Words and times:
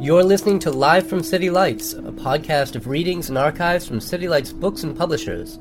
You're 0.00 0.22
listening 0.22 0.60
to 0.60 0.70
Live 0.70 1.08
from 1.08 1.22
City 1.22 1.50
Lights, 1.50 1.92
a 1.92 2.12
podcast 2.12 2.76
of 2.76 2.86
readings 2.86 3.28
and 3.28 3.36
archives 3.36 3.86
from 3.86 4.00
City 4.00 4.28
Lights 4.28 4.52
books 4.52 4.84
and 4.84 4.96
publishers. 4.96 5.58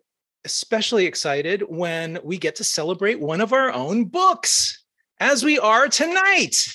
especially 0.45 1.05
excited 1.05 1.61
when 1.67 2.17
we 2.23 2.39
get 2.39 2.55
to 2.55 2.63
celebrate 2.63 3.19
one 3.19 3.39
of 3.39 3.53
our 3.53 3.71
own 3.71 4.05
books, 4.05 4.83
as 5.19 5.43
we 5.43 5.59
are 5.59 5.87
tonight 5.87 6.65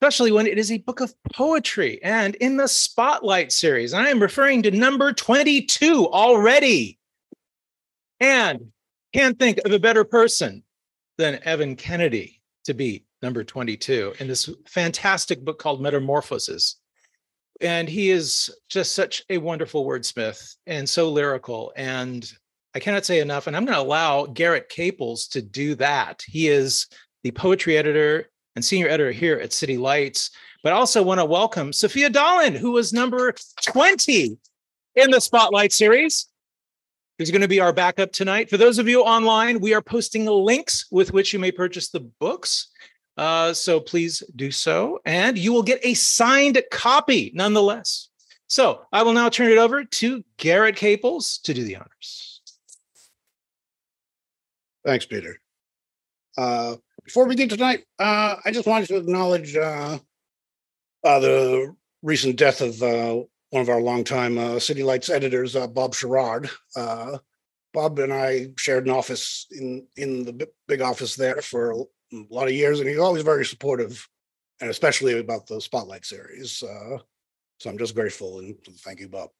especially 0.00 0.32
when 0.32 0.46
it 0.46 0.58
is 0.58 0.72
a 0.72 0.78
book 0.78 1.00
of 1.00 1.12
poetry 1.34 2.00
and 2.02 2.34
in 2.36 2.56
the 2.56 2.66
Spotlight 2.66 3.52
series. 3.52 3.92
I 3.92 4.08
am 4.08 4.22
referring 4.22 4.62
to 4.62 4.70
number 4.70 5.12
22 5.12 6.08
already. 6.08 6.98
And 8.18 8.72
can't 9.12 9.38
think 9.38 9.58
of 9.66 9.72
a 9.72 9.78
better 9.78 10.04
person 10.04 10.62
than 11.18 11.38
Evan 11.44 11.76
Kennedy 11.76 12.40
to 12.64 12.72
be 12.72 13.04
number 13.20 13.44
22 13.44 14.14
in 14.18 14.26
this 14.26 14.48
fantastic 14.66 15.44
book 15.44 15.58
called 15.58 15.82
Metamorphosis. 15.82 16.76
And 17.60 17.86
he 17.86 18.08
is 18.08 18.48
just 18.70 18.92
such 18.92 19.22
a 19.28 19.36
wonderful 19.36 19.84
wordsmith 19.84 20.56
and 20.66 20.88
so 20.88 21.10
lyrical. 21.10 21.74
And 21.76 22.30
I 22.74 22.78
cannot 22.78 23.04
say 23.04 23.20
enough. 23.20 23.46
And 23.46 23.54
I'm 23.54 23.66
going 23.66 23.76
to 23.76 23.82
allow 23.82 24.24
Garrett 24.24 24.70
Caples 24.70 25.28
to 25.28 25.42
do 25.42 25.74
that. 25.74 26.22
He 26.26 26.48
is 26.48 26.86
the 27.22 27.32
poetry 27.32 27.76
editor 27.76 28.30
and 28.56 28.64
senior 28.64 28.88
editor 28.88 29.12
here 29.12 29.38
at 29.38 29.52
City 29.52 29.76
Lights. 29.76 30.30
But 30.62 30.72
also 30.72 31.02
want 31.02 31.20
to 31.20 31.24
welcome 31.24 31.72
Sophia 31.72 32.10
Dahlin, 32.10 32.56
who 32.56 32.72
was 32.72 32.92
number 32.92 33.34
20 33.66 34.36
in 34.96 35.10
the 35.10 35.20
Spotlight 35.20 35.72
series. 35.72 36.26
Who's 37.18 37.30
going 37.30 37.42
to 37.42 37.48
be 37.48 37.60
our 37.60 37.72
backup 37.72 38.12
tonight. 38.12 38.48
For 38.48 38.56
those 38.56 38.78
of 38.78 38.88
you 38.88 39.02
online, 39.02 39.60
we 39.60 39.74
are 39.74 39.82
posting 39.82 40.24
the 40.24 40.32
links 40.32 40.86
with 40.90 41.12
which 41.12 41.32
you 41.32 41.38
may 41.38 41.52
purchase 41.52 41.90
the 41.90 42.00
books. 42.00 42.68
Uh, 43.16 43.52
so 43.52 43.78
please 43.78 44.22
do 44.36 44.50
so, 44.50 44.98
and 45.04 45.36
you 45.36 45.52
will 45.52 45.62
get 45.62 45.80
a 45.82 45.92
signed 45.92 46.62
copy 46.70 47.30
nonetheless. 47.34 48.08
So 48.46 48.82
I 48.92 49.02
will 49.02 49.12
now 49.12 49.28
turn 49.28 49.52
it 49.52 49.58
over 49.58 49.84
to 49.84 50.24
Garrett 50.38 50.76
Caples 50.76 51.38
to 51.44 51.52
do 51.52 51.62
the 51.62 51.76
honors. 51.76 52.40
Thanks, 54.84 55.04
Peter. 55.04 55.38
Uh, 56.38 56.76
before 57.04 57.24
we 57.24 57.30
begin 57.34 57.48
tonight, 57.48 57.84
uh, 57.98 58.36
I 58.44 58.50
just 58.50 58.66
wanted 58.66 58.88
to 58.88 58.96
acknowledge 58.96 59.56
uh, 59.56 59.98
uh, 61.04 61.20
the 61.20 61.74
recent 62.02 62.36
death 62.36 62.60
of 62.60 62.82
uh, 62.82 63.22
one 63.50 63.62
of 63.62 63.68
our 63.68 63.80
longtime 63.80 64.38
uh, 64.38 64.58
City 64.58 64.82
Lights 64.82 65.10
editors, 65.10 65.56
uh, 65.56 65.66
Bob 65.66 65.94
Sharrard. 65.94 66.50
Bob 67.72 68.00
and 68.00 68.12
I 68.12 68.48
shared 68.56 68.86
an 68.86 68.90
office 68.90 69.46
in 69.52 69.86
in 69.96 70.24
the 70.24 70.48
big 70.66 70.80
office 70.80 71.14
there 71.14 71.40
for 71.40 71.70
a 71.70 71.84
lot 72.28 72.48
of 72.48 72.52
years, 72.52 72.80
and 72.80 72.88
he's 72.88 72.98
always 72.98 73.22
very 73.22 73.44
supportive, 73.46 74.08
and 74.60 74.68
especially 74.68 75.20
about 75.20 75.46
the 75.46 75.60
Spotlight 75.60 76.04
series. 76.04 76.52
so 76.56 77.70
I'm 77.70 77.78
just 77.78 77.94
grateful 77.94 78.40
and 78.40 78.56
thank 78.78 78.98
you, 78.98 79.08
Bob. 79.08 79.30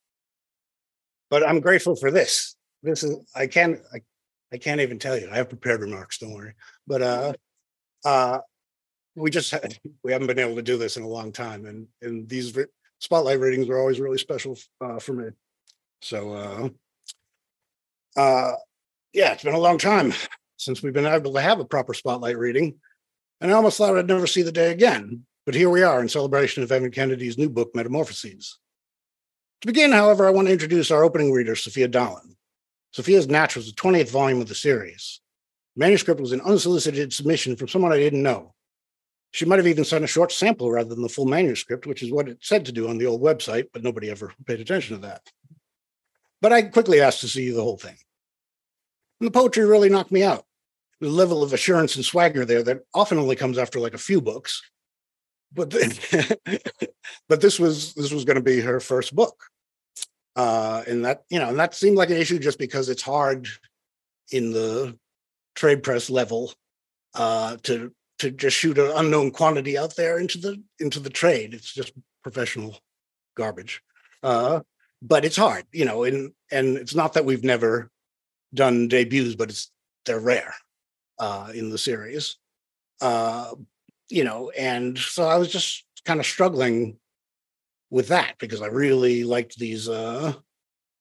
But 1.29 1.49
I'm 1.49 1.59
grateful 1.59 1.97
for 1.97 2.13
this. 2.13 2.55
This 2.85 3.03
is 3.03 3.17
I 3.35 3.49
can't 3.49 3.81
I, 3.93 4.01
I 4.53 4.59
can't 4.59 4.81
even 4.81 5.01
tell 5.01 5.19
you. 5.19 5.29
I 5.29 5.37
have 5.37 5.49
prepared 5.49 5.81
remarks. 5.81 6.19
Don't 6.19 6.33
worry. 6.33 6.55
But 6.87 7.03
uh, 7.03 7.33
uh, 8.05 8.39
we 9.15 9.31
just 9.31 9.51
had, 9.51 9.79
we 10.03 10.13
haven't 10.13 10.27
been 10.27 10.39
able 10.39 10.57
to 10.57 10.63
do 10.63 10.79
this 10.79 10.97
in 10.97 11.03
a 11.03 11.09
long 11.09 11.33
time, 11.33 11.67
and 11.67 11.87
and 12.03 12.29
these 12.29 12.57
spotlight 12.99 13.41
readings 13.41 13.69
are 13.69 13.79
always 13.79 14.01
really 14.01 14.19
special 14.19 14.59
uh, 14.81 14.99
for 14.99 15.13
me. 15.13 15.31
So, 16.03 16.33
uh, 16.33 16.69
uh, 18.17 18.53
yeah, 19.13 19.33
it's 19.33 19.45
been 19.45 19.55
a 19.55 19.59
long 19.59 19.79
time 19.79 20.13
since 20.57 20.83
we've 20.83 20.93
been 20.93 21.07
able 21.07 21.33
to 21.35 21.41
have 21.41 21.61
a 21.61 21.65
proper 21.65 21.95
spotlight 21.95 22.39
reading, 22.39 22.79
and 23.41 23.51
I 23.51 23.55
almost 23.55 23.79
thought 23.79 23.97
I'd 23.97 24.07
never 24.07 24.27
see 24.27 24.43
the 24.43 24.53
day 24.53 24.71
again. 24.71 25.27
But 25.47 25.55
here 25.55 25.71
we 25.71 25.83
are 25.83 26.01
in 26.01 26.09
celebration 26.09 26.63
of 26.63 26.71
Evan 26.71 26.91
Kennedy's 26.91 27.39
new 27.39 27.49
book, 27.49 27.75
Metamorphoses. 27.75 28.59
To 29.63 29.67
begin, 29.67 29.91
however, 29.91 30.27
I 30.27 30.31
want 30.31 30.49
to 30.49 30.53
introduce 30.53 30.91
our 30.91 31.03
opening 31.03 31.33
reader, 31.33 31.57
Sophia 31.57 31.89
Dahlin. 31.89 32.37
Sophia's 32.93 33.29
Natch 33.29 33.57
was 33.57 33.67
the 33.67 33.73
20th 33.73 34.11
volume 34.11 34.41
of 34.41 34.49
the 34.49 34.55
series 34.55 35.21
manuscript 35.81 36.21
was 36.21 36.33
an 36.33 36.43
unsolicited 36.43 37.13
submission 37.13 37.57
from 37.57 37.67
someone 37.67 37.91
I 37.91 37.97
didn't 37.97 38.23
know. 38.23 38.55
She 39.33 39.47
might 39.47 39.59
have 39.59 39.67
even 39.67 39.85
sent 39.85 40.05
a 40.05 40.09
short 40.09 40.31
sample 40.31 40.71
rather 40.71 40.91
than 40.91 41.03
the 41.03 41.09
full 41.09 41.25
manuscript, 41.25 41.87
which 41.87 42.03
is 42.03 42.13
what 42.13 42.29
it 42.29 42.39
said 42.43 42.67
to 42.67 42.73
do 42.73 42.89
on 42.89 42.99
the 42.99 43.07
old 43.07 43.23
website, 43.23 43.69
but 43.73 43.83
nobody 43.83 44.11
ever 44.11 44.35
paid 44.45 44.61
attention 44.61 44.97
to 44.97 45.03
that. 45.07 45.23
But 46.43 46.53
I 46.53 46.63
quickly 46.63 47.01
asked 47.01 47.23
to 47.23 47.29
see 47.29 47.51
the 47.51 47.63
whole 47.63 47.79
thing. 47.79 47.97
And 49.21 49.27
the 49.27 49.31
poetry 49.31 49.65
really 49.65 49.89
knocked 49.89 50.13
me 50.13 50.23
out. 50.23 50.45
The 51.01 51.09
level 51.09 51.43
of 51.43 51.55
assurance 51.55 51.97
and 51.97 52.05
swagger 52.05 52.45
there 52.45 52.63
that 52.63 52.81
often 52.93 53.19
only 53.19 53.37
comes 53.37 53.57
after 53.57 53.81
like 53.81 53.95
a 53.95 53.99
few 53.99 54.21
books. 54.21 54.63
But 55.53 55.71
but 57.29 57.41
this 57.41 57.59
was 57.59 57.95
this 57.95 58.13
was 58.13 58.25
going 58.25 58.37
to 58.37 58.43
be 58.43 58.61
her 58.61 58.81
first 58.81 59.15
book. 59.15 59.45
Uh, 60.37 60.83
and 60.87 61.05
that, 61.05 61.25
you 61.31 61.39
know, 61.39 61.49
and 61.49 61.59
that 61.59 61.75
seemed 61.75 61.97
like 61.97 62.11
an 62.11 62.17
issue 62.17 62.39
just 62.39 62.59
because 62.59 62.89
it's 62.89 63.03
hard 63.03 63.49
in 64.31 64.53
the 64.53 64.97
trade 65.55 65.83
press 65.83 66.11
level 66.11 66.53
uh, 67.15 67.57
to 67.65 67.93
to 68.19 68.31
just 68.31 68.57
shoot 68.57 68.79
an 68.79 68.93
unknown 68.95 69.31
quantity 69.31 69.79
out 69.79 69.97
there 69.97 70.19
into 70.19 70.39
the 70.39 70.63
into 70.79 71.01
the 71.01 71.11
trade. 71.11 71.55
It's 71.55 71.73
just 71.73 71.93
professional 72.23 72.79
garbage. 73.37 73.83
Uh, 74.23 74.61
but 75.03 75.25
it's 75.25 75.37
hard, 75.37 75.65
you 75.73 75.85
know, 75.85 76.05
and 76.05 76.33
and 76.51 76.77
it's 76.77 76.95
not 76.95 77.15
that 77.15 77.25
we've 77.25 77.45
never 77.45 77.91
done 78.53 78.89
debuts, 78.89 79.35
but 79.35 79.51
it's 79.51 79.71
they're 80.05 80.21
rare 80.21 80.55
uh, 81.19 81.51
in 81.55 81.71
the 81.71 81.79
series. 81.79 82.37
Uh, 83.01 83.55
you 84.11 84.25
know, 84.25 84.51
and 84.51 84.99
so 84.99 85.25
I 85.25 85.37
was 85.37 85.51
just 85.51 85.85
kind 86.05 86.21
of 86.21 86.27
struggling 86.27 86.99
with 87.91 88.09
that 88.09 88.35
because 88.39 88.63
I 88.63 88.67
really 88.67 89.25
liked 89.25 89.59
these 89.59 89.89
uh 89.89 90.35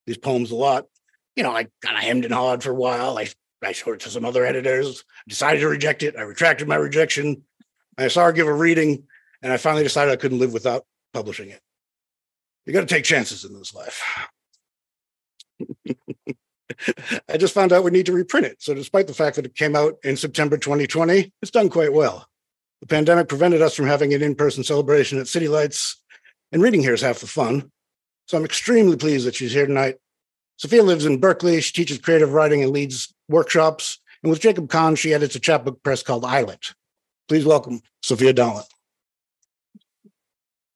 these 0.08 0.18
poems 0.18 0.52
a 0.52 0.56
lot. 0.56 0.86
You 1.36 1.44
know, 1.44 1.52
I 1.52 1.68
kind 1.84 1.98
of 1.98 2.04
hemmed 2.04 2.26
and 2.26 2.34
hawed 2.34 2.64
for 2.64 2.72
a 2.72 2.76
while. 2.76 3.18
I 3.18 3.28
I 3.64 3.72
showed 3.74 3.96
it 3.96 4.00
to 4.02 4.10
some 4.10 4.26
other 4.26 4.46
editors, 4.46 5.04
decided 5.28 5.60
to 5.62 5.68
reject 5.68 6.04
it. 6.04 6.16
I 6.16 6.22
retracted 6.22 6.68
my 6.68 6.76
rejection. 6.76 7.44
I 7.98 8.08
saw 8.08 8.26
her 8.26 8.32
give 8.32 8.48
a 8.48 8.54
reading, 8.54 9.04
and 9.42 9.52
I 9.52 9.58
finally 9.58 9.84
decided 9.84 10.12
I 10.12 10.16
couldn't 10.16 10.40
live 10.40 10.54
without 10.54 10.86
publishing 11.14 11.50
it. 11.50 11.62
You 12.66 12.74
got 12.74 12.82
to 12.82 12.88
take 12.88 13.04
chances 13.04 13.44
in 13.44 13.54
this 13.54 13.74
life. 13.74 14.02
I 17.28 17.38
just 17.38 17.54
found 17.54 17.74
out 17.74 17.84
we 17.84 17.92
need 17.92 18.06
to 18.06 18.14
reprint 18.14 18.46
it. 18.46 18.62
So, 18.62 18.74
despite 18.74 19.08
the 19.08 19.14
fact 19.14 19.36
that 19.36 19.46
it 19.46 19.56
came 19.56 19.76
out 19.76 19.98
in 20.04 20.16
September 20.16 20.56
2020, 20.58 21.34
it's 21.42 21.52
done 21.52 21.70
quite 21.70 21.92
well. 21.92 22.28
The 22.80 22.88
pandemic 22.88 23.28
prevented 23.28 23.62
us 23.62 23.76
from 23.76 23.88
having 23.88 24.14
an 24.14 24.22
in 24.22 24.36
person 24.36 24.64
celebration 24.64 25.20
at 25.20 25.28
City 25.28 25.50
Lights, 25.50 26.02
and 26.52 26.62
reading 26.62 26.82
here 26.82 26.94
is 26.94 27.02
half 27.02 27.20
the 27.20 27.28
fun. 27.28 27.72
So, 28.28 28.38
I'm 28.38 28.46
extremely 28.46 28.96
pleased 28.96 29.26
that 29.28 29.36
she's 29.36 29.52
here 29.52 29.66
tonight 29.66 29.98
Sophia 30.60 30.84
lives 30.84 31.06
in 31.06 31.22
Berkeley. 31.22 31.62
She 31.62 31.72
teaches 31.72 32.00
creative 32.00 32.34
writing 32.34 32.62
and 32.62 32.74
leads 32.74 33.16
workshops. 33.30 34.00
And 34.22 34.30
with 34.30 34.42
Jacob 34.42 34.70
Kahn, 34.70 34.96
she 34.96 35.14
edits 35.14 35.36
a 35.36 35.40
chapbook 35.40 35.82
press 35.84 36.04
called 36.04 36.26
Eyelet. 36.26 36.74
Please 37.28 37.46
welcome 37.46 37.82
Sophia 38.02 38.34
Dahlin. 38.34 38.66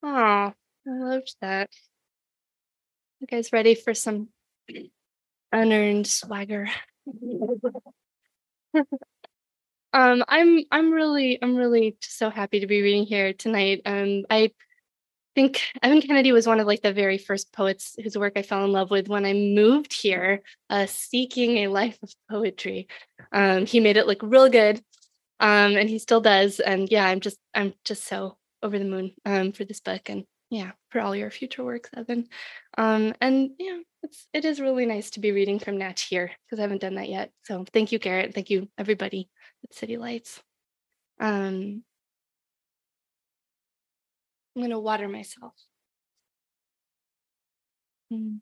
Oh, 0.03 0.07
I 0.07 0.53
loved 0.85 1.35
that. 1.41 1.69
You 3.19 3.27
guys 3.27 3.51
ready 3.51 3.75
for 3.75 3.93
some 3.93 4.29
unearned 5.51 6.07
swagger? 6.07 6.69
um, 9.93 10.23
I'm 10.27 10.59
I'm 10.71 10.91
really 10.91 11.41
I'm 11.41 11.55
really 11.55 11.97
so 12.01 12.29
happy 12.29 12.59
to 12.59 12.67
be 12.67 12.81
reading 12.81 13.05
here 13.05 13.33
tonight. 13.33 13.81
Um, 13.85 14.25
I 14.29 14.51
think 15.35 15.61
Evan 15.81 16.01
Kennedy 16.01 16.31
was 16.31 16.47
one 16.47 16.59
of 16.59 16.67
like 16.67 16.81
the 16.81 16.93
very 16.93 17.17
first 17.17 17.51
poets 17.51 17.95
whose 18.01 18.17
work 18.17 18.33
I 18.35 18.41
fell 18.41 18.63
in 18.65 18.71
love 18.71 18.91
with 18.91 19.07
when 19.07 19.25
I 19.25 19.33
moved 19.33 19.93
here, 19.93 20.41
uh, 20.69 20.85
seeking 20.85 21.57
a 21.57 21.67
life 21.67 21.97
of 22.03 22.13
poetry. 22.29 22.87
Um, 23.31 23.65
he 23.65 23.79
made 23.79 23.97
it 23.97 24.07
look 24.07 24.21
real 24.21 24.49
good, 24.49 24.77
um, 25.39 25.75
and 25.75 25.89
he 25.89 25.99
still 25.99 26.21
does. 26.21 26.59
And 26.59 26.89
yeah, 26.91 27.05
I'm 27.05 27.19
just 27.19 27.37
I'm 27.53 27.73
just 27.83 28.05
so 28.05 28.37
over 28.61 28.77
the 28.79 28.85
moon 28.85 29.13
um, 29.25 29.51
for 29.51 29.65
this 29.65 29.79
book, 29.79 30.09
and 30.09 30.25
yeah, 30.49 30.71
for 30.89 31.01
all 31.01 31.15
your 31.15 31.31
future 31.31 31.63
works, 31.63 31.89
Evan. 31.95 32.27
Um, 32.77 33.13
and 33.19 33.51
yeah, 33.59 33.79
it's 34.03 34.27
it 34.33 34.45
is 34.45 34.61
really 34.61 34.85
nice 34.85 35.11
to 35.11 35.19
be 35.19 35.31
reading 35.31 35.59
from 35.59 35.77
Natch 35.77 36.03
here 36.03 36.31
because 36.45 36.59
I 36.59 36.63
haven't 36.63 36.81
done 36.81 36.95
that 36.95 37.09
yet. 37.09 37.31
So 37.43 37.65
thank 37.73 37.91
you, 37.91 37.99
Garrett. 37.99 38.33
Thank 38.33 38.49
you, 38.49 38.69
everybody 38.77 39.29
at 39.63 39.73
City 39.73 39.97
Lights. 39.97 40.41
Um, 41.19 41.83
I'm 44.55 44.61
gonna 44.61 44.79
water 44.79 45.07
myself. 45.07 45.53
Mm. 48.11 48.41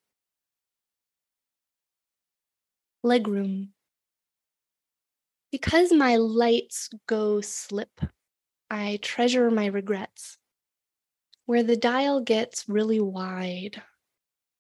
Legroom. 3.04 3.72
Because 5.52 5.92
my 5.92 6.16
lights 6.16 6.90
go 7.08 7.42
slip, 7.42 8.00
I 8.70 9.00
treasure 9.02 9.52
my 9.52 9.66
regrets. 9.66 10.38
Where 11.46 11.64
the 11.64 11.76
dial 11.76 12.22
gets 12.22 12.70
really 12.70 13.02
wide, 13.02 13.82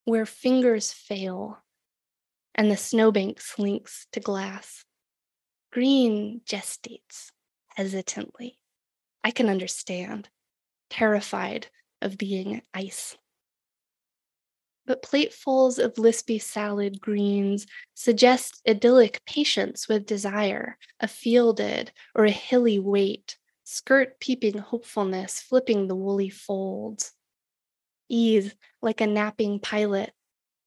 where 0.05 0.25
fingers 0.25 0.91
fail, 0.91 1.59
and 2.55 2.71
the 2.71 2.77
snowbank 2.77 3.39
slinks 3.39 4.07
to 4.11 4.19
glass. 4.19 4.83
Green 5.71 6.41
gestates 6.45 7.31
hesitantly. 7.75 8.59
I 9.23 9.31
can 9.31 9.49
understand, 9.49 10.29
terrified 10.91 11.67
of 12.03 12.17
being 12.17 12.61
ice 12.73 13.17
but 14.85 15.03
platefuls 15.03 15.79
of 15.79 15.93
lispy 15.95 16.41
salad 16.41 16.99
greens 16.99 17.65
suggest 17.93 18.61
idyllic 18.67 19.21
patience 19.25 19.87
with 19.87 20.05
desire, 20.05 20.77
a 20.99 21.07
fielded 21.07 21.91
or 22.15 22.25
a 22.25 22.31
hilly 22.31 22.79
weight, 22.79 23.37
skirt 23.63 24.19
peeping 24.19 24.57
hopefulness, 24.57 25.39
flipping 25.39 25.87
the 25.87 25.95
woolly 25.95 26.29
folds. 26.29 27.13
Ease 28.09 28.53
like 28.81 28.99
a 28.99 29.07
napping 29.07 29.59
pilot, 29.59 30.11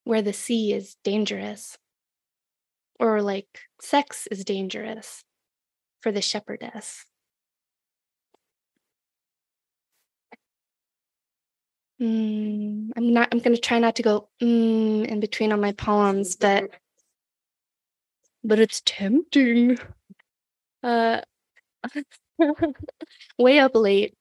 where 0.05 0.23
the 0.23 0.33
sea 0.33 0.73
is 0.73 0.97
dangerous. 1.05 1.77
Or 2.99 3.21
like 3.21 3.61
sex 3.81 4.27
is 4.31 4.45
dangerous 4.45 5.23
for 6.01 6.13
the 6.13 6.23
shepherdess. 6.23 7.05
Mm, 12.01 12.91
I'm 12.97 13.13
not. 13.13 13.29
I'm 13.31 13.39
going 13.39 13.55
to 13.55 13.61
try 13.61 13.79
not 13.79 13.97
to 13.97 14.03
go 14.03 14.29
mm, 14.43 15.07
in 15.07 15.21
between 15.21 15.53
on 15.53 15.61
my 15.61 15.73
poems, 15.73 16.37
but 16.37 16.71
but 18.43 18.59
it's 18.59 18.83
tempting. 18.85 19.79
Uh, 20.83 21.21
way 23.39 23.59
up 23.59 23.75
late. 23.75 24.15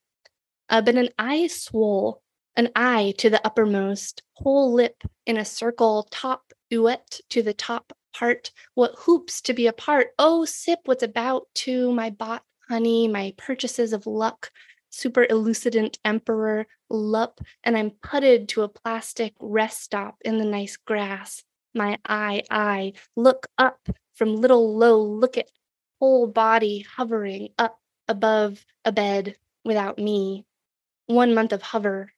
Uh, 0.69 0.81
but 0.81 0.95
an 0.95 1.09
eye 1.19 1.47
swole, 1.47 2.21
an 2.55 2.69
eye 2.75 3.13
to 3.17 3.29
the 3.29 3.45
uppermost, 3.45 4.23
whole 4.33 4.73
lip 4.73 5.03
in 5.25 5.37
a 5.37 5.45
circle, 5.45 6.07
top 6.09 6.53
ouette 6.71 7.19
to 7.29 7.41
the 7.41 7.53
top 7.53 7.91
part. 8.13 8.51
What 8.75 8.95
hoops 8.97 9.41
to 9.41 9.53
be 9.53 9.67
apart? 9.67 10.07
Oh, 10.17 10.45
sip 10.45 10.79
what's 10.85 11.03
about 11.03 11.47
to 11.55 11.91
my 11.91 12.11
bought 12.11 12.43
honey, 12.69 13.07
my 13.07 13.33
purchases 13.37 13.93
of 13.93 14.07
luck, 14.07 14.51
super 14.89 15.25
elucidant 15.25 15.97
emperor 16.05 16.65
lup, 16.93 17.41
and 17.63 17.77
I'm 17.77 17.91
putted 17.91 18.49
to 18.49 18.63
a 18.63 18.69
plastic 18.69 19.33
rest 19.39 19.81
stop 19.81 20.17
in 20.23 20.37
the 20.37 20.45
nice 20.45 20.77
grass. 20.77 21.43
My 21.73 21.97
eye, 22.05 22.43
eye, 22.49 22.93
look 23.15 23.47
up 23.57 23.89
from 24.15 24.35
little 24.35 24.77
low, 24.77 25.01
look 25.01 25.37
at 25.37 25.49
whole 25.99 26.27
body 26.27 26.85
hovering 26.95 27.49
up 27.57 27.79
above 28.07 28.65
a 28.85 28.91
bed 28.91 29.35
without 29.65 29.97
me. 29.97 30.45
One 31.07 31.33
month 31.33 31.51
of 31.53 31.61
hover. 31.61 32.13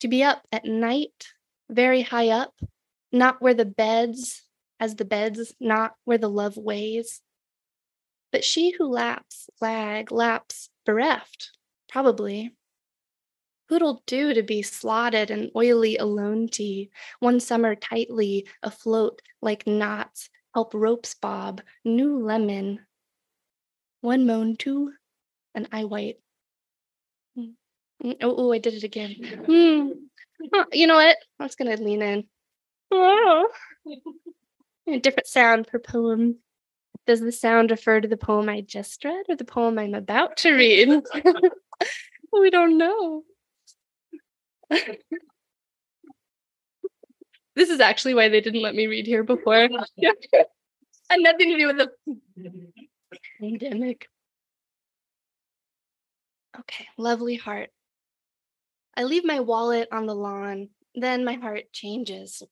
To 0.00 0.08
be 0.08 0.22
up 0.22 0.46
at 0.52 0.64
night, 0.64 1.28
very 1.68 2.02
high 2.02 2.28
up, 2.28 2.54
not 3.12 3.42
where 3.42 3.54
the 3.54 3.64
beds, 3.64 4.42
as 4.78 4.96
the 4.96 5.04
beds, 5.04 5.54
not 5.60 5.94
where 6.04 6.18
the 6.18 6.30
love 6.30 6.56
weighs. 6.56 7.20
But 8.32 8.44
she 8.44 8.70
who 8.70 8.86
laps, 8.86 9.50
lag, 9.60 10.10
laps, 10.12 10.70
bereft, 10.86 11.50
Probably. 11.90 12.54
Who'd'll 13.70 14.02
do 14.04 14.34
to 14.34 14.42
be 14.42 14.62
slotted 14.62 15.30
and 15.30 15.52
oily 15.54 15.96
alone 15.96 16.48
tea, 16.48 16.90
one 17.20 17.38
summer 17.38 17.76
tightly 17.76 18.48
afloat 18.64 19.22
like 19.40 19.64
knots, 19.64 20.28
help 20.52 20.74
ropes 20.74 21.14
bob, 21.14 21.62
new 21.84 22.18
lemon. 22.18 22.80
One 24.00 24.26
moan 24.26 24.56
to, 24.56 24.92
an 25.54 25.68
eye 25.70 25.84
white. 25.84 26.16
Mm, 27.38 27.52
mm, 28.02 28.16
oh, 28.22 28.34
oh, 28.38 28.52
I 28.52 28.58
did 28.58 28.74
it 28.74 28.82
again. 28.82 29.14
Mm. 29.20 29.92
Oh, 30.52 30.64
you 30.72 30.88
know 30.88 30.96
what? 30.96 31.16
I'm 31.38 31.46
just 31.46 31.56
gonna 31.56 31.76
lean 31.76 32.02
in. 32.02 32.24
Oh. 32.90 33.48
A 34.88 34.98
different 34.98 35.28
sound 35.28 35.68
per 35.68 35.78
poem. 35.78 36.38
Does 37.06 37.20
the 37.20 37.30
sound 37.30 37.70
refer 37.70 38.00
to 38.00 38.08
the 38.08 38.16
poem 38.16 38.48
I 38.48 38.62
just 38.62 39.04
read 39.04 39.26
or 39.28 39.36
the 39.36 39.44
poem 39.44 39.78
I'm 39.78 39.94
about 39.94 40.38
to 40.38 40.54
read? 40.54 40.88
we 42.32 42.50
don't 42.50 42.76
know. 42.76 43.22
this 47.56 47.68
is 47.68 47.80
actually 47.80 48.14
why 48.14 48.28
they 48.28 48.40
didn't 48.40 48.62
let 48.62 48.74
me 48.74 48.86
read 48.86 49.06
here 49.06 49.24
before. 49.24 49.54
Had 51.10 51.20
nothing 51.20 51.50
to 51.50 51.58
do 51.58 51.66
with 51.66 51.78
the 51.78 51.90
pandemic. 53.40 54.06
Okay, 56.58 56.86
lovely 56.96 57.36
heart. 57.36 57.70
I 58.96 59.04
leave 59.04 59.24
my 59.24 59.40
wallet 59.40 59.88
on 59.92 60.06
the 60.06 60.14
lawn, 60.14 60.68
then 60.94 61.24
my 61.24 61.34
heart 61.34 61.72
changes. 61.72 62.42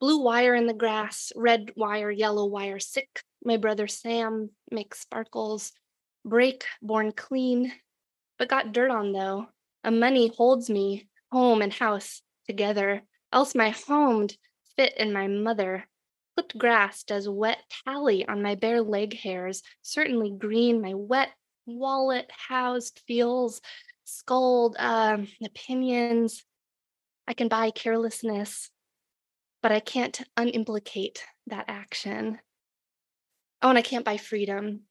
Blue 0.00 0.22
wire 0.22 0.54
in 0.54 0.66
the 0.66 0.74
grass, 0.74 1.32
red 1.36 1.72
wire, 1.76 2.10
yellow 2.10 2.46
wire, 2.46 2.78
sick. 2.78 3.22
My 3.44 3.58
brother 3.58 3.86
Sam 3.86 4.50
makes 4.70 5.00
sparkles. 5.00 5.72
Break, 6.24 6.64
born 6.80 7.12
clean, 7.12 7.72
but 8.38 8.48
got 8.48 8.72
dirt 8.72 8.90
on 8.90 9.12
though. 9.12 9.48
A 9.84 9.90
money 9.90 10.32
holds 10.34 10.70
me, 10.70 11.09
home 11.30 11.62
and 11.62 11.72
house 11.72 12.22
together, 12.46 13.02
else 13.32 13.54
my 13.54 13.70
homed 13.70 14.36
fit 14.76 14.94
in 14.96 15.12
my 15.12 15.26
mother. 15.26 15.86
Clipped 16.34 16.56
grass 16.56 17.02
does 17.02 17.28
wet 17.28 17.58
tally 17.84 18.26
on 18.26 18.42
my 18.42 18.54
bare 18.54 18.82
leg 18.82 19.16
hairs, 19.16 19.62
certainly 19.82 20.30
green 20.30 20.80
my 20.80 20.94
wet 20.94 21.30
wallet 21.66 22.30
housed 22.48 23.00
feels, 23.06 23.60
scold 24.04 24.76
um, 24.78 25.28
opinions. 25.44 26.44
I 27.28 27.34
can 27.34 27.48
buy 27.48 27.70
carelessness, 27.70 28.70
but 29.62 29.72
I 29.72 29.80
can't 29.80 30.20
unimplicate 30.36 31.22
that 31.46 31.66
action. 31.68 32.38
Oh, 33.62 33.68
and 33.68 33.78
I 33.78 33.82
can't 33.82 34.04
buy 34.04 34.16
freedom 34.16 34.82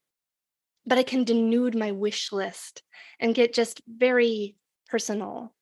but 0.89 0.97
I 0.97 1.03
can 1.03 1.23
denude 1.23 1.75
my 1.75 1.91
wish 1.91 2.31
list 2.31 2.81
and 3.19 3.35
get 3.35 3.53
just 3.53 3.81
very 3.87 4.55
personal 4.87 5.53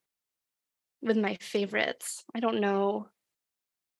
with 1.01 1.17
my 1.17 1.37
favorites. 1.41 2.23
I 2.33 2.39
don't 2.39 2.59
know. 2.59 3.07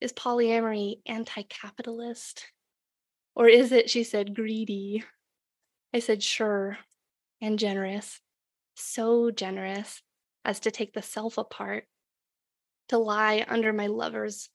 Is 0.01 0.13
polyamory 0.13 1.01
anti 1.05 1.43
capitalist? 1.43 2.45
Or 3.35 3.47
is 3.47 3.71
it, 3.71 3.89
she 3.89 4.03
said, 4.03 4.35
greedy? 4.35 5.03
I 5.93 5.99
said, 5.99 6.23
sure, 6.23 6.77
and 7.41 7.59
generous. 7.59 8.19
So 8.75 9.31
generous 9.31 10.01
as 10.45 10.59
to 10.61 10.71
take 10.71 10.93
the 10.93 11.01
self 11.01 11.37
apart, 11.37 11.85
to 12.89 12.97
lie 12.97 13.45
under 13.47 13.73
my 13.73 13.87
lover's 13.87 14.49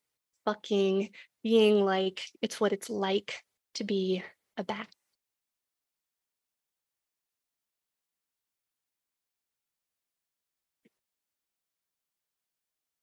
fucking 0.44 1.10
being 1.42 1.84
like 1.84 2.22
it's 2.40 2.60
what 2.60 2.72
it's 2.72 2.88
like 2.88 3.42
to 3.74 3.84
be 3.84 4.22
a 4.56 4.64
bat. 4.64 4.88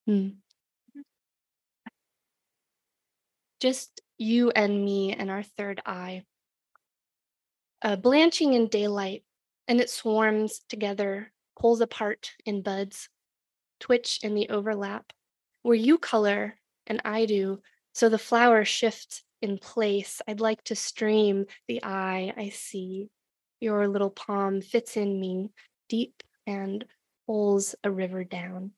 Mm. 0.10 0.38
Just 3.60 4.01
you 4.18 4.50
and 4.51 4.84
me 4.84 5.13
and 5.13 5.30
our 5.30 5.44
third 5.44 5.82
eye. 5.86 6.24
Uh, 7.84 7.96
blanching 7.96 8.54
in 8.54 8.68
daylight, 8.68 9.24
and 9.68 9.80
it 9.80 9.89
swarms 9.89 10.62
together, 10.68 11.32
pulls 11.60 11.80
apart 11.80 12.32
in 12.46 12.63
buds, 12.63 13.08
twitch 13.80 14.20
in 14.24 14.34
the 14.34 14.50
overlap, 14.50 15.13
where 15.62 15.75
you 15.75 15.98
color 15.98 16.56
and 16.88 17.01
I 17.06 17.25
do, 17.25 17.62
so 17.94 18.10
the 18.10 18.18
flower 18.18 18.66
shifts 18.66 19.24
in 19.42 19.60
place. 19.60 20.22
I'd 20.28 20.42
like 20.42 20.63
to 20.66 20.75
stream 20.75 21.46
the 21.68 21.84
eye 21.84 22.34
I 22.36 22.50
see. 22.50 23.10
Your 23.60 23.88
little 23.88 24.10
palm 24.10 24.62
fits 24.62 24.98
in 24.98 25.20
me 25.20 25.51
deep 25.88 26.24
and 26.48 26.84
pulls 27.28 27.75
a 27.84 27.92
river 27.92 28.24
down. 28.24 28.72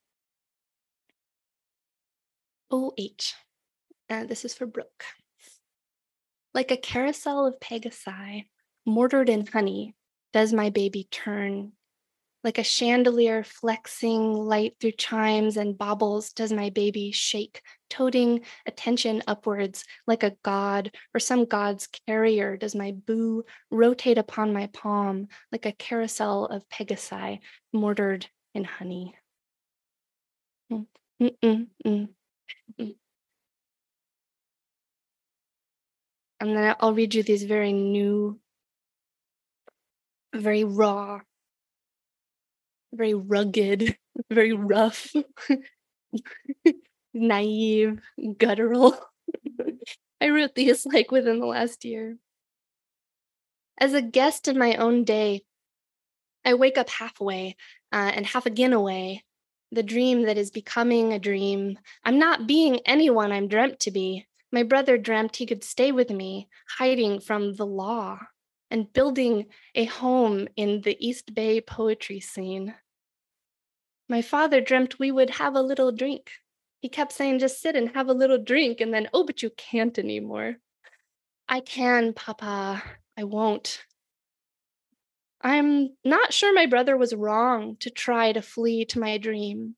OH. 2.71 3.35
And 4.09 4.27
this 4.29 4.45
is 4.45 4.53
for 4.53 4.65
Brooke. 4.65 5.03
Like 6.53 6.71
a 6.71 6.77
carousel 6.77 7.45
of 7.45 7.59
Pegasi, 7.59 8.45
mortared 8.85 9.29
in 9.29 9.45
honey, 9.45 9.95
does 10.33 10.53
my 10.53 10.69
baby 10.69 11.07
turn. 11.09 11.73
Like 12.43 12.57
a 12.57 12.63
chandelier 12.63 13.43
flexing 13.43 14.33
light 14.33 14.73
through 14.79 14.93
chimes 14.93 15.57
and 15.57 15.77
baubles, 15.77 16.33
does 16.33 16.51
my 16.51 16.71
baby 16.71 17.11
shake 17.11 17.61
toting 17.91 18.41
attention 18.65 19.21
upwards 19.27 19.83
like 20.07 20.23
a 20.23 20.35
god 20.43 20.91
or 21.13 21.19
some 21.19 21.43
god's 21.43 21.87
carrier 22.07 22.55
does 22.55 22.73
my 22.73 22.93
boo 23.05 23.43
rotate 23.69 24.17
upon 24.17 24.53
my 24.53 24.67
palm 24.67 25.27
like 25.51 25.65
a 25.65 25.73
carousel 25.73 26.45
of 26.45 26.67
pegasi 26.69 27.39
mortared 27.73 28.25
in 28.55 28.63
honey 28.63 29.13
mm, 30.71 30.87
mm, 31.21 31.35
mm, 31.43 31.67
mm. 31.85 32.07
And 32.79 32.95
then 36.39 36.75
i'll 36.79 36.93
read 36.93 37.13
you 37.15 37.23
these 37.23 37.43
very 37.43 37.71
new 37.73 38.39
very 40.33 40.63
raw 40.65 41.21
very 42.93 43.13
rugged 43.13 43.97
very 44.31 44.53
rough 44.53 45.13
naive, 47.13 47.99
guttural. 48.37 48.97
I 50.21 50.29
wrote 50.29 50.55
these 50.55 50.85
like 50.85 51.11
within 51.11 51.39
the 51.39 51.45
last 51.45 51.83
year. 51.85 52.17
As 53.77 53.93
a 53.93 54.01
guest 54.01 54.47
in 54.47 54.57
my 54.57 54.75
own 54.75 55.03
day, 55.03 55.43
I 56.45 56.53
wake 56.53 56.77
up 56.77 56.89
halfway 56.89 57.55
uh, 57.91 58.11
and 58.13 58.25
half 58.25 58.45
again 58.45 58.73
away. 58.73 59.23
The 59.71 59.83
dream 59.83 60.23
that 60.23 60.37
is 60.37 60.51
becoming 60.51 61.13
a 61.13 61.19
dream. 61.19 61.79
I'm 62.03 62.19
not 62.19 62.47
being 62.47 62.79
anyone 62.85 63.31
I'm 63.31 63.47
dreamt 63.47 63.79
to 63.81 63.91
be. 63.91 64.27
My 64.51 64.63
brother 64.63 64.97
dreamt 64.97 65.37
he 65.37 65.45
could 65.45 65.63
stay 65.63 65.91
with 65.91 66.09
me, 66.09 66.49
hiding 66.77 67.21
from 67.21 67.53
the 67.53 67.65
law 67.65 68.19
and 68.69 68.91
building 68.91 69.47
a 69.75 69.85
home 69.85 70.47
in 70.55 70.81
the 70.81 70.97
East 70.99 71.33
Bay 71.33 71.61
poetry 71.61 72.19
scene. 72.19 72.73
My 74.09 74.21
father 74.21 74.59
dreamt 74.59 74.99
we 74.99 75.11
would 75.11 75.29
have 75.29 75.55
a 75.55 75.61
little 75.61 75.91
drink, 75.91 76.31
he 76.81 76.89
kept 76.89 77.11
saying, 77.11 77.39
just 77.39 77.61
sit 77.61 77.75
and 77.75 77.89
have 77.93 78.09
a 78.09 78.13
little 78.13 78.39
drink. 78.39 78.81
And 78.81 78.93
then, 78.93 79.07
oh, 79.13 79.23
but 79.23 79.43
you 79.43 79.51
can't 79.51 79.97
anymore. 79.99 80.57
I 81.47 81.59
can, 81.59 82.13
Papa. 82.13 82.81
I 83.17 83.23
won't. 83.23 83.83
I'm 85.43 85.89
not 86.03 86.33
sure 86.33 86.53
my 86.53 86.65
brother 86.65 86.95
was 86.95 87.15
wrong 87.15 87.77
to 87.79 87.89
try 87.89 88.31
to 88.31 88.41
flee 88.41 88.85
to 88.85 88.99
my 88.99 89.17
dream. 89.17 89.75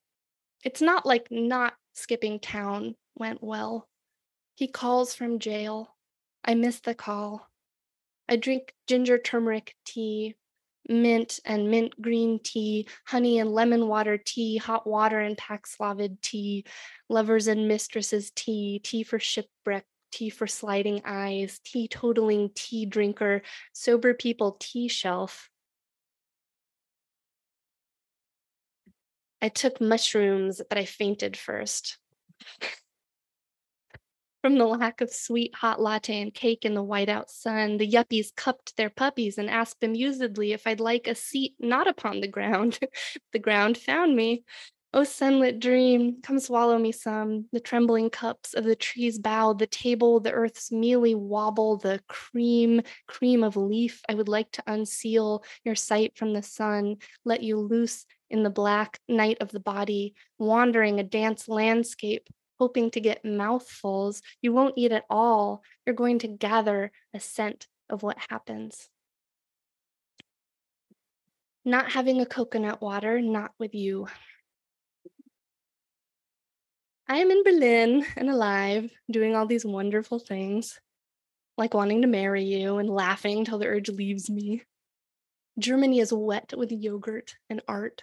It's 0.63 0.82
not 0.82 1.05
like 1.05 1.27
not 1.32 1.74
skipping 1.93 2.39
town 2.39 2.96
went 3.15 3.41
well. 3.41 3.88
He 4.55 4.67
calls 4.67 5.15
from 5.15 5.39
jail. 5.39 5.96
I 6.43 6.55
miss 6.55 6.79
the 6.82 6.96
call. 6.96 7.50
I 8.27 8.36
drink 8.36 8.74
ginger 8.88 9.17
turmeric 9.17 9.75
tea 9.86 10.36
mint 10.89 11.39
and 11.46 11.70
mint 11.70 12.00
green 12.01 12.39
tea, 12.43 12.88
honey 13.05 13.39
and 13.39 13.51
lemon 13.51 13.88
water 13.88 14.17
tea, 14.17 14.58
hot 14.58 14.86
water 14.86 15.20
and 15.20 15.38
Paxlovid 15.38 16.22
tea, 16.22 16.65
lovers 17.10 17.48
and 17.48 17.67
mistresses 17.67 18.32
tea, 18.36 18.79
tea 18.84 19.03
for 19.03 19.20
shipwreck, 19.20 19.86
tea 20.12 20.29
for 20.29 20.48
sliding 20.48 21.01
eyes, 21.05 21.60
teetotaling 21.65 22.53
tea 22.53 22.86
drinker, 22.86 23.41
sober 23.72 24.13
people 24.13 24.58
tea 24.60 24.88
shelf. 24.88 25.50
I 29.44 29.50
took 29.50 29.82
mushrooms, 29.82 30.62
but 30.70 30.78
I 30.78 30.86
fainted 30.86 31.36
first. 31.36 31.98
From 34.42 34.58
the 34.58 34.66
lack 34.66 35.02
of 35.02 35.12
sweet 35.12 35.54
hot 35.54 35.82
latte 35.82 36.22
and 36.22 36.34
cake 36.34 36.64
in 36.64 36.76
the 36.76 36.84
whiteout 36.84 37.30
sun, 37.30 37.78
the 37.78 37.88
yuppies 37.88 38.34
cupped 38.36 38.78
their 38.78 38.90
puppies 38.90 39.38
and 39.38 39.50
asked 39.50 39.82
amusedly 39.82 40.54
if 40.54 40.66
I'd 40.66 40.80
like 40.80 41.08
a 41.08 41.16
seat 41.16 41.56
not 41.60 41.90
upon 41.90 42.22
the 42.22 42.28
ground. 42.28 42.80
the 43.34 43.40
ground 43.40 43.78
found 43.78 44.16
me. 44.16 44.46
Oh, 44.94 45.04
sunlit 45.04 45.60
dream, 45.60 46.22
come 46.22 46.40
swallow 46.40 46.78
me 46.78 46.94
some. 46.94 47.48
The 47.52 47.60
trembling 47.60 48.12
cups 48.12 48.54
of 48.54 48.64
the 48.64 48.76
tree's 48.76 49.18
bough, 49.20 49.54
the 49.54 49.68
table, 49.68 50.20
the 50.20 50.32
earth's 50.32 50.72
mealy 50.72 51.16
wobble, 51.16 51.78
the 51.78 52.00
cream, 52.08 52.82
cream 53.08 53.44
of 53.44 53.58
leaf. 53.58 54.04
I 54.08 54.14
would 54.14 54.30
like 54.30 54.52
to 54.52 54.64
unseal 54.68 55.44
your 55.66 55.76
sight 55.76 56.16
from 56.16 56.32
the 56.32 56.44
sun, 56.44 56.98
let 57.26 57.44
you 57.44 57.58
loose 57.58 58.06
in 58.34 58.42
the 58.42 58.50
black 58.50 59.00
night 59.08 59.38
of 59.42 59.52
the 59.52 59.60
body, 59.60 60.16
wandering 60.40 61.00
a 61.00 61.04
dance 61.04 61.48
landscape, 61.48 62.28
hoping 62.60 62.90
to 62.90 63.00
get 63.00 63.24
mouthfuls. 63.24 64.24
You 64.42 64.52
won't 64.52 64.74
eat 64.75 64.92
at 64.92 65.06
all. 65.08 65.62
You're 65.86 65.96
going 65.96 66.18
to 66.20 66.28
gather 66.28 66.92
a 67.13 67.20
scent 67.20 67.68
of 67.90 68.02
what 68.02 68.18
happens. 68.30 68.90
Not 71.63 71.92
having 71.92 72.20
a 72.20 72.25
coconut 72.25 72.82
water, 72.82 73.22
not 73.22 73.52
with 73.60 73.75
you. 73.75 74.08
I 77.08 77.18
am 77.18 77.30
in 77.30 77.44
Berlin 77.44 78.04
and 78.18 78.32
alive, 78.32 78.90
doing 79.12 79.36
all 79.36 79.46
these 79.46 79.63
wonderful 79.63 80.18
things, 80.18 80.80
like 81.56 81.75
wanting 81.75 82.02
to 82.02 82.08
marry 82.08 82.46
you 82.46 82.78
and 82.80 82.90
laughing 82.90 83.46
till 83.46 83.60
the 83.60 83.68
urge 83.68 83.90
leaves 83.90 84.28
me. 84.28 84.63
Germany 85.60 86.00
is 86.00 86.12
wet 86.12 86.54
with 86.58 86.72
yogurt 86.72 87.36
and 87.48 87.62
art. 87.68 88.02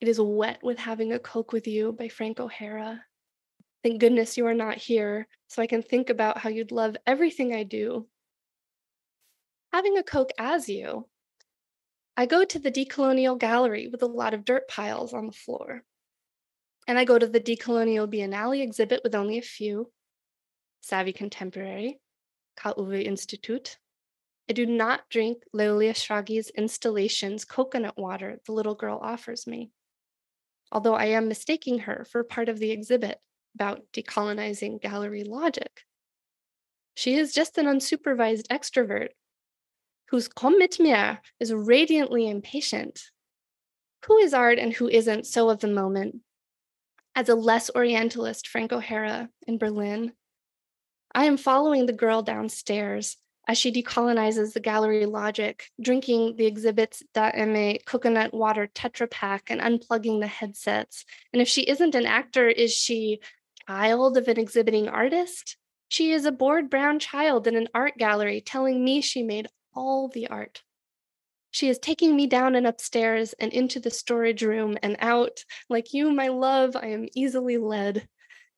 It 0.00 0.08
is 0.08 0.20
wet 0.20 0.60
with 0.62 0.78
having 0.78 1.12
a 1.12 1.18
Coke 1.18 1.52
with 1.52 1.66
you 1.66 1.92
by 1.92 2.08
Frank 2.08 2.38
O'Hara. 2.38 3.04
Thank 3.82 4.00
goodness 4.00 4.36
you 4.36 4.46
are 4.46 4.54
not 4.54 4.76
here, 4.76 5.26
so 5.48 5.62
I 5.62 5.66
can 5.66 5.82
think 5.82 6.10
about 6.10 6.38
how 6.38 6.50
you'd 6.50 6.72
love 6.72 6.96
everything 7.06 7.54
I 7.54 7.62
do. 7.62 8.06
Having 9.72 9.96
a 9.96 10.02
Coke 10.02 10.32
as 10.38 10.68
you, 10.68 11.08
I 12.16 12.26
go 12.26 12.44
to 12.44 12.58
the 12.58 12.70
decolonial 12.70 13.38
gallery 13.38 13.88
with 13.88 14.02
a 14.02 14.06
lot 14.06 14.34
of 14.34 14.44
dirt 14.44 14.68
piles 14.68 15.14
on 15.14 15.26
the 15.26 15.32
floor. 15.32 15.82
And 16.88 16.98
I 16.98 17.04
go 17.04 17.18
to 17.18 17.26
the 17.26 17.40
decolonial 17.40 18.06
biennale 18.06 18.62
exhibit 18.62 19.00
with 19.02 19.14
only 19.14 19.38
a 19.38 19.42
few. 19.42 19.92
Savvy 20.80 21.12
Contemporary, 21.12 22.00
KW 22.58 23.02
Institute. 23.02 23.78
I 24.48 24.52
do 24.52 24.66
not 24.66 25.08
drink 25.10 25.42
Leolia 25.54 25.92
Shragi's 25.92 26.50
installation's 26.50 27.44
coconut 27.44 27.98
water 27.98 28.40
the 28.46 28.52
little 28.52 28.76
girl 28.76 28.98
offers 29.02 29.46
me, 29.46 29.72
although 30.72 30.94
I 30.94 31.06
am 31.06 31.28
mistaking 31.28 31.80
her 31.80 32.06
for 32.10 32.24
part 32.24 32.48
of 32.48 32.58
the 32.58 32.70
exhibit 32.70 33.18
about 33.54 33.84
decolonizing 33.92 34.80
gallery 34.80 35.24
logic. 35.24 35.82
She 36.94 37.14
is 37.14 37.32
just 37.32 37.58
an 37.58 37.66
unsupervised 37.66 38.46
extrovert 38.48 39.08
whose 40.10 40.28
komm 40.28 40.58
mit 40.58 40.78
mir 40.78 41.20
is 41.40 41.52
radiantly 41.52 42.28
impatient. 42.28 43.10
Who 44.06 44.18
is 44.18 44.32
art 44.32 44.58
and 44.58 44.72
who 44.72 44.88
isn't 44.88 45.26
so 45.26 45.48
of 45.48 45.60
the 45.60 45.68
moment? 45.68 46.20
As 47.14 47.28
a 47.28 47.34
less 47.34 47.70
Orientalist 47.74 48.46
Frank 48.46 48.72
O'Hara 48.72 49.30
in 49.46 49.58
Berlin, 49.58 50.12
I 51.14 51.24
am 51.24 51.36
following 51.36 51.86
the 51.86 51.92
girl 51.92 52.22
downstairs 52.22 53.16
as 53.46 53.58
she 53.58 53.72
decolonizes 53.72 54.52
the 54.52 54.60
gallery 54.60 55.06
logic, 55.06 55.70
drinking 55.80 56.36
the 56.36 56.46
exhibit's 56.46 57.02
Daeme 57.14 57.84
coconut 57.84 58.34
water 58.34 58.68
Tetra 58.74 59.10
Pak 59.10 59.50
and 59.50 59.60
unplugging 59.60 60.20
the 60.20 60.26
headsets. 60.26 61.04
And 61.32 61.40
if 61.40 61.48
she 61.48 61.62
isn't 61.62 61.94
an 61.94 62.06
actor, 62.06 62.48
is 62.48 62.72
she 62.72 63.20
child 63.66 64.16
of 64.16 64.28
an 64.28 64.38
exhibiting 64.38 64.88
artist. 64.88 65.56
She 65.88 66.12
is 66.12 66.24
a 66.24 66.32
bored 66.32 66.70
brown 66.70 66.98
child 66.98 67.46
in 67.46 67.56
an 67.56 67.68
art 67.74 67.96
gallery 67.96 68.40
telling 68.40 68.84
me 68.84 69.00
she 69.00 69.22
made 69.22 69.48
all 69.74 70.08
the 70.08 70.28
art. 70.28 70.62
She 71.50 71.68
is 71.68 71.78
taking 71.78 72.14
me 72.14 72.26
down 72.26 72.54
and 72.54 72.66
upstairs 72.66 73.32
and 73.34 73.52
into 73.52 73.80
the 73.80 73.90
storage 73.90 74.42
room 74.42 74.76
and 74.82 74.96
out. 74.98 75.44
Like 75.70 75.94
you, 75.94 76.12
my 76.12 76.28
love, 76.28 76.76
I 76.76 76.88
am 76.88 77.08
easily 77.14 77.56
led. 77.56 78.08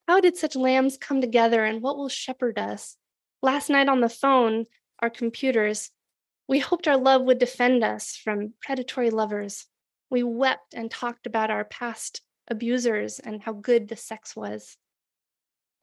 How 0.09 0.21
did 0.21 0.37
such 0.37 0.57
lambs 0.57 0.97
come 0.97 1.21
together 1.21 1.65
and 1.65 1.83
what 1.83 1.97
will 1.97 2.09
shepherd 2.09 2.59
us? 2.59 2.97
Last 3.41 3.71
night 3.71 3.89
on 3.89 4.01
the 4.01 4.09
phone, 4.09 4.65
our 5.01 5.11
computers, 5.11 5.91
we 6.49 6.59
hoped 6.59 6.89
our 6.89 6.97
love 6.97 7.23
would 7.23 7.39
defend 7.39 7.85
us 7.85 8.17
from 8.17 8.55
predatory 8.63 9.11
lovers. 9.11 9.67
We 10.11 10.23
wept 10.23 10.75
and 10.75 10.91
talked 10.91 11.27
about 11.27 11.51
our 11.51 11.65
past 11.65 12.23
abusers 12.49 13.19
and 13.19 13.43
how 13.43 13.53
good 13.53 13.89
the 13.89 13.97
sex 13.97 14.35
was. 14.35 14.77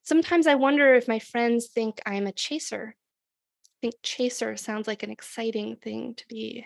Sometimes 0.04 0.48
I 0.48 0.56
wonder 0.56 0.96
if 0.96 1.08
my 1.08 1.20
friends 1.20 1.68
think 1.68 2.02
I'm 2.06 2.28
a 2.28 2.32
chaser. 2.32 2.96
I 2.96 3.78
think 3.82 3.96
chaser 4.02 4.58
sounds 4.58 4.88
like 4.88 5.04
an 5.04 5.12
exciting 5.12 5.76
thing 5.76 6.16
to 6.16 6.28
be, 6.28 6.66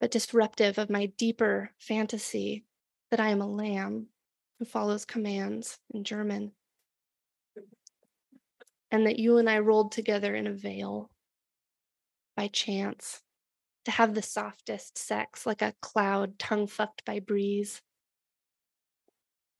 but 0.00 0.10
disruptive 0.10 0.78
of 0.78 0.90
my 0.90 1.06
deeper 1.18 1.70
fantasy 1.78 2.64
that 3.10 3.20
I 3.20 3.28
am 3.28 3.42
a 3.42 3.46
lamb 3.46 4.06
who 4.58 4.64
follows 4.64 5.04
commands 5.04 5.78
in 5.92 6.04
German. 6.04 6.52
And 8.90 9.06
that 9.06 9.18
you 9.18 9.36
and 9.36 9.50
I 9.50 9.58
rolled 9.58 9.92
together 9.92 10.34
in 10.34 10.46
a 10.46 10.52
veil 10.52 11.10
by 12.36 12.48
chance 12.48 13.22
to 13.84 13.90
have 13.90 14.14
the 14.14 14.22
softest 14.22 14.98
sex 14.98 15.46
like 15.46 15.62
a 15.62 15.74
cloud 15.80 16.38
tongue 16.38 16.66
fucked 16.66 17.04
by 17.04 17.20
breeze 17.20 17.80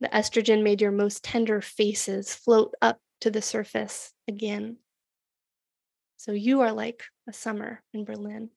the 0.00 0.08
estrogen 0.08 0.62
made 0.62 0.80
your 0.80 0.92
most 0.92 1.24
tender 1.24 1.60
faces 1.60 2.34
float 2.34 2.74
up 2.82 2.98
to 3.22 3.30
the 3.30 3.40
surface 3.40 4.12
again. 4.28 4.76
So 6.18 6.32
you 6.32 6.60
are 6.60 6.72
like 6.72 7.04
a 7.28 7.32
summer 7.32 7.82
in 7.94 8.04
Berlin. 8.04 8.50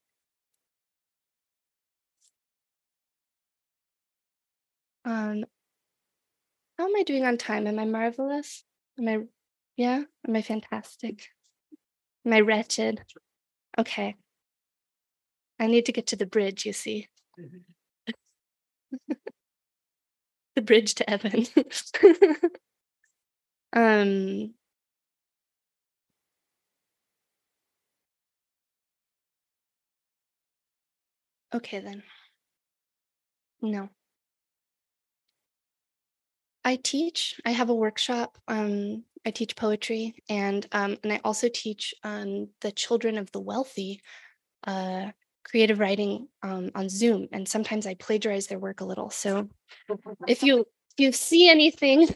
Um, 5.06 5.46
how 6.78 6.86
am 6.86 6.96
I 6.96 7.04
doing 7.04 7.26
on 7.26 7.38
time? 7.38 7.68
Am 7.68 7.80
I 7.80 7.86
marvelous? 7.86 8.64
Am 9.00 9.08
I, 9.08 9.20
yeah? 9.78 10.04
Am 10.28 10.36
I 10.36 10.42
fantastic? 10.42 11.28
Am 12.26 12.34
I 12.34 12.42
wretched? 12.42 13.02
Okay. 13.80 14.16
I 15.60 15.68
need 15.68 15.86
to 15.86 15.92
get 15.94 16.08
to 16.08 16.16
the 16.18 16.26
bridge, 16.26 16.66
you 16.66 16.74
see. 16.74 17.08
the 20.56 20.62
bridge 20.62 20.96
to 20.96 21.10
Evan. 21.10 21.46
um, 23.74 24.54
okay, 31.54 31.80
then. 31.80 32.04
No. 33.62 33.90
I 36.64 36.78
teach. 36.78 37.40
I 37.46 37.52
have 37.52 37.70
a 37.70 37.76
workshop. 37.76 38.38
Um, 38.48 39.04
I 39.26 39.32
teach 39.32 39.56
poetry, 39.56 40.16
and 40.30 40.66
um, 40.72 40.98
and 41.04 41.12
I 41.14 41.20
also 41.24 41.50
teach 41.54 41.94
um, 42.04 42.50
the 42.62 42.72
children 42.72 43.18
of 43.18 43.32
the 43.32 43.40
wealthy 43.40 44.02
uh, 44.66 45.12
creative 45.44 45.80
writing 45.80 46.28
um, 46.44 46.72
on 46.76 46.90
Zoom. 46.90 47.28
And 47.32 47.48
sometimes 47.48 47.88
I 47.88 47.96
plagiarize 47.96 48.48
their 48.48 48.60
work 48.60 48.82
a 48.82 48.86
little. 48.86 49.10
So 49.10 49.50
if 50.28 50.44
you 50.44 50.60
if 50.62 51.00
you 51.00 51.12
see 51.12 51.50
anything 51.50 52.08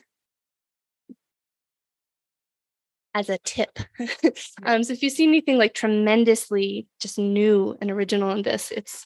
as 3.14 3.30
a 3.30 3.38
tip, 3.40 3.78
um, 4.64 4.84
so 4.84 4.94
if 4.94 5.04
you 5.04 5.10
see 5.10 5.28
anything 5.28 5.58
like 5.58 5.74
tremendously 5.74 6.88
just 7.00 7.18
new 7.18 7.78
and 7.82 7.92
original 7.92 8.32
in 8.32 8.42
this, 8.44 8.72
it's 8.72 9.06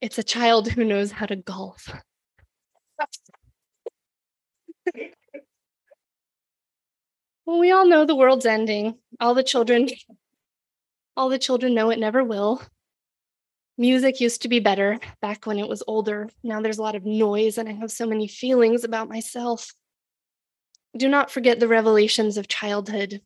it's 0.00 0.18
a 0.18 0.24
child 0.24 0.68
who 0.68 0.84
knows 0.84 1.12
how 1.12 1.26
to 1.26 1.36
golf. 1.36 1.92
well, 7.46 7.58
we 7.58 7.72
all 7.72 7.86
know 7.86 8.04
the 8.04 8.16
world's 8.16 8.46
ending. 8.46 8.96
All 9.20 9.34
the 9.34 9.42
children, 9.42 9.88
all 11.16 11.28
the 11.28 11.38
children 11.38 11.74
know 11.74 11.90
it 11.90 11.98
never 11.98 12.22
will. 12.22 12.62
Music 13.78 14.20
used 14.20 14.42
to 14.42 14.48
be 14.48 14.60
better 14.60 14.98
back 15.20 15.46
when 15.46 15.58
it 15.58 15.68
was 15.68 15.82
older. 15.86 16.28
Now 16.42 16.60
there's 16.60 16.78
a 16.78 16.82
lot 16.82 16.94
of 16.94 17.04
noise, 17.04 17.58
and 17.58 17.68
I 17.68 17.72
have 17.72 17.90
so 17.90 18.06
many 18.06 18.28
feelings 18.28 18.84
about 18.84 19.08
myself. 19.08 19.72
Do 20.96 21.08
not 21.08 21.30
forget 21.30 21.58
the 21.58 21.68
revelations 21.68 22.36
of 22.36 22.48
childhood. 22.48 23.22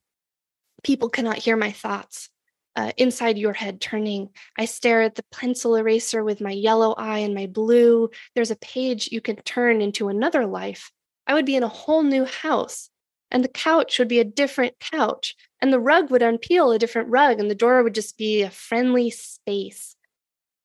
People 0.85 1.08
cannot 1.08 1.38
hear 1.38 1.56
my 1.56 1.73
thoughts 1.73 2.28
uh, 2.76 2.92
inside 2.96 3.38
your 3.38 3.54
head 3.54 3.80
turning. 3.80 4.28
I 4.56 4.66
stare 4.66 5.02
at 5.02 5.16
the 5.16 5.25
pencil 5.32 5.75
eraser 5.75 6.23
with 6.23 6.40
my 6.40 6.52
yellow 6.52 6.92
eye 6.92 7.20
and 7.20 7.35
my 7.35 7.46
blue. 7.46 8.11
There's 8.35 8.50
a 8.50 8.56
page 8.56 9.08
you 9.11 9.20
can 9.20 9.37
turn 9.37 9.80
into 9.80 10.08
another 10.08 10.46
life. 10.46 10.92
I 11.26 11.35
would 11.35 11.46
be 11.46 11.56
in 11.56 11.64
a 11.64 11.68
whole 11.68 12.02
new 12.02 12.25
house, 12.25 12.88
and 13.30 13.42
the 13.42 13.49
couch 13.49 13.99
would 13.99 14.09
be 14.09 14.21
a 14.21 14.25
different 14.25 14.78
couch, 14.80 15.37
and 15.61 15.73
the 15.73 15.80
rug 15.80 16.11
would 16.11 16.23
unpeel 16.23 16.75
a 16.75 16.78
different 16.78 17.09
rug, 17.09 17.40
and 17.40 17.50
the 17.50 17.54
door 17.54 17.83
would 17.83 17.95
just 17.95 18.16
be 18.16 18.42
a 18.42 18.50
friendly 18.50 19.11
space. 19.11 19.97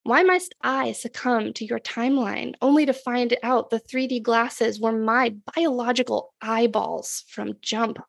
Why 0.03 0.24
must 0.24 0.56
I 0.62 0.94
succumb 0.94 1.53
to 1.53 1.65
your 1.65 1.80
timeline 1.80 2.56
only 2.62 2.88
to 2.88 2.94
find 2.94 3.36
out 3.44 3.70
the 3.70 3.80
3D 3.80 4.24
glasses 4.24 4.80
were 4.80 4.91
my 4.91 5.36
biological 5.56 6.34
eyeballs 6.41 7.24
from 7.27 7.53
jump? 7.62 8.00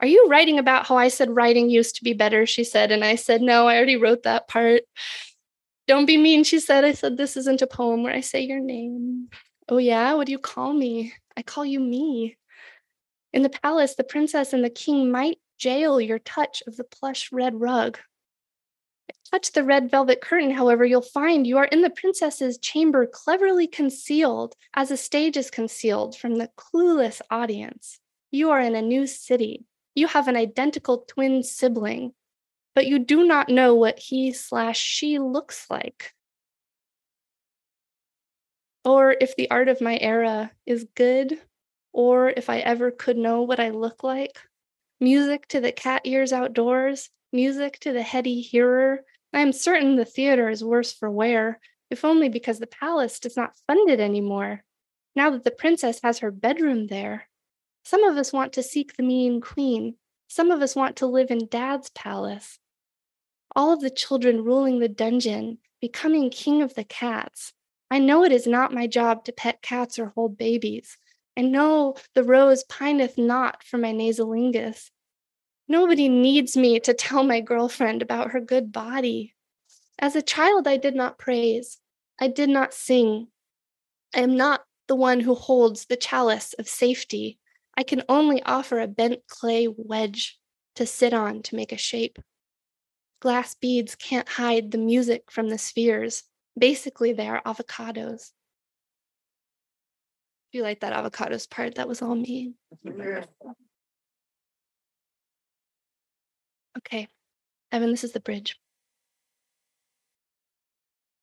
Are 0.00 0.06
you 0.06 0.28
writing 0.28 0.58
about 0.58 0.86
how 0.86 0.96
I 0.96 1.08
said 1.08 1.36
writing 1.36 1.68
used 1.68 1.96
to 1.96 2.04
be 2.04 2.14
better? 2.14 2.46
She 2.46 2.64
said. 2.64 2.90
And 2.90 3.04
I 3.04 3.16
said, 3.16 3.42
No, 3.42 3.68
I 3.68 3.76
already 3.76 3.96
wrote 3.96 4.22
that 4.22 4.48
part. 4.48 4.82
Don't 5.86 6.06
be 6.06 6.16
mean, 6.16 6.44
she 6.44 6.58
said. 6.58 6.84
I 6.84 6.92
said, 6.92 7.18
This 7.18 7.36
isn't 7.36 7.60
a 7.60 7.66
poem 7.66 8.02
where 8.02 8.14
I 8.14 8.20
say 8.20 8.40
your 8.40 8.60
name. 8.60 9.28
Oh, 9.68 9.76
yeah? 9.76 10.14
What 10.14 10.26
do 10.26 10.32
you 10.32 10.38
call 10.38 10.72
me? 10.72 11.12
I 11.36 11.42
call 11.42 11.66
you 11.66 11.80
me. 11.80 12.38
In 13.32 13.42
the 13.42 13.48
palace, 13.48 13.94
the 13.94 14.04
princess 14.04 14.52
and 14.52 14.64
the 14.64 14.70
king 14.70 15.10
might 15.10 15.38
jail 15.58 16.00
your 16.00 16.18
touch 16.18 16.62
of 16.66 16.76
the 16.76 16.84
plush 16.84 17.30
red 17.30 17.60
rug. 17.60 17.98
Touch 19.30 19.52
the 19.52 19.62
red 19.62 19.90
velvet 19.90 20.20
curtain, 20.20 20.50
however, 20.50 20.84
you'll 20.84 21.02
find 21.02 21.46
you 21.46 21.58
are 21.58 21.66
in 21.66 21.82
the 21.82 21.90
princess's 21.90 22.58
chamber, 22.58 23.06
cleverly 23.06 23.68
concealed, 23.68 24.56
as 24.74 24.90
a 24.90 24.96
stage 24.96 25.36
is 25.36 25.50
concealed 25.50 26.16
from 26.16 26.36
the 26.36 26.50
clueless 26.56 27.20
audience. 27.30 28.00
You 28.32 28.50
are 28.50 28.60
in 28.60 28.74
a 28.74 28.82
new 28.82 29.06
city, 29.06 29.64
you 29.94 30.08
have 30.08 30.26
an 30.26 30.36
identical 30.36 31.04
twin 31.06 31.44
sibling, 31.44 32.12
but 32.74 32.86
you 32.86 32.98
do 32.98 33.24
not 33.24 33.48
know 33.48 33.74
what 33.74 33.98
he 33.98 34.32
slash 34.32 34.78
she 34.78 35.18
looks 35.18 35.66
like. 35.70 36.12
Or 38.84 39.14
if 39.20 39.36
the 39.36 39.50
art 39.50 39.68
of 39.68 39.80
my 39.80 39.98
era 39.98 40.50
is 40.66 40.86
good, 40.96 41.38
or 41.92 42.30
if 42.30 42.50
I 42.50 42.58
ever 42.58 42.90
could 42.90 43.16
know 43.16 43.42
what 43.42 43.60
I 43.60 43.70
look 43.70 44.02
like. 44.02 44.38
Music 45.00 45.46
to 45.48 45.60
the 45.60 45.72
cat 45.72 46.02
ears 46.04 46.32
outdoors, 46.32 47.10
music 47.32 47.78
to 47.80 47.92
the 47.92 48.02
heady 48.02 48.40
hearer. 48.40 49.00
I 49.32 49.40
am 49.40 49.52
certain 49.52 49.96
the 49.96 50.04
theater 50.04 50.48
is 50.48 50.62
worse 50.64 50.92
for 50.92 51.10
wear, 51.10 51.60
if 51.90 52.04
only 52.04 52.28
because 52.28 52.58
the 52.58 52.66
palace 52.66 53.18
does 53.20 53.36
not 53.36 53.56
fund 53.66 53.88
it 53.88 54.00
anymore. 54.00 54.64
Now 55.16 55.30
that 55.30 55.44
the 55.44 55.50
princess 55.50 56.00
has 56.02 56.18
her 56.18 56.30
bedroom 56.30 56.86
there, 56.86 57.28
some 57.84 58.04
of 58.04 58.16
us 58.16 58.32
want 58.32 58.52
to 58.54 58.62
seek 58.62 58.96
the 58.96 59.02
mean 59.02 59.40
queen. 59.40 59.96
Some 60.28 60.50
of 60.50 60.62
us 60.62 60.76
want 60.76 60.96
to 60.96 61.06
live 61.06 61.30
in 61.30 61.48
dad's 61.48 61.90
palace. 61.90 62.58
All 63.56 63.72
of 63.72 63.80
the 63.80 63.90
children 63.90 64.44
ruling 64.44 64.78
the 64.78 64.88
dungeon, 64.88 65.58
becoming 65.80 66.30
king 66.30 66.62
of 66.62 66.74
the 66.74 66.84
cats. 66.84 67.52
I 67.90 67.98
know 67.98 68.22
it 68.22 68.30
is 68.30 68.46
not 68.46 68.72
my 68.72 68.86
job 68.86 69.24
to 69.24 69.32
pet 69.32 69.60
cats 69.62 69.98
or 69.98 70.12
hold 70.14 70.38
babies. 70.38 70.96
I 71.40 71.42
know 71.42 71.94
the 72.14 72.22
rose 72.22 72.64
pineth 72.64 73.16
not 73.16 73.64
for 73.64 73.78
my 73.78 73.92
nasolingus. 73.92 74.90
Nobody 75.68 76.06
needs 76.06 76.54
me 76.54 76.78
to 76.80 76.92
tell 76.92 77.24
my 77.24 77.40
girlfriend 77.40 78.02
about 78.02 78.32
her 78.32 78.40
good 78.40 78.72
body. 78.72 79.34
As 79.98 80.14
a 80.14 80.20
child, 80.20 80.68
I 80.68 80.76
did 80.76 80.94
not 80.94 81.18
praise. 81.18 81.78
I 82.20 82.28
did 82.28 82.50
not 82.50 82.74
sing. 82.74 83.28
I 84.14 84.20
am 84.20 84.36
not 84.36 84.64
the 84.86 84.94
one 84.94 85.20
who 85.20 85.34
holds 85.34 85.86
the 85.86 85.96
chalice 85.96 86.52
of 86.58 86.68
safety. 86.68 87.38
I 87.74 87.84
can 87.84 88.02
only 88.06 88.42
offer 88.42 88.78
a 88.78 88.86
bent 88.86 89.26
clay 89.26 89.66
wedge 89.66 90.38
to 90.74 90.84
sit 90.84 91.14
on 91.14 91.40
to 91.44 91.56
make 91.56 91.72
a 91.72 91.78
shape. 91.78 92.18
Glass 93.22 93.54
beads 93.54 93.94
can't 93.94 94.28
hide 94.28 94.72
the 94.72 94.76
music 94.76 95.30
from 95.30 95.48
the 95.48 95.56
spheres. 95.56 96.22
Basically, 96.58 97.14
they 97.14 97.28
are 97.28 97.40
avocados. 97.46 98.32
If 100.50 100.56
you 100.56 100.62
like 100.64 100.80
that 100.80 100.92
avocados 100.92 101.48
part, 101.48 101.76
that 101.76 101.86
was 101.86 102.02
all 102.02 102.16
me. 102.16 102.54
Okay, 106.78 107.06
Evan, 107.70 107.90
this 107.92 108.02
is 108.02 108.10
the 108.10 108.18
bridge. 108.18 108.58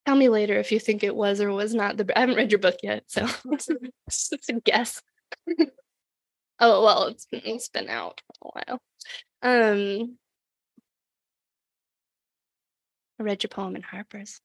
Tell 0.05 0.15
me 0.15 0.29
later 0.29 0.57
if 0.57 0.71
you 0.71 0.79
think 0.79 1.03
it 1.03 1.13
was 1.13 1.41
or 1.41 1.51
was 1.51 1.73
not 1.73 1.97
the. 1.97 2.09
I 2.15 2.21
haven't 2.21 2.37
read 2.37 2.53
your 2.53 2.59
book 2.59 2.77
yet, 2.81 3.03
so 3.07 3.27
it's 4.07 4.31
a 4.49 4.53
guess. 4.63 5.01
Oh 6.59 6.83
well, 6.83 7.03
it's 7.03 7.27
been, 7.27 7.41
it's 7.45 7.69
been 7.69 7.87
out 7.87 8.19
for 8.39 8.49
a 8.49 8.61
while. 8.65 8.81
Um, 9.43 10.17
I 13.19 13.23
read 13.23 13.43
your 13.43 13.49
poem 13.49 13.75
in 13.75 13.83
Harper's. 13.83 14.41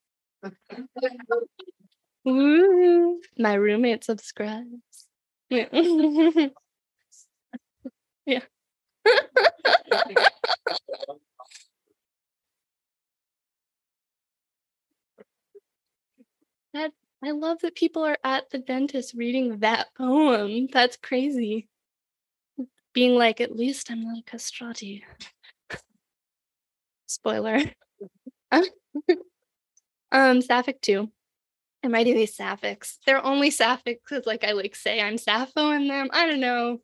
Woo, 2.25 3.21
my 3.39 3.55
roommate 3.55 4.05
subscribes. 4.05 5.09
Yeah. 5.51 5.69
yeah. 8.27 8.41
that 16.75 16.93
I 17.25 17.31
love 17.33 17.61
that 17.61 17.75
people 17.75 18.05
are 18.05 18.19
at 18.25 18.51
the 18.51 18.59
dentist 18.59 19.15
reading 19.15 19.59
that 19.59 19.89
poem. 19.97 20.69
That's 20.73 20.97
crazy 20.97 21.69
being 22.93 23.15
like, 23.17 23.41
at 23.41 23.57
least 23.57 23.91
I'm 23.91 24.03
not 24.03 24.27
castrati. 24.27 25.03
Spoiler. 27.07 27.61
um, 30.13 30.43
Sapphic 30.43 30.81
2. 30.81 31.11
I'm 31.83 31.93
writing 31.93 32.15
these 32.15 32.37
sapphics. 32.37 32.99
They're 33.07 33.25
only 33.25 33.51
sapphic 33.51 34.01
because, 34.05 34.27
like, 34.27 34.45
I 34.45 34.53
like 34.53 34.77
say 34.77 35.01
I'm 35.01 35.19
Sappho 35.19 35.71
in 35.71 35.89
them. 35.89 36.09
I 36.13 36.27
don't 36.27 36.41
know. 36.41 36.81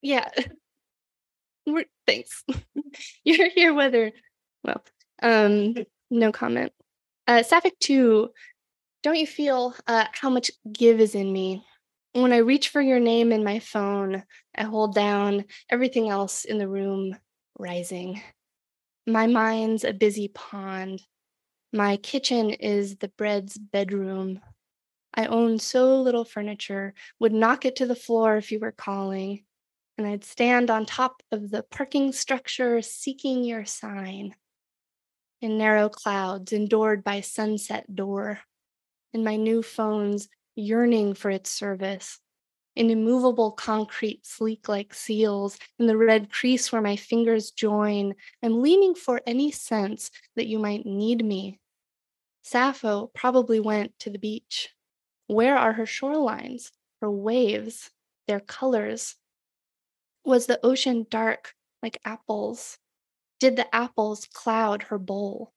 Yeah. 0.00 0.28
We're, 1.66 1.84
thanks. 2.06 2.44
You're 3.24 3.50
here 3.50 3.74
whether, 3.74 4.12
well, 4.64 4.82
um, 5.22 5.74
no 6.10 6.32
comment. 6.32 6.72
Uh, 7.26 7.42
Sapphic 7.42 7.78
2. 7.80 8.30
Don't 9.02 9.16
you 9.16 9.26
feel 9.26 9.74
uh, 9.86 10.06
how 10.12 10.30
much 10.30 10.50
give 10.72 11.00
is 11.00 11.14
in 11.14 11.32
me? 11.32 11.64
when 12.12 12.32
I 12.32 12.38
reach 12.38 12.68
for 12.68 12.80
your 12.80 13.00
name 13.00 13.32
in 13.32 13.42
my 13.42 13.58
phone, 13.58 14.22
I 14.54 14.64
hold 14.64 14.94
down 14.94 15.44
everything 15.70 16.10
else 16.10 16.44
in 16.44 16.58
the 16.58 16.68
room 16.68 17.16
rising. 17.58 18.20
My 19.06 19.26
mind's 19.26 19.84
a 19.84 19.92
busy 19.92 20.28
pond. 20.28 21.00
My 21.74 21.96
kitchen 21.96 22.50
is 22.50 22.96
the 22.96 23.08
bread's 23.08 23.56
bedroom. 23.56 24.40
I 25.14 25.24
own 25.24 25.58
so 25.58 26.02
little 26.02 26.26
furniture, 26.26 26.92
would 27.18 27.32
knock 27.32 27.64
it 27.64 27.76
to 27.76 27.86
the 27.86 27.94
floor 27.94 28.36
if 28.36 28.52
you 28.52 28.58
were 28.58 28.72
calling, 28.72 29.44
and 29.96 30.06
I'd 30.06 30.22
stand 30.22 30.70
on 30.70 30.84
top 30.84 31.22
of 31.32 31.50
the 31.50 31.62
parking 31.62 32.12
structure 32.12 32.82
seeking 32.82 33.42
your 33.42 33.64
sign. 33.64 34.34
In 35.40 35.56
narrow 35.56 35.88
clouds, 35.88 36.52
endured 36.52 37.02
by 37.04 37.22
sunset 37.22 37.94
door, 37.94 38.40
in 39.14 39.24
my 39.24 39.36
new 39.36 39.62
phone's 39.62 40.28
yearning 40.54 41.14
for 41.14 41.30
its 41.30 41.48
service, 41.48 42.20
in 42.76 42.90
immovable 42.90 43.50
concrete 43.50 44.26
sleek 44.26 44.68
like 44.68 44.92
seals, 44.92 45.58
in 45.78 45.86
the 45.86 45.96
red 45.96 46.30
crease 46.30 46.70
where 46.70 46.82
my 46.82 46.96
fingers 46.96 47.50
join, 47.50 48.14
I'm 48.42 48.60
leaning 48.60 48.94
for 48.94 49.22
any 49.26 49.50
sense 49.50 50.10
that 50.36 50.46
you 50.46 50.58
might 50.58 50.84
need 50.84 51.24
me. 51.24 51.60
Sappho 52.42 53.06
probably 53.14 53.60
went 53.60 53.98
to 54.00 54.10
the 54.10 54.18
beach. 54.18 54.74
Where 55.28 55.56
are 55.56 55.74
her 55.74 55.86
shorelines, 55.86 56.72
her 57.00 57.10
waves, 57.10 57.90
their 58.26 58.40
colors? 58.40 59.16
Was 60.24 60.46
the 60.46 60.60
ocean 60.64 61.06
dark 61.08 61.54
like 61.82 61.98
apples? 62.04 62.78
Did 63.40 63.56
the 63.56 63.74
apples 63.74 64.26
cloud 64.26 64.84
her 64.84 64.98
bowl? 64.98 65.52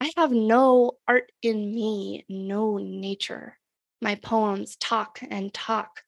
I 0.00 0.12
have 0.16 0.32
no 0.32 0.98
art 1.08 1.32
in 1.42 1.74
me, 1.74 2.24
no 2.28 2.78
nature. 2.78 3.58
My 4.02 4.16
poems 4.16 4.76
talk 4.76 5.20
and 5.22 5.52
talk. 5.54 6.04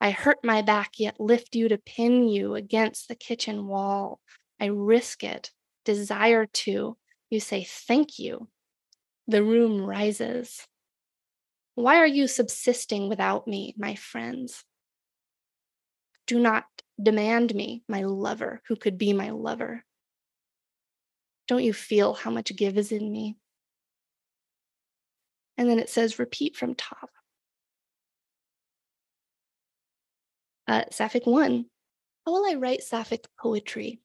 I 0.00 0.10
hurt 0.12 0.44
my 0.44 0.62
back, 0.62 0.98
yet 0.98 1.20
lift 1.20 1.54
you 1.54 1.68
to 1.68 1.78
pin 1.78 2.28
you 2.28 2.54
against 2.54 3.08
the 3.08 3.14
kitchen 3.14 3.66
wall. 3.66 4.20
I 4.60 4.66
risk 4.66 5.24
it, 5.24 5.52
desire 5.84 6.46
to. 6.46 6.98
You 7.30 7.40
say, 7.40 7.64
Thank 7.64 8.18
you. 8.18 8.48
The 9.28 9.42
room 9.42 9.80
rises. 9.80 10.66
Why 11.74 11.96
are 11.96 12.06
you 12.06 12.26
subsisting 12.26 13.08
without 13.08 13.46
me, 13.46 13.74
my 13.78 13.94
friends? 13.94 14.64
Do 16.26 16.38
not 16.38 16.64
demand 17.02 17.54
me, 17.54 17.82
my 17.88 18.02
lover, 18.02 18.62
who 18.68 18.76
could 18.76 18.98
be 18.98 19.12
my 19.12 19.30
lover. 19.30 19.84
Don't 21.48 21.64
you 21.64 21.72
feel 21.72 22.14
how 22.14 22.30
much 22.30 22.54
give 22.56 22.76
is 22.76 22.92
in 22.92 23.10
me? 23.10 23.36
And 25.56 25.68
then 25.68 25.78
it 25.78 25.90
says, 25.90 26.18
repeat 26.18 26.56
from 26.56 26.74
top. 26.74 27.10
Uh, 30.66 30.84
Sapphic 30.90 31.26
1. 31.26 31.66
How 32.24 32.32
will 32.32 32.50
I 32.50 32.54
write 32.54 32.82
Sapphic 32.82 33.26
poetry? 33.38 34.00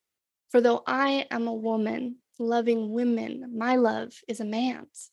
For 0.49 0.61
though 0.61 0.81
I 0.85 1.27
am 1.29 1.47
a 1.47 1.53
woman, 1.53 2.17
loving 2.39 2.91
women, 2.91 3.53
my 3.55 3.75
love 3.75 4.13
is 4.27 4.39
a 4.39 4.45
man's, 4.45 5.11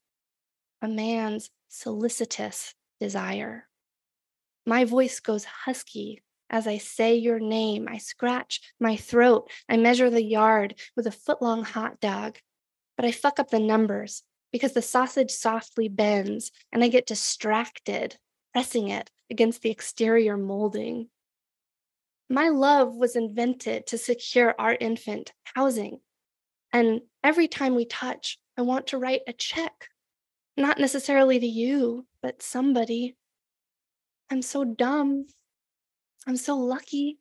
a 0.82 0.88
man's 0.88 1.50
solicitous 1.68 2.74
desire. 3.00 3.68
My 4.66 4.84
voice 4.84 5.20
goes 5.20 5.44
husky 5.44 6.22
as 6.50 6.66
I 6.66 6.78
say 6.78 7.16
your 7.16 7.40
name. 7.40 7.88
I 7.90 7.98
scratch 7.98 8.60
my 8.78 8.96
throat. 8.96 9.50
I 9.68 9.76
measure 9.76 10.10
the 10.10 10.22
yard 10.22 10.76
with 10.96 11.06
a 11.06 11.12
foot 11.12 11.42
long 11.42 11.64
hot 11.64 12.00
dog, 12.00 12.38
but 12.96 13.04
I 13.04 13.10
fuck 13.10 13.40
up 13.40 13.50
the 13.50 13.58
numbers 13.58 14.22
because 14.52 14.72
the 14.72 14.82
sausage 14.82 15.32
softly 15.32 15.88
bends 15.88 16.52
and 16.72 16.84
I 16.84 16.88
get 16.88 17.06
distracted, 17.06 18.16
pressing 18.52 18.88
it 18.88 19.10
against 19.30 19.62
the 19.62 19.70
exterior 19.70 20.36
molding. 20.36 21.08
My 22.30 22.50
love 22.50 22.94
was 22.94 23.16
invented 23.16 23.86
to 23.88 23.98
secure 23.98 24.54
our 24.58 24.76
infant 24.80 25.32
housing. 25.42 25.98
And 26.74 27.02
every 27.22 27.46
time 27.46 27.76
we 27.76 27.84
touch, 27.84 28.36
I 28.58 28.62
want 28.62 28.88
to 28.88 28.98
write 28.98 29.20
a 29.28 29.32
check, 29.32 29.88
not 30.56 30.80
necessarily 30.80 31.38
to 31.38 31.46
you, 31.46 32.04
but 32.20 32.42
somebody. 32.42 33.16
I'm 34.28 34.42
so 34.42 34.64
dumb. 34.64 35.26
I'm 36.26 36.36
so 36.36 36.56
lucky. 36.56 37.20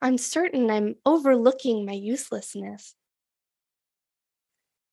I'm 0.00 0.16
certain 0.16 0.70
I'm 0.70 0.94
overlooking 1.04 1.84
my 1.84 1.94
uselessness. 1.94 2.94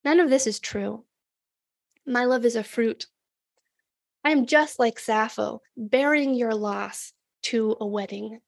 None 0.04 0.18
of 0.18 0.28
this 0.28 0.48
is 0.48 0.58
true. 0.58 1.04
My 2.04 2.24
love 2.24 2.44
is 2.44 2.56
a 2.56 2.64
fruit. 2.64 3.06
I 4.24 4.30
am 4.30 4.46
just 4.46 4.80
like 4.80 4.98
Sappho, 4.98 5.62
bearing 5.76 6.34
your 6.34 6.54
loss 6.54 7.12
to 7.44 7.76
a 7.80 7.86
wedding. 7.86 8.40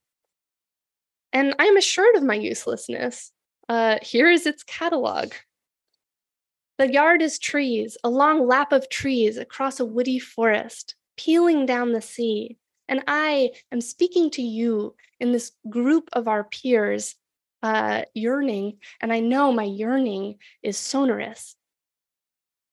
And 1.31 1.55
I 1.57 1.65
am 1.65 1.77
assured 1.77 2.15
of 2.15 2.23
my 2.23 2.35
uselessness. 2.35 3.31
Uh, 3.69 3.97
here 4.01 4.29
is 4.29 4.45
its 4.45 4.63
catalog. 4.63 5.33
The 6.77 6.91
yard 6.91 7.21
is 7.21 7.39
trees, 7.39 7.97
a 8.03 8.09
long 8.09 8.45
lap 8.47 8.71
of 8.71 8.89
trees 8.89 9.37
across 9.37 9.79
a 9.79 9.85
woody 9.85 10.19
forest, 10.19 10.95
peeling 11.17 11.65
down 11.65 11.91
the 11.91 12.01
sea. 12.01 12.57
And 12.87 13.03
I 13.07 13.51
am 13.71 13.81
speaking 13.81 14.29
to 14.31 14.41
you 14.41 14.95
in 15.19 15.31
this 15.31 15.51
group 15.69 16.09
of 16.13 16.27
our 16.27 16.43
peers, 16.43 17.15
uh, 17.63 18.03
yearning. 18.13 18.77
And 19.01 19.11
I 19.11 19.19
know 19.19 19.51
my 19.51 19.63
yearning 19.63 20.35
is 20.61 20.77
sonorous 20.77 21.55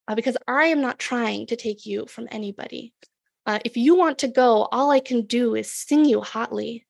uh, 0.07 0.15
because 0.15 0.37
I 0.47 0.67
am 0.67 0.81
not 0.81 0.99
trying 0.99 1.47
to 1.47 1.57
take 1.57 1.87
you 1.87 2.07
from 2.07 2.29
anybody. 2.31 2.93
Uh, 3.47 3.59
if 3.65 3.77
you 3.77 3.97
want 3.97 4.19
to 4.19 4.29
go, 4.29 4.69
all 4.71 4.91
I 4.91 5.01
can 5.01 5.23
do 5.23 5.55
is 5.55 5.71
sing 5.71 6.05
you 6.05 6.21
hotly 6.21 6.87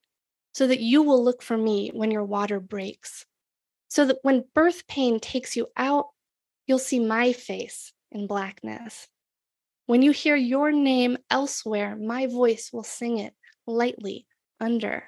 so 0.52 0.66
that 0.66 0.80
you 0.80 1.02
will 1.02 1.22
look 1.24 1.42
for 1.42 1.56
me 1.56 1.90
when 1.94 2.10
your 2.10 2.24
water 2.24 2.60
breaks. 2.60 3.24
So 3.94 4.06
that 4.06 4.18
when 4.22 4.42
birth 4.56 4.88
pain 4.88 5.20
takes 5.20 5.54
you 5.54 5.68
out, 5.76 6.06
you'll 6.66 6.80
see 6.80 6.98
my 6.98 7.32
face 7.32 7.92
in 8.10 8.26
blackness. 8.26 9.06
When 9.86 10.02
you 10.02 10.10
hear 10.10 10.34
your 10.34 10.72
name 10.72 11.16
elsewhere, 11.30 11.94
my 11.94 12.26
voice 12.26 12.70
will 12.72 12.82
sing 12.82 13.18
it 13.18 13.34
lightly 13.68 14.26
under. 14.58 15.04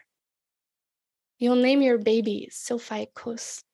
You'll 1.41 1.57
name 1.57 1.83
your 1.83 1.99
baby 1.99 2.49
Sophie 2.53 3.09
Kus. 3.13 3.65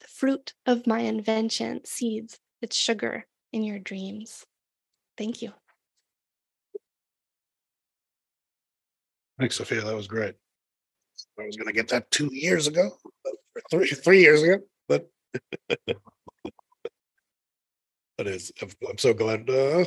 The 0.00 0.08
fruit 0.08 0.52
of 0.66 0.86
my 0.86 1.00
invention 1.00 1.80
seeds 1.86 2.38
its 2.60 2.76
sugar 2.76 3.24
in 3.54 3.62
your 3.62 3.78
dreams. 3.78 4.44
Thank 5.16 5.40
you. 5.40 5.54
Thanks, 9.38 9.56
Sophia. 9.56 9.80
That 9.80 9.96
was 9.96 10.08
great. 10.08 10.34
I 11.38 11.46
was 11.46 11.56
going 11.56 11.68
to 11.68 11.72
get 11.72 11.88
that 11.88 12.10
two 12.10 12.28
years 12.30 12.66
ago, 12.66 12.90
three, 13.70 13.88
three 13.88 14.20
years 14.20 14.42
ago, 14.42 14.58
but 14.88 15.08
that 18.18 18.26
is, 18.26 18.52
I'm 18.62 18.98
so 18.98 19.14
glad, 19.14 19.48
uh, 19.48 19.84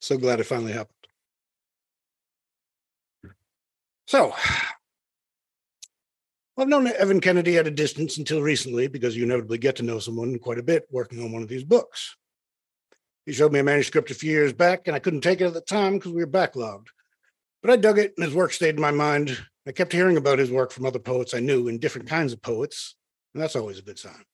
so 0.00 0.16
glad 0.16 0.40
it 0.40 0.44
finally 0.44 0.72
happened. 0.72 0.94
So, 4.06 4.32
I've 6.58 6.66
known 6.66 6.88
Evan 6.88 7.20
Kennedy 7.20 7.56
at 7.56 7.68
a 7.68 7.70
distance 7.70 8.16
until 8.16 8.42
recently 8.42 8.88
because 8.88 9.16
you 9.16 9.22
inevitably 9.22 9.58
get 9.58 9.76
to 9.76 9.84
know 9.84 10.00
someone 10.00 10.38
quite 10.38 10.58
a 10.58 10.62
bit 10.62 10.86
working 10.90 11.22
on 11.22 11.30
one 11.30 11.42
of 11.42 11.48
these 11.48 11.62
books. 11.62 12.16
He 13.26 13.32
showed 13.32 13.52
me 13.52 13.60
a 13.60 13.64
manuscript 13.64 14.10
a 14.10 14.14
few 14.14 14.32
years 14.32 14.52
back, 14.52 14.86
and 14.86 14.96
I 14.96 14.98
couldn't 14.98 15.20
take 15.20 15.40
it 15.40 15.46
at 15.46 15.54
the 15.54 15.60
time 15.60 15.94
because 15.94 16.12
we 16.12 16.24
were 16.24 16.30
backlogged. 16.30 16.86
But 17.62 17.70
I 17.70 17.76
dug 17.76 17.98
it, 17.98 18.14
and 18.16 18.24
his 18.24 18.34
work 18.34 18.52
stayed 18.52 18.74
in 18.74 18.80
my 18.80 18.90
mind. 18.90 19.38
I 19.68 19.72
kept 19.72 19.92
hearing 19.92 20.16
about 20.16 20.38
his 20.38 20.50
work 20.50 20.72
from 20.72 20.86
other 20.86 20.98
poets 20.98 21.34
I 21.34 21.40
knew 21.40 21.68
and 21.68 21.78
different 21.78 22.08
kinds 22.08 22.32
of 22.32 22.40
poets, 22.40 22.96
and 23.34 23.42
that's 23.42 23.54
always 23.54 23.78
a 23.78 23.82
good 23.82 23.98
sign. 23.98 24.24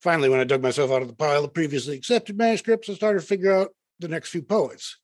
Finally, 0.00 0.30
when 0.30 0.40
I 0.40 0.44
dug 0.44 0.62
myself 0.62 0.90
out 0.90 1.02
of 1.02 1.08
the 1.08 1.14
pile 1.14 1.44
of 1.44 1.52
previously 1.52 1.96
accepted 1.96 2.38
manuscripts, 2.38 2.88
I 2.88 2.94
started 2.94 3.20
to 3.20 3.26
figure 3.26 3.52
out 3.52 3.74
the 3.98 4.08
next 4.08 4.30
few 4.30 4.40
poets. 4.40 4.98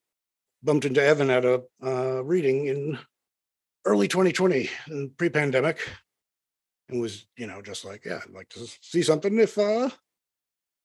Bumped 0.63 0.87
into 0.87 1.05
Evan 1.05 1.29
at 1.29 1.45
a 1.45 1.63
uh, 1.85 2.23
reading 2.25 2.69
in 2.69 2.99
early 3.85 4.09
2020, 4.09 4.71
pre-pandemic, 5.19 5.87
and 6.89 7.03
was, 7.03 7.27
you 7.37 7.47
know, 7.47 7.61
just 7.61 7.85
like, 7.85 8.07
yeah, 8.07 8.21
I'd 8.23 8.33
like 8.33 8.49
to 8.51 8.67
see 8.81 9.03
something 9.03 9.39
if 9.39 9.59
uh 9.59 9.91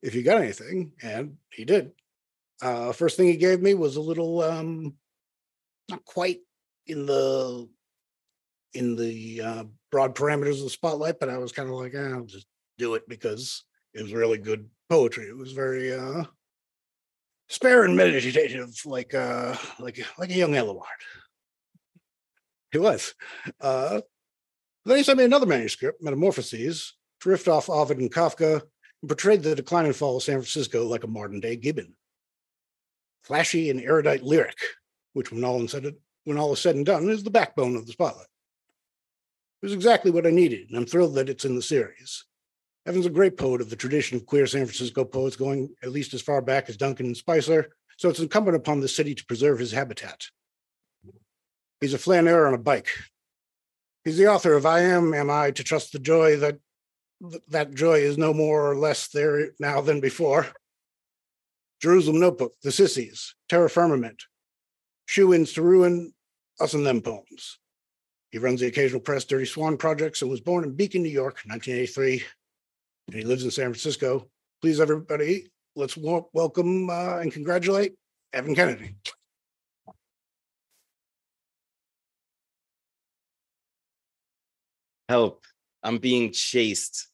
if 0.02 0.14
you 0.16 0.24
got 0.24 0.42
anything, 0.42 0.92
and 1.02 1.38
he 1.54 1.64
did. 1.64 1.92
Uh, 2.62 2.92
first 2.92 3.16
thing 3.16 3.28
he 3.28 3.38
gave 3.38 3.62
me 3.62 3.74
was 3.74 3.96
a 3.96 4.02
little 4.02 4.42
um 4.42 4.96
not 5.90 6.04
quite 6.04 6.40
in 6.88 7.06
the 7.06 7.70
in 8.78 8.96
the 8.96 9.42
uh, 9.42 9.64
broad 9.92 10.16
parameters 10.16 10.60
of 10.60 10.66
the 10.66 10.70
spotlight, 10.70 11.20
but 11.20 11.30
I 11.30 11.38
was 11.40 11.52
kind 11.52 11.68
of 11.68 11.76
like, 11.76 11.96
eh, 11.96 12.12
I'll 12.14 12.24
just 12.24 12.46
do 12.78 12.94
it 12.94 13.10
because 13.10 13.64
it 13.94 14.04
was 14.04 14.14
really 14.14 14.38
good 14.38 14.70
poetry. 14.88 15.26
It 15.26 15.36
was 15.36 15.52
very 15.52 15.94
uh, 15.94 16.26
spare 17.50 17.84
and 17.84 17.98
meditative, 17.98 18.70
like 18.86 19.14
uh, 19.14 19.56
like 19.80 20.06
like 20.18 20.30
a 20.30 20.36
young 20.36 20.52
Eluard. 20.52 20.84
It 22.72 22.80
was. 22.80 23.16
Uh, 23.60 24.02
then 24.86 24.98
he 24.98 25.04
sent 25.04 25.18
me 25.18 25.26
another 25.26 25.46
manuscript, 25.48 26.04
Metamorphoses, 26.04 26.94
drift 27.20 27.48
off 27.48 27.70
Ovid 27.70 27.98
and 27.98 28.14
Kafka, 28.14 28.62
and 29.02 29.10
portrayed 29.10 29.42
the 29.42 29.56
decline 29.56 29.86
and 29.86 29.96
fall 29.96 30.18
of 30.18 30.24
San 30.24 30.36
Francisco 30.36 30.86
like 30.86 31.04
a 31.04 31.08
modern 31.08 31.40
day 31.40 31.56
Gibbon. 31.56 31.96
Flashy 33.24 33.70
and 33.70 33.82
erudite 33.82 34.24
lyric, 34.24 34.58
which 35.14 35.32
when 35.32 35.44
all, 35.44 35.68
said, 35.68 35.96
when 36.26 36.38
all 36.38 36.54
is 36.54 36.60
said 36.60 36.76
and 36.76 36.86
done 36.86 37.10
is 37.10 37.24
the 37.24 37.30
backbone 37.30 37.76
of 37.76 37.86
the 37.86 37.92
spotlight. 37.92 38.28
It 39.62 39.66
was 39.66 39.74
exactly 39.74 40.12
what 40.12 40.28
I 40.28 40.30
needed, 40.30 40.70
and 40.70 40.78
I'm 40.78 40.86
thrilled 40.86 41.16
that 41.16 41.30
it's 41.30 41.46
in 41.46 41.56
the 41.56 41.62
series. 41.62 42.26
Evan's 42.86 43.06
a 43.06 43.12
great 43.12 43.38
poet 43.38 43.60
of 43.60 43.70
the 43.70 43.76
tradition 43.76 44.16
of 44.16 44.26
queer 44.26 44.48
San 44.48 44.66
Francisco 44.66 45.04
poets 45.04 45.36
going 45.36 45.76
at 45.84 45.92
least 45.92 46.14
as 46.14 46.22
far 46.22 46.42
back 46.42 46.70
as 46.70 46.78
Duncan 46.78 47.08
and 47.08 47.18
Spicer, 47.18 47.70
so 47.98 48.10
it's 48.10 48.20
incumbent 48.20 48.56
upon 48.56 48.80
the 48.80 48.88
city 48.88 49.16
to 49.16 49.26
preserve 49.26 49.60
his 49.60 49.72
habitat. 49.72 50.26
He's 51.82 51.94
a 51.94 51.98
flaneur 51.98 52.48
on 52.48 52.54
a 52.54 52.60
bike. 52.60 52.90
He's 54.06 54.18
the 54.18 54.28
author 54.28 54.54
of 54.54 54.66
I 54.66 54.82
Am, 54.82 55.14
Am 55.14 55.30
I 55.30 55.52
to 55.52 55.64
Trust 55.64 55.92
the 55.92 56.00
Joy 56.00 56.38
that 56.38 56.60
that 57.50 57.74
joy 57.74 57.96
is 57.96 58.18
no 58.18 58.34
more 58.34 58.72
or 58.72 58.76
less 58.76 59.08
there 59.08 59.50
now 59.60 59.82
than 59.82 60.00
before. 60.00 60.48
Jerusalem 61.82 62.20
Notebook, 62.20 62.54
The 62.64 62.72
Sissies, 62.72 63.36
Terra 63.50 63.70
Firmament, 63.70 64.24
Shoo-Ins 65.06 65.54
to 65.54 65.62
Ruin, 65.62 66.14
Us 66.60 66.74
and 66.74 66.86
Them 66.86 67.02
Poems. 67.02 67.60
He 68.32 68.40
runs 68.40 68.60
the 68.60 68.68
occasional 68.68 69.00
press 69.00 69.24
Dirty 69.24 69.46
Swan 69.46 69.78
projects 69.78 70.22
and 70.22 70.30
was 70.30 70.42
born 70.42 70.64
in 70.64 70.74
Beacon, 70.74 71.02
New 71.02 71.10
York, 71.10 71.42
1983. 71.46 72.24
And 73.08 73.16
he 73.16 73.24
lives 73.24 73.46
in 73.46 73.52
San 73.52 73.66
Francisco. 73.66 74.28
Please, 74.62 74.82
everybody, 74.82 75.48
let's 75.76 75.96
welcome 75.96 76.90
uh, 76.90 77.20
and 77.20 77.32
congratulate 77.32 77.96
Evan 78.34 78.54
Kennedy. 78.54 78.96
Help. 85.08 85.46
I'm 85.84 86.00
being 86.00 86.34
chased 86.34 87.08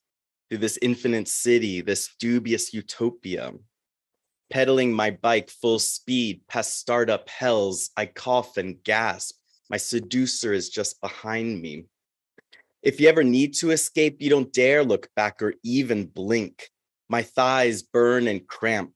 through 0.49 0.57
this 0.59 0.79
infinite 0.81 1.27
city, 1.27 1.81
this 1.81 2.15
dubious 2.19 2.73
utopia. 2.73 3.51
Pedaling 4.49 4.91
my 4.91 5.11
bike 5.11 5.51
full 5.51 5.77
speed 5.77 6.41
past 6.47 6.79
startup 6.79 7.29
hells, 7.29 7.91
I 7.95 8.07
cough 8.07 8.57
and 8.57 8.83
gasp. 8.83 9.35
My 9.73 9.77
seducer 9.77 10.53
is 10.53 10.69
just 10.69 11.01
behind 11.01 11.59
me. 11.59 11.85
If 12.83 12.99
you 12.99 13.09
ever 13.09 13.23
need 13.23 13.55
to 13.55 13.71
escape, 13.71 14.17
you 14.19 14.29
don't 14.29 14.53
dare 14.53 14.83
look 14.83 15.09
back 15.15 15.41
or 15.41 15.55
even 15.63 16.05
blink. 16.05 16.69
My 17.09 17.23
thighs 17.23 17.81
burn 17.81 18.27
and 18.27 18.45
cramp. 18.45 18.91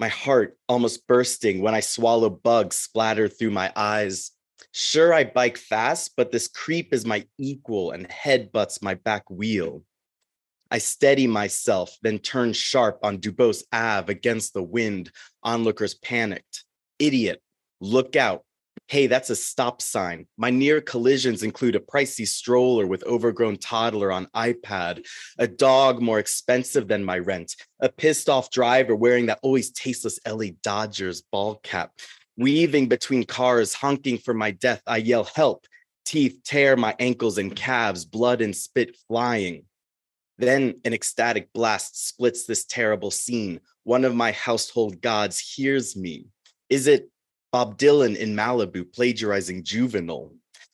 My 0.00 0.08
heart 0.08 0.58
almost 0.68 1.06
bursting 1.06 1.60
when 1.60 1.72
I 1.72 1.78
swallow 1.78 2.30
bugs 2.30 2.80
splattered 2.80 3.38
through 3.38 3.52
my 3.52 3.72
eyes. 3.76 4.32
Sure, 4.72 5.14
I 5.14 5.22
bike 5.22 5.56
fast, 5.56 6.14
but 6.16 6.32
this 6.32 6.48
creep 6.48 6.92
is 6.92 7.06
my 7.06 7.24
equal 7.38 7.92
and 7.92 8.08
headbutts 8.08 8.82
my 8.82 8.94
back 8.94 9.30
wheel. 9.30 9.84
I 10.68 10.78
steady 10.78 11.28
myself, 11.28 11.96
then 12.02 12.18
turn 12.18 12.54
sharp 12.54 12.98
on 13.04 13.18
Duboce 13.18 13.62
Ave 13.72 14.12
against 14.12 14.52
the 14.52 14.64
wind. 14.64 15.12
Onlookers 15.44 15.94
panicked. 15.94 16.64
Idiot, 16.98 17.40
look 17.80 18.16
out. 18.16 18.42
Hey, 18.88 19.06
that's 19.06 19.30
a 19.30 19.36
stop 19.36 19.80
sign. 19.80 20.26
My 20.36 20.50
near 20.50 20.80
collisions 20.80 21.42
include 21.44 21.76
a 21.76 21.80
pricey 21.80 22.26
stroller 22.26 22.86
with 22.86 23.04
overgrown 23.04 23.56
toddler 23.58 24.10
on 24.10 24.26
iPad, 24.34 25.06
a 25.38 25.46
dog 25.46 26.02
more 26.02 26.18
expensive 26.18 26.88
than 26.88 27.04
my 27.04 27.18
rent, 27.18 27.54
a 27.80 27.88
pissed 27.88 28.28
off 28.28 28.50
driver 28.50 28.96
wearing 28.96 29.26
that 29.26 29.38
always 29.42 29.70
tasteless 29.70 30.18
LA 30.26 30.46
Dodgers 30.62 31.22
ball 31.22 31.60
cap, 31.62 31.92
Weaving 32.40 32.88
between 32.88 33.24
cars, 33.24 33.74
honking 33.74 34.16
for 34.16 34.32
my 34.32 34.50
death, 34.50 34.80
I 34.86 34.96
yell, 34.96 35.24
Help! 35.24 35.66
Teeth 36.06 36.40
tear 36.42 36.74
my 36.74 36.96
ankles 36.98 37.36
and 37.36 37.54
calves, 37.54 38.06
blood 38.06 38.40
and 38.40 38.56
spit 38.56 38.96
flying. 39.08 39.64
Then 40.38 40.80
an 40.86 40.94
ecstatic 40.94 41.52
blast 41.52 42.08
splits 42.08 42.46
this 42.46 42.64
terrible 42.64 43.10
scene. 43.10 43.60
One 43.84 44.06
of 44.06 44.14
my 44.14 44.32
household 44.32 45.02
gods 45.02 45.38
hears 45.38 45.94
me. 45.94 46.28
Is 46.70 46.86
it 46.86 47.10
Bob 47.52 47.76
Dylan 47.78 48.16
in 48.16 48.36
Malibu 48.36 48.84
plagiarizing 48.92 49.64
Juvenal? 49.64 50.32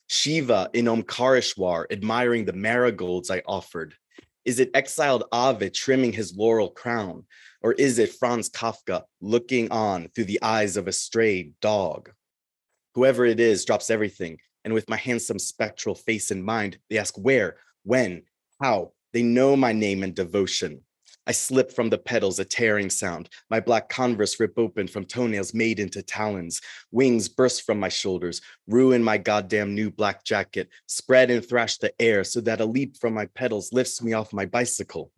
Shiva 0.09 0.69
in 0.73 0.85
Omkareshwar 0.85 1.85
admiring 1.91 2.45
the 2.45 2.53
marigolds 2.53 3.31
I 3.31 3.41
offered? 3.47 3.95
Is 4.45 4.59
it 4.59 4.69
exiled 4.75 5.23
Ovid 5.31 5.73
trimming 5.73 6.13
his 6.13 6.35
laurel 6.35 6.69
crown? 6.69 7.25
Or 7.61 7.73
is 7.73 7.97
it 7.97 8.13
Franz 8.13 8.49
Kafka 8.49 9.03
looking 9.21 9.71
on 9.71 10.09
through 10.09 10.25
the 10.25 10.41
eyes 10.43 10.77
of 10.77 10.87
a 10.87 10.91
stray 10.91 11.51
dog? 11.61 12.11
Whoever 12.93 13.25
it 13.25 13.39
is 13.39 13.65
drops 13.65 13.89
everything. 13.89 14.37
And 14.63 14.73
with 14.73 14.87
my 14.87 14.97
handsome 14.97 15.39
spectral 15.39 15.95
face 15.95 16.29
in 16.29 16.43
mind, 16.43 16.77
they 16.89 16.99
ask 16.99 17.17
where, 17.17 17.57
when, 17.83 18.23
how. 18.61 18.91
They 19.13 19.23
know 19.23 19.55
my 19.55 19.71
name 19.71 20.03
and 20.03 20.13
devotion. 20.13 20.81
I 21.27 21.33
slip 21.33 21.73
from 21.73 21.89
the 21.89 21.97
pedals, 21.97 22.39
a 22.39 22.45
tearing 22.45 22.89
sound. 22.89 23.27
My 23.49 23.59
black 23.59 23.89
converse 23.89 24.39
rip 24.39 24.57
open 24.57 24.87
from 24.87 25.03
toenails 25.03 25.53
made 25.53 25.77
into 25.77 26.01
talons. 26.01 26.61
Wings 26.91 27.27
burst 27.27 27.63
from 27.63 27.81
my 27.81 27.89
shoulders, 27.89 28.39
ruin 28.65 29.03
my 29.03 29.17
goddamn 29.17 29.75
new 29.75 29.91
black 29.91 30.23
jacket, 30.23 30.69
spread 30.85 31.29
and 31.29 31.45
thrash 31.45 31.79
the 31.79 31.91
air 32.01 32.23
so 32.23 32.39
that 32.41 32.61
a 32.61 32.65
leap 32.65 32.95
from 32.95 33.13
my 33.13 33.25
pedals 33.25 33.73
lifts 33.73 34.01
me 34.01 34.13
off 34.13 34.31
my 34.31 34.45
bicycle. 34.45 35.11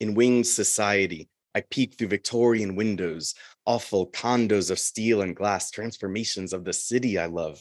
In 0.00 0.14
winged 0.14 0.46
society, 0.46 1.30
I 1.54 1.62
peek 1.62 1.94
through 1.94 2.08
Victorian 2.08 2.76
windows, 2.76 3.34
awful 3.64 4.10
condos 4.10 4.70
of 4.70 4.78
steel 4.78 5.22
and 5.22 5.34
glass, 5.34 5.70
transformations 5.70 6.52
of 6.52 6.64
the 6.64 6.74
city 6.74 7.18
I 7.18 7.24
love. 7.24 7.58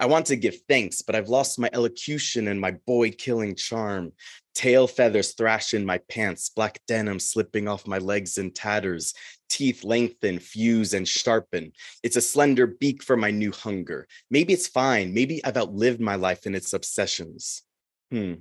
I 0.00 0.06
want 0.06 0.24
to 0.26 0.36
give 0.36 0.56
thanks, 0.66 1.02
but 1.02 1.14
I've 1.14 1.28
lost 1.28 1.58
my 1.58 1.68
elocution 1.74 2.48
and 2.48 2.58
my 2.58 2.70
boy 2.86 3.10
killing 3.10 3.54
charm. 3.54 4.12
Tail 4.54 4.86
feathers 4.86 5.32
thrash 5.32 5.74
in 5.74 5.86
my 5.86 5.98
pants, 6.08 6.50
black 6.50 6.80
denim 6.86 7.18
slipping 7.18 7.68
off 7.68 7.86
my 7.86 7.98
legs 7.98 8.36
in 8.38 8.52
tatters. 8.52 9.14
Teeth 9.48 9.84
lengthen, 9.84 10.38
fuse, 10.38 10.92
and 10.94 11.06
sharpen. 11.06 11.72
It's 12.02 12.16
a 12.16 12.20
slender 12.20 12.66
beak 12.66 13.02
for 13.02 13.16
my 13.16 13.30
new 13.30 13.52
hunger. 13.52 14.06
Maybe 14.30 14.52
it's 14.52 14.66
fine. 14.66 15.14
Maybe 15.14 15.44
I've 15.44 15.56
outlived 15.56 16.00
my 16.00 16.16
life 16.16 16.46
and 16.46 16.54
its 16.54 16.72
obsessions. 16.72 17.62
Hmm. 18.10 18.34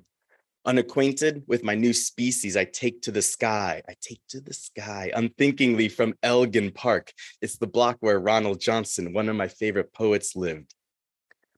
Unacquainted 0.65 1.43
with 1.48 1.63
my 1.63 1.74
new 1.74 1.93
species, 1.93 2.58
I 2.58 2.65
take 2.65 3.02
to 3.04 3.12
the 3.12 3.22
sky. 3.22 3.82
I 3.88 3.93
take 4.02 4.22
to 4.30 4.41
the 4.41 4.54
sky 4.54 5.12
unthinkingly 5.15 5.89
from 5.89 6.15
Elgin 6.22 6.72
Park. 6.72 7.13
It's 7.41 7.58
the 7.58 7.67
block 7.67 7.98
where 8.02 8.19
Ronald 8.19 8.60
Johnson, 8.60 9.13
one 9.13 9.30
of 9.30 9.36
my 9.36 9.48
favorite 9.48 9.93
poets, 9.93 10.36
lived. 10.36 10.76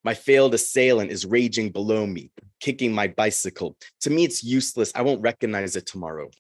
My 0.04 0.14
failed 0.14 0.54
assailant 0.54 1.12
is 1.12 1.26
raging 1.26 1.70
below 1.72 2.08
me, 2.08 2.32
kicking 2.60 2.92
my 2.92 3.08
bicycle. 3.08 3.78
To 4.02 4.10
me, 4.10 4.24
it's 4.24 4.44
useless. 4.44 4.92
I 4.96 5.04
won't 5.04 5.22
recognize 5.22 5.76
it 5.76 5.86
tomorrow. 5.86 6.32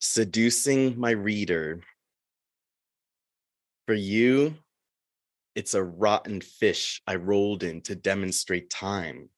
Seducing 0.00 0.98
my 0.98 1.10
reader. 1.10 1.82
For 3.86 3.94
you, 3.94 4.54
it's 5.54 5.74
a 5.74 5.82
rotten 5.82 6.40
fish 6.40 7.00
I 7.06 7.16
rolled 7.16 7.62
in 7.62 7.80
to 7.82 7.94
demonstrate 7.94 8.70
time, 8.70 9.28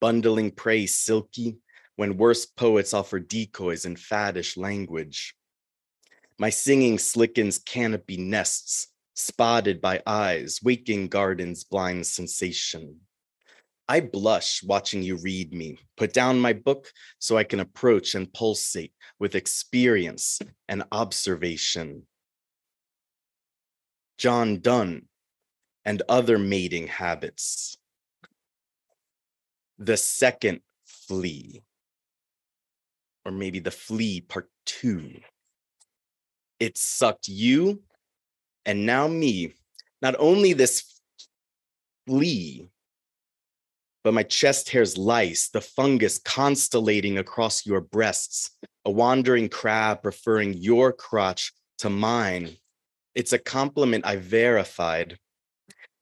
bundling 0.00 0.50
prey 0.50 0.86
silky 0.86 1.56
when 1.96 2.16
worse 2.16 2.46
poets 2.46 2.94
offer 2.94 3.18
decoys 3.18 3.84
in 3.84 3.96
faddish 3.96 4.56
language. 4.56 5.34
My 6.38 6.50
singing 6.50 6.98
slickens 6.98 7.64
canopy 7.64 8.16
nests, 8.16 8.88
spotted 9.14 9.80
by 9.80 10.02
eyes, 10.06 10.60
waking 10.62 11.08
gardens 11.08 11.64
blind 11.64 12.06
sensation. 12.06 13.00
I 13.88 14.00
blush 14.00 14.62
watching 14.62 15.02
you 15.02 15.16
read 15.16 15.52
me. 15.52 15.78
Put 15.96 16.12
down 16.12 16.40
my 16.40 16.52
book 16.52 16.90
so 17.18 17.36
I 17.36 17.44
can 17.44 17.60
approach 17.60 18.14
and 18.14 18.32
pulsate 18.32 18.94
with 19.18 19.34
experience 19.34 20.38
and 20.68 20.84
observation. 20.92 22.06
John 24.18 24.60
Donne 24.60 25.08
and 25.84 26.02
other 26.08 26.38
mating 26.38 26.86
habits. 26.86 27.76
The 29.78 29.96
second 29.96 30.60
flea, 30.86 31.62
or 33.24 33.32
maybe 33.32 33.58
the 33.58 33.72
flea 33.72 34.20
part 34.20 34.48
two. 34.64 35.20
It 36.60 36.78
sucked 36.78 37.26
you 37.26 37.82
and 38.64 38.86
now 38.86 39.08
me, 39.08 39.54
not 40.00 40.14
only 40.18 40.52
this 40.52 41.00
flea, 42.06 42.68
but 44.04 44.14
my 44.14 44.22
chest 44.22 44.70
hair's 44.70 44.98
lice, 44.98 45.48
the 45.48 45.60
fungus 45.60 46.18
constellating 46.18 47.18
across 47.18 47.64
your 47.64 47.80
breasts, 47.80 48.50
a 48.84 48.90
wandering 48.90 49.48
crab 49.48 50.02
preferring 50.02 50.54
your 50.54 50.92
crotch 50.92 51.52
to 51.78 51.90
mine. 51.90 52.56
It's 53.14 53.32
a 53.32 53.38
compliment 53.38 54.06
I 54.06 54.16
verified. 54.16 55.18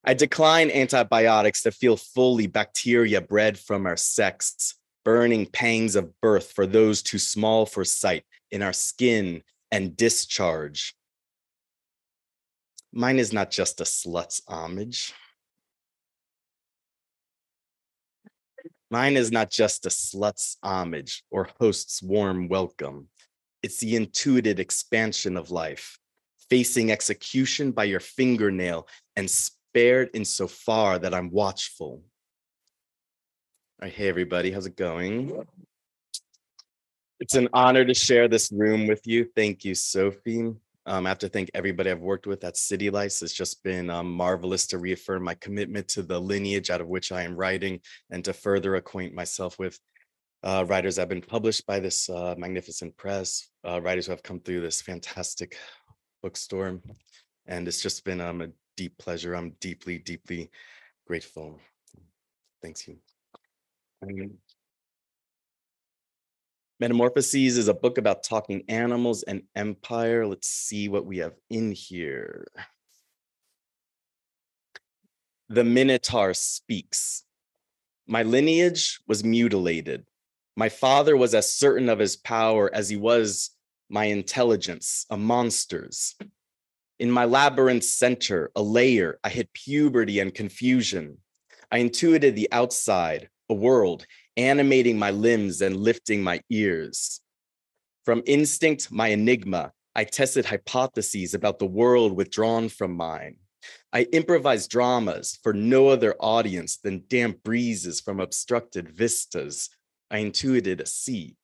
I 0.05 0.14
decline 0.14 0.70
antibiotics 0.70 1.62
to 1.62 1.73
feel 1.73 1.96
fully 1.96 2.46
bacteria 2.46 3.20
bred 3.20 3.59
from 3.59 3.87
our 3.87 3.99
sex, 3.99 4.77
burning 5.05 5.44
pangs 5.46 5.94
of 5.94 6.18
birth 6.23 6.53
for 6.53 6.66
those 6.66 7.03
too 7.03 7.18
small 7.18 7.66
for 7.66 7.85
sight 7.85 8.25
in 8.51 8.62
our 8.62 8.73
skin 8.73 9.42
and 9.70 9.96
discharge. 9.96 10.94
Mine 12.92 13.18
is 13.18 13.33
not 13.33 13.50
just 13.50 13.81
a 13.81 13.85
slut's 13.85 14.42
homage. 14.48 15.14
Mine 18.90 19.16
is 19.16 19.31
not 19.31 19.50
just 19.50 19.87
a 19.87 19.90
slut's 19.90 20.57
homage 20.64 21.22
or 21.31 21.48
host's 21.61 22.03
warm 22.03 22.48
welcome. 22.48 23.07
It's 23.62 23.79
the 23.79 23.94
intuited 23.94 24.59
expansion 24.59 25.37
of 25.37 25.53
life, 25.53 25.98
facing 26.48 26.90
execution 26.90 27.70
by 27.70 27.85
your 27.85 28.00
fingernail 28.00 28.88
and 29.14 29.31
spared 29.31 30.11
insofar 30.12 30.98
that 30.98 31.14
I'm 31.14 31.31
watchful. 31.31 32.03
All 33.81 33.87
right, 33.87 33.92
hey 33.92 34.09
everybody, 34.09 34.50
how's 34.50 34.66
it 34.66 34.76
going? 34.76 35.46
It's 37.20 37.37
an 37.37 37.48
honor 37.53 37.85
to 37.85 37.94
share 37.94 38.26
this 38.26 38.50
room 38.50 38.88
with 38.88 39.07
you. 39.07 39.29
Thank 39.37 39.64
you, 39.64 39.76
Sophie. 39.76 40.55
Um, 40.87 41.07
I 41.07 41.11
have 41.11 41.19
to 41.19 41.29
thank 41.29 41.51
everybody 41.53 41.90
I've 41.90 42.01
worked 42.01 42.27
with 42.27 42.43
at 42.43 42.57
City 42.57 42.90
Lights. 42.90 43.23
It's 43.23 43.35
just 43.35 43.62
been 43.62 43.90
um, 43.90 44.11
marvelous 44.11 44.66
to 44.69 44.79
reaffirm 44.79 45.23
my 45.23 45.35
commitment 45.35 45.88
to 45.88 46.03
the 46.03 46.19
lineage 46.19 46.71
out 46.71 46.81
of 46.81 46.88
which 46.88 47.12
I 47.12 47.23
am 47.23 47.37
writing 47.37 47.81
and 48.11 48.25
to 48.25 48.33
further 48.33 48.77
acquaint 48.77 49.14
myself 49.14 49.59
with 49.59 49.79
uh, 50.43 50.64
writers 50.66 50.97
that 50.97 51.03
have 51.03 51.09
been 51.11 51.21
published 51.21 51.66
by 51.66 51.81
this 51.81 52.09
uh, 52.09 52.35
magnificent 52.38 52.97
press, 52.97 53.51
uh, 53.69 53.81
writers 53.83 54.07
who 54.07 54.12
have 54.12 54.23
come 54.23 54.40
through 54.40 54.62
this 54.62 54.81
fantastic 54.81 55.57
bookstore. 56.23 56.81
And 57.47 57.69
it's 57.69 57.83
just 57.83 58.05
been 58.05 58.21
um, 58.21 58.40
a 58.40 58.49
deep 58.77 58.97
pleasure. 58.99 59.35
I'm 59.35 59.51
deeply, 59.61 59.99
deeply 59.99 60.51
grateful. 61.07 61.61
Thanks 62.62 62.88
you. 62.88 62.97
Metamorphoses 66.81 67.59
is 67.59 67.69
a 67.69 67.75
book 67.75 67.99
about 67.99 68.23
talking 68.23 68.64
animals 68.66 69.23
and 69.25 69.43
empire. 69.55 70.27
Let's 70.27 70.49
see 70.49 70.88
what 70.88 71.05
we 71.05 71.19
have 71.19 71.35
in 71.51 71.73
here. 71.73 72.47
The 75.51 75.62
Minotaur 75.62 76.33
speaks. 76.33 77.25
My 78.07 78.23
lineage 78.23 78.99
was 79.07 79.23
mutilated. 79.23 80.07
My 80.57 80.71
father 80.71 81.19
was 81.19 81.35
as 81.35 81.53
certain 81.53 81.90
of 81.90 81.99
his 81.99 82.16
power 82.16 82.71
as 82.75 82.88
he 82.88 82.97
was 82.97 83.51
my 83.90 84.07
intelligence, 84.07 85.05
a 85.11 85.19
monster's. 85.19 86.16
In 86.99 87.11
my 87.11 87.27
labyrinth 87.27 87.85
center, 87.85 88.51
a 88.57 88.62
lair, 88.62 89.19
I 89.23 89.29
hit 89.29 89.53
puberty 89.53 90.19
and 90.19 90.35
confusion. 90.35 91.19
I 91.71 91.79
intuited 91.79 92.37
the 92.37 92.49
outside, 92.53 93.29
a 93.51 93.55
world, 93.55 94.07
animating 94.37 94.99
my 94.99 95.11
limbs 95.11 95.61
and 95.61 95.77
lifting 95.77 96.23
my 96.23 96.40
ears. 96.51 97.21
From 98.05 98.23
instinct, 98.27 98.90
my 98.90 99.09
enigma, 99.09 99.73
I 99.95 100.05
tested 100.05 100.47
hypotheses 100.47 101.35
about 101.35 101.59
the 101.59 101.66
world 101.66 102.16
withdrawn 102.16 102.69
from 102.69 102.97
mine. 102.97 103.37
I 103.93 104.03
improvised 104.12 104.71
dramas 104.71 105.38
for 105.43 105.53
no 105.53 105.88
other 105.88 106.14
audience 106.21 106.79
than 106.79 107.05
damp 107.09 107.43
breezes 107.43 108.01
from 108.01 108.21
obstructed 108.21 108.88
vistas. 108.88 109.69
I 110.11 110.19
intuited 110.19 110.81
a 110.81 110.87
sea. 110.87 111.37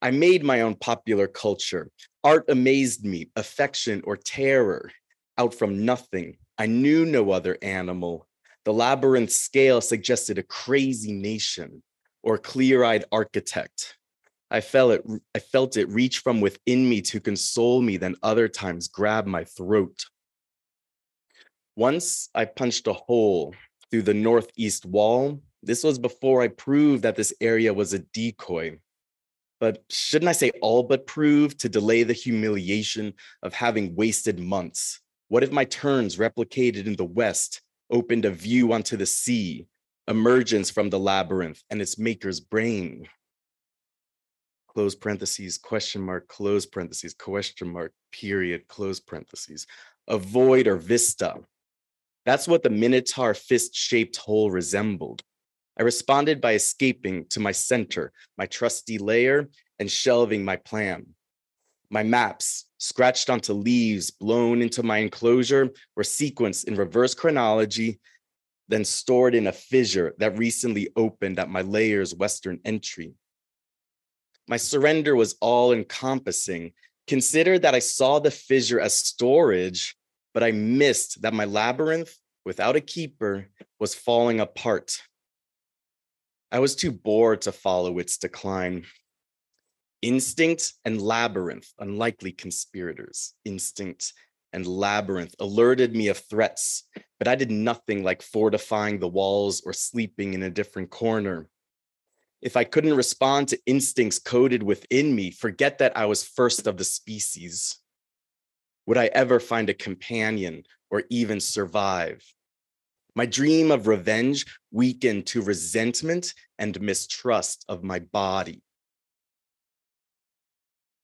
I 0.00 0.12
made 0.12 0.44
my 0.44 0.62
own 0.62 0.76
popular 0.76 1.26
culture. 1.26 1.90
Art 2.24 2.46
amazed 2.48 3.04
me, 3.04 3.30
affection 3.36 4.00
or 4.04 4.16
terror. 4.16 4.90
Out 5.36 5.54
from 5.54 5.84
nothing, 5.84 6.36
I 6.56 6.66
knew 6.66 7.04
no 7.04 7.32
other 7.32 7.58
animal. 7.62 8.26
The 8.64 8.72
labyrinth 8.72 9.32
scale 9.32 9.80
suggested 9.80 10.38
a 10.38 10.42
crazy 10.42 11.12
nation 11.12 11.82
or 12.22 12.38
clear-eyed 12.38 13.04
architect. 13.10 13.96
I 14.50 14.60
felt 14.60 14.92
it, 14.92 15.04
I 15.34 15.38
felt 15.38 15.76
it 15.76 15.88
reach 15.88 16.18
from 16.18 16.40
within 16.40 16.88
me 16.88 17.00
to 17.02 17.20
console 17.20 17.80
me, 17.80 17.96
then 17.96 18.16
other 18.22 18.48
times 18.48 18.88
grab 18.88 19.26
my 19.26 19.44
throat. 19.44 20.06
Once 21.76 22.28
I 22.34 22.44
punched 22.44 22.86
a 22.86 22.92
hole 22.92 23.54
through 23.90 24.02
the 24.02 24.14
northeast 24.14 24.86
wall. 24.86 25.42
This 25.62 25.84
was 25.84 25.98
before 25.98 26.42
I 26.42 26.48
proved 26.48 27.02
that 27.02 27.16
this 27.16 27.34
area 27.40 27.74
was 27.74 27.92
a 27.92 27.98
decoy. 27.98 28.78
But 29.58 29.84
shouldn't 29.90 30.28
I 30.28 30.32
say 30.32 30.52
all 30.62 30.84
but 30.84 31.06
prove 31.06 31.56
to 31.58 31.68
delay 31.68 32.02
the 32.02 32.14
humiliation 32.14 33.14
of 33.42 33.52
having 33.52 33.94
wasted 33.94 34.38
months? 34.38 35.00
What 35.28 35.42
if 35.42 35.52
my 35.52 35.64
turns 35.64 36.16
replicated 36.16 36.86
in 36.86 36.96
the 36.96 37.04
West 37.04 37.60
opened 37.90 38.24
a 38.24 38.30
view 38.30 38.72
onto 38.72 38.96
the 38.96 39.06
sea, 39.06 39.66
emergence 40.08 40.70
from 40.70 40.90
the 40.90 40.98
labyrinth 40.98 41.62
and 41.70 41.80
its 41.80 41.98
maker's 41.98 42.40
brain. 42.40 43.08
Close 44.68 44.94
parentheses, 44.94 45.58
question 45.58 46.00
mark, 46.00 46.28
close 46.28 46.66
parentheses, 46.66 47.14
question 47.14 47.68
mark, 47.68 47.92
period, 48.12 48.68
close 48.68 49.00
parentheses. 49.00 49.66
A 50.08 50.16
void 50.18 50.66
or 50.66 50.76
vista. 50.76 51.36
That's 52.24 52.46
what 52.46 52.62
the 52.62 52.70
Minotaur 52.70 53.34
fist 53.34 53.74
shaped 53.74 54.16
hole 54.16 54.50
resembled. 54.50 55.22
I 55.78 55.82
responded 55.82 56.40
by 56.40 56.54
escaping 56.54 57.26
to 57.30 57.40
my 57.40 57.52
center, 57.52 58.12
my 58.36 58.46
trusty 58.46 58.98
lair, 58.98 59.48
and 59.78 59.90
shelving 59.90 60.44
my 60.44 60.56
plan. 60.56 61.06
My 61.90 62.02
maps, 62.02 62.66
scratched 62.80 63.30
onto 63.30 63.52
leaves 63.52 64.10
blown 64.10 64.60
into 64.60 64.82
my 64.82 64.98
enclosure, 64.98 65.70
were 65.96 66.02
sequenced 66.02 66.64
in 66.64 66.74
reverse 66.74 67.14
chronology 67.14 68.00
then 68.70 68.84
stored 68.84 69.34
in 69.34 69.48
a 69.48 69.52
fissure 69.52 70.14
that 70.18 70.38
recently 70.38 70.88
opened 70.94 71.38
at 71.40 71.50
my 71.50 71.60
lair's 71.60 72.14
western 72.14 72.60
entry. 72.64 73.12
My 74.48 74.56
surrender 74.56 75.16
was 75.16 75.34
all 75.40 75.72
encompassing. 75.72 76.72
Consider 77.08 77.58
that 77.58 77.74
I 77.74 77.80
saw 77.80 78.20
the 78.20 78.30
fissure 78.30 78.80
as 78.80 78.94
storage, 78.94 79.96
but 80.32 80.44
I 80.44 80.52
missed 80.52 81.22
that 81.22 81.34
my 81.34 81.44
labyrinth, 81.44 82.16
without 82.44 82.76
a 82.76 82.80
keeper, 82.80 83.48
was 83.80 83.94
falling 83.94 84.38
apart. 84.38 85.02
I 86.52 86.60
was 86.60 86.76
too 86.76 86.92
bored 86.92 87.42
to 87.42 87.52
follow 87.52 87.98
its 87.98 88.18
decline. 88.18 88.84
Instinct 90.02 90.72
and 90.84 91.00
labyrinth, 91.00 91.72
unlikely 91.78 92.32
conspirators. 92.32 93.34
Instinct 93.44 94.14
and 94.52 94.66
labyrinth 94.66 95.34
alerted 95.38 95.94
me 95.94 96.08
of 96.08 96.18
threats, 96.18 96.84
but 97.18 97.28
I 97.28 97.34
did 97.34 97.50
nothing 97.50 98.02
like 98.02 98.22
fortifying 98.22 98.98
the 98.98 99.08
walls 99.08 99.62
or 99.64 99.72
sleeping 99.72 100.34
in 100.34 100.42
a 100.42 100.50
different 100.50 100.90
corner. 100.90 101.48
If 102.40 102.56
I 102.56 102.64
couldn't 102.64 102.96
respond 102.96 103.48
to 103.48 103.60
instincts 103.66 104.18
coded 104.18 104.62
within 104.62 105.14
me, 105.14 105.30
forget 105.30 105.78
that 105.78 105.96
I 105.96 106.06
was 106.06 106.24
first 106.24 106.66
of 106.66 106.78
the 106.78 106.84
species. 106.84 107.78
Would 108.86 108.96
I 108.96 109.06
ever 109.06 109.38
find 109.38 109.68
a 109.68 109.74
companion 109.74 110.62
or 110.90 111.02
even 111.10 111.40
survive? 111.40 112.24
My 113.14 113.26
dream 113.26 113.70
of 113.70 113.86
revenge 113.86 114.46
weakened 114.70 115.26
to 115.26 115.42
resentment 115.42 116.32
and 116.58 116.80
mistrust 116.80 117.66
of 117.68 117.84
my 117.84 117.98
body. 117.98 118.62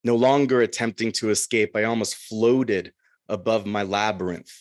No 0.03 0.15
longer 0.15 0.61
attempting 0.61 1.11
to 1.13 1.29
escape, 1.29 1.71
I 1.75 1.83
almost 1.83 2.15
floated 2.15 2.93
above 3.27 3.65
my 3.65 3.83
labyrinth. 3.83 4.51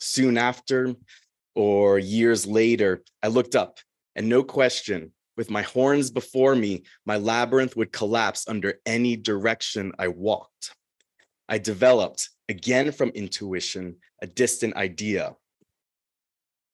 Soon 0.00 0.36
after, 0.36 0.94
or 1.54 1.98
years 1.98 2.46
later, 2.46 3.02
I 3.22 3.28
looked 3.28 3.54
up 3.54 3.78
and 4.16 4.28
no 4.28 4.42
question, 4.42 5.12
with 5.36 5.50
my 5.50 5.62
horns 5.62 6.10
before 6.10 6.54
me, 6.54 6.84
my 7.06 7.16
labyrinth 7.16 7.76
would 7.76 7.92
collapse 7.92 8.46
under 8.48 8.80
any 8.86 9.16
direction 9.16 9.92
I 9.98 10.08
walked. 10.08 10.74
I 11.48 11.58
developed, 11.58 12.30
again 12.48 12.92
from 12.92 13.08
intuition, 13.10 13.96
a 14.22 14.26
distant 14.26 14.76
idea. 14.76 15.34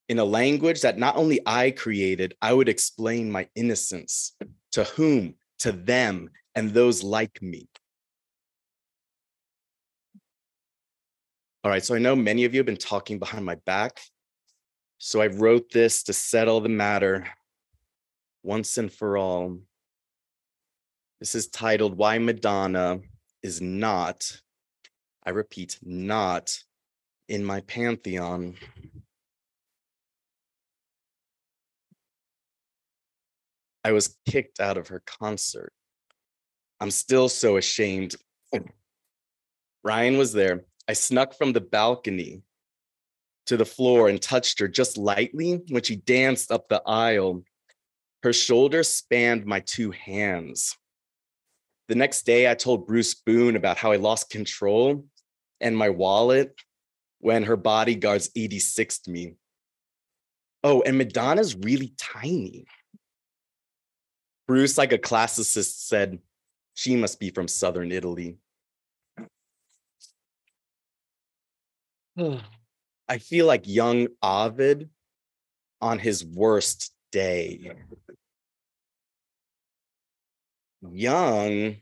In 0.08 0.18
a 0.18 0.24
language 0.24 0.82
that 0.82 0.98
not 0.98 1.16
only 1.16 1.40
I 1.46 1.70
created, 1.70 2.34
I 2.42 2.52
would 2.52 2.68
explain 2.68 3.30
my 3.30 3.48
innocence 3.54 4.36
to 4.72 4.84
whom, 4.84 5.36
to 5.60 5.72
them, 5.72 6.30
and 6.54 6.70
those 6.70 7.02
like 7.02 7.40
me. 7.40 7.68
All 11.62 11.70
right, 11.70 11.84
so 11.84 11.94
I 11.94 11.98
know 11.98 12.16
many 12.16 12.46
of 12.46 12.54
you 12.54 12.58
have 12.60 12.66
been 12.66 12.76
talking 12.78 13.18
behind 13.18 13.44
my 13.44 13.56
back. 13.66 14.00
So 14.96 15.20
I 15.20 15.26
wrote 15.26 15.70
this 15.70 16.02
to 16.04 16.14
settle 16.14 16.62
the 16.62 16.70
matter 16.70 17.26
once 18.42 18.78
and 18.78 18.90
for 18.90 19.18
all. 19.18 19.58
This 21.18 21.34
is 21.34 21.48
titled 21.48 21.98
Why 21.98 22.16
Madonna 22.16 23.00
is 23.42 23.60
Not, 23.60 24.40
I 25.22 25.30
repeat, 25.30 25.78
not 25.82 26.58
in 27.28 27.44
my 27.44 27.60
pantheon. 27.60 28.56
I 33.84 33.92
was 33.92 34.16
kicked 34.26 34.60
out 34.60 34.78
of 34.78 34.88
her 34.88 35.02
concert. 35.04 35.74
I'm 36.80 36.90
still 36.90 37.28
so 37.28 37.58
ashamed. 37.58 38.16
Ryan 39.84 40.16
was 40.16 40.32
there 40.32 40.64
I 40.90 40.92
snuck 40.92 41.38
from 41.38 41.52
the 41.52 41.60
balcony 41.60 42.42
to 43.46 43.56
the 43.56 43.64
floor 43.64 44.08
and 44.08 44.20
touched 44.20 44.58
her 44.58 44.66
just 44.66 44.98
lightly 44.98 45.60
when 45.68 45.84
she 45.84 45.94
danced 45.94 46.50
up 46.50 46.68
the 46.68 46.82
aisle. 46.84 47.44
Her 48.24 48.32
shoulders 48.32 48.88
spanned 48.88 49.46
my 49.46 49.60
two 49.60 49.92
hands. 49.92 50.76
The 51.86 51.94
next 51.94 52.22
day, 52.26 52.50
I 52.50 52.54
told 52.54 52.88
Bruce 52.88 53.14
Boone 53.14 53.54
about 53.54 53.76
how 53.76 53.92
I 53.92 53.98
lost 53.98 54.30
control 54.30 55.06
and 55.60 55.78
my 55.78 55.90
wallet 55.90 56.60
when 57.20 57.44
her 57.44 57.56
bodyguards 57.56 58.28
86'd 58.36 59.06
me. 59.06 59.34
Oh, 60.64 60.82
and 60.82 60.98
Madonna's 60.98 61.54
really 61.54 61.94
tiny. 61.98 62.64
Bruce, 64.48 64.76
like 64.76 64.92
a 64.92 64.98
classicist, 64.98 65.86
said, 65.86 66.18
she 66.74 66.96
must 66.96 67.20
be 67.20 67.30
from 67.30 67.46
Southern 67.46 67.92
Italy. 67.92 68.38
I 73.08 73.18
feel 73.18 73.46
like 73.46 73.66
young 73.66 74.08
Ovid 74.22 74.90
on 75.80 75.98
his 75.98 76.24
worst 76.24 76.92
day. 77.10 77.72
young, 80.82 81.76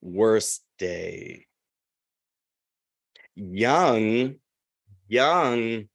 worst 0.00 0.62
day. 0.78 1.46
Young, 3.34 4.36
young, 5.08 5.88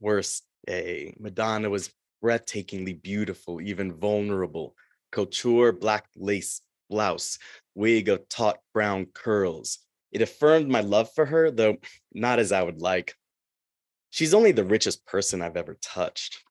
worst 0.00 0.44
day. 0.66 1.14
Madonna 1.18 1.70
was 1.70 1.90
breathtakingly 2.22 3.00
beautiful, 3.00 3.60
even 3.60 3.92
vulnerable. 3.92 4.74
Couture 5.12 5.72
black 5.72 6.06
lace 6.16 6.60
blouse, 6.90 7.38
wig 7.76 8.08
of 8.08 8.28
taut 8.28 8.58
brown 8.72 9.06
curls. 9.06 9.78
It 10.10 10.22
affirmed 10.22 10.68
my 10.68 10.80
love 10.80 11.10
for 11.14 11.26
her, 11.26 11.50
though 11.50 11.76
not 12.12 12.38
as 12.38 12.50
I 12.50 12.62
would 12.62 12.80
like. 12.80 13.14
She's 14.10 14.34
only 14.34 14.52
the 14.52 14.64
richest 14.64 15.04
person 15.06 15.42
I've 15.42 15.56
ever 15.56 15.78
touched. 15.82 16.42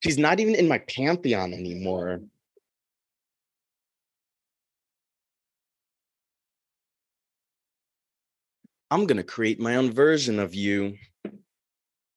She's 0.00 0.18
not 0.18 0.38
even 0.38 0.54
in 0.54 0.68
my 0.68 0.78
pantheon 0.78 1.52
anymore. 1.52 2.20
I'm 8.90 9.06
going 9.06 9.16
to 9.16 9.24
create 9.24 9.58
my 9.58 9.74
own 9.76 9.90
version 9.92 10.38
of 10.38 10.54
you. 10.54 10.96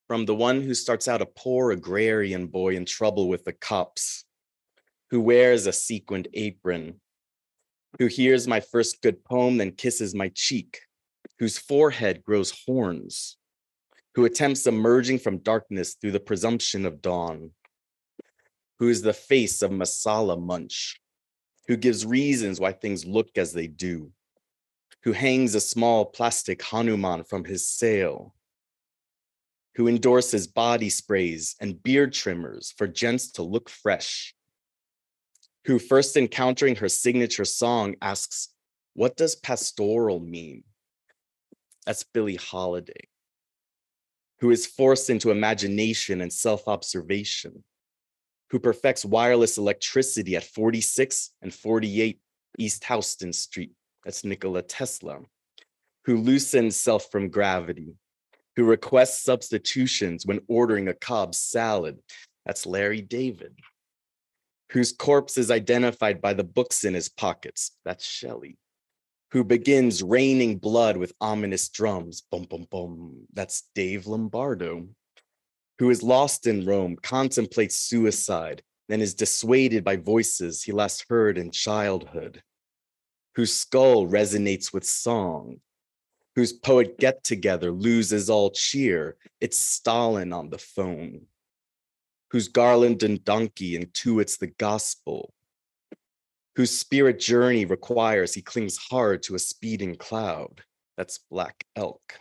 From 0.09 0.25
the 0.25 0.33
one 0.33 0.63
who 0.63 0.73
starts 0.73 1.07
out 1.07 1.21
a 1.21 1.27
poor 1.27 1.69
agrarian 1.69 2.47
boy 2.47 2.75
in 2.75 2.83
trouble 2.83 3.29
with 3.29 3.43
the 3.43 3.53
cops, 3.53 4.25
who 5.11 5.21
wears 5.21 5.67
a 5.67 5.71
sequined 5.71 6.27
apron, 6.33 6.99
who 7.99 8.07
hears 8.07 8.47
my 8.47 8.59
first 8.59 9.03
good 9.03 9.23
poem, 9.23 9.57
then 9.57 9.71
kisses 9.71 10.15
my 10.15 10.31
cheek, 10.33 10.79
whose 11.37 11.59
forehead 11.59 12.23
grows 12.23 12.63
horns, 12.65 13.37
who 14.15 14.25
attempts 14.25 14.65
emerging 14.65 15.19
from 15.19 15.37
darkness 15.37 15.93
through 15.93 16.13
the 16.13 16.19
presumption 16.19 16.87
of 16.87 17.03
dawn, 17.03 17.51
who 18.79 18.89
is 18.89 19.03
the 19.03 19.13
face 19.13 19.61
of 19.61 19.69
masala 19.69 20.41
munch, 20.41 20.99
who 21.67 21.77
gives 21.77 22.03
reasons 22.03 22.59
why 22.59 22.71
things 22.71 23.05
look 23.05 23.37
as 23.37 23.53
they 23.53 23.67
do, 23.67 24.11
who 25.03 25.11
hangs 25.11 25.53
a 25.53 25.61
small 25.61 26.03
plastic 26.03 26.63
Hanuman 26.63 27.23
from 27.23 27.45
his 27.45 27.69
sail, 27.69 28.33
who 29.79 29.87
endorses 29.87 30.45
body 30.45 30.89
sprays 30.89 31.55
and 31.61 31.81
beard 31.81 32.11
trimmers 32.11 32.73
for 32.77 32.85
gents 32.85 33.31
to 33.31 33.41
look 33.41 33.69
fresh, 33.69 34.35
who 35.63 35.79
first 35.79 36.17
encountering 36.17 36.75
her 36.75 36.89
signature 36.89 37.45
song 37.45 37.95
asks, 38.01 38.49
What 38.93 39.15
does 39.15 39.35
pastoral 39.35 40.19
mean? 40.19 40.65
That's 41.85 42.03
Billie 42.03 42.35
Holiday, 42.35 43.07
who 44.41 44.49
is 44.49 44.65
forced 44.65 45.09
into 45.09 45.31
imagination 45.31 46.19
and 46.19 46.33
self 46.33 46.67
observation, 46.67 47.63
who 48.49 48.59
perfects 48.59 49.05
wireless 49.05 49.57
electricity 49.57 50.35
at 50.35 50.43
46 50.43 51.31
and 51.41 51.53
48 51.53 52.19
East 52.57 52.83
Houston 52.83 53.31
Street. 53.31 53.71
That's 54.03 54.25
Nikola 54.25 54.61
Tesla, 54.61 55.19
who 56.03 56.17
loosens 56.17 56.75
self 56.75 57.09
from 57.09 57.29
gravity, 57.29 57.93
who 58.55 58.65
requests 58.65 59.23
substitutions 59.23 60.25
when 60.25 60.41
ordering 60.47 60.87
a 60.87 60.93
Cobb 60.93 61.33
salad. 61.35 61.99
That's 62.45 62.65
Larry 62.65 63.01
David, 63.01 63.57
whose 64.71 64.91
corpse 64.91 65.37
is 65.37 65.51
identified 65.51 66.21
by 66.21 66.33
the 66.33 66.43
books 66.43 66.83
in 66.83 66.93
his 66.93 67.09
pockets. 67.09 67.71
That's 67.85 68.05
Shelley, 68.05 68.57
who 69.31 69.43
begins 69.43 70.03
raining 70.03 70.57
blood 70.57 70.97
with 70.97 71.13
ominous 71.21 71.69
drums. 71.69 72.23
Boom, 72.31 72.43
boom, 72.49 72.67
boom. 72.69 73.27
That's 73.33 73.69
Dave 73.75 74.07
Lombardo, 74.07 74.87
who 75.77 75.89
is 75.89 76.03
lost 76.03 76.47
in 76.47 76.65
Rome, 76.65 76.97
contemplates 77.01 77.77
suicide, 77.77 78.61
then 78.89 79.01
is 79.01 79.13
dissuaded 79.13 79.83
by 79.83 79.95
voices 79.95 80.63
he 80.63 80.71
last 80.71 81.05
heard 81.09 81.37
in 81.37 81.51
childhood, 81.51 82.41
whose 83.35 83.55
skull 83.55 84.07
resonates 84.07 84.73
with 84.73 84.83
song, 84.83 85.61
whose 86.39 86.53
poet 86.53 86.97
get 86.97 87.21
together 87.21 87.69
loses 87.69 88.29
all 88.29 88.49
cheer. 88.49 89.17
It's 89.41 89.59
Stalin 89.59 90.31
on 90.31 90.49
the 90.49 90.57
phone, 90.57 91.23
whose 92.31 92.47
garland 92.47 93.03
and 93.03 93.21
donkey 93.25 93.77
intuits 93.77 94.39
the 94.39 94.47
gospel, 94.47 95.33
whose 96.55 96.71
spirit 96.71 97.19
journey 97.19 97.65
requires 97.65 98.33
he 98.33 98.41
clings 98.41 98.77
hard 98.77 99.21
to 99.23 99.35
a 99.35 99.39
speeding 99.39 99.97
cloud. 99.97 100.61
That's 100.95 101.19
Black 101.29 101.65
Elk. 101.75 102.13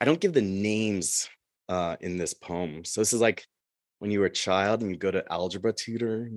I 0.00 0.06
don't 0.06 0.20
give 0.20 0.32
the 0.32 0.40
names 0.40 1.28
uh, 1.68 1.96
in 2.00 2.16
this 2.16 2.32
poem. 2.32 2.82
So 2.86 3.02
this 3.02 3.12
is 3.12 3.20
like 3.20 3.46
when 3.98 4.10
you 4.10 4.20
were 4.20 4.26
a 4.26 4.30
child 4.30 4.80
and 4.80 4.90
you 4.90 4.96
go 4.96 5.10
to 5.10 5.30
algebra 5.30 5.74
tutor 5.74 6.30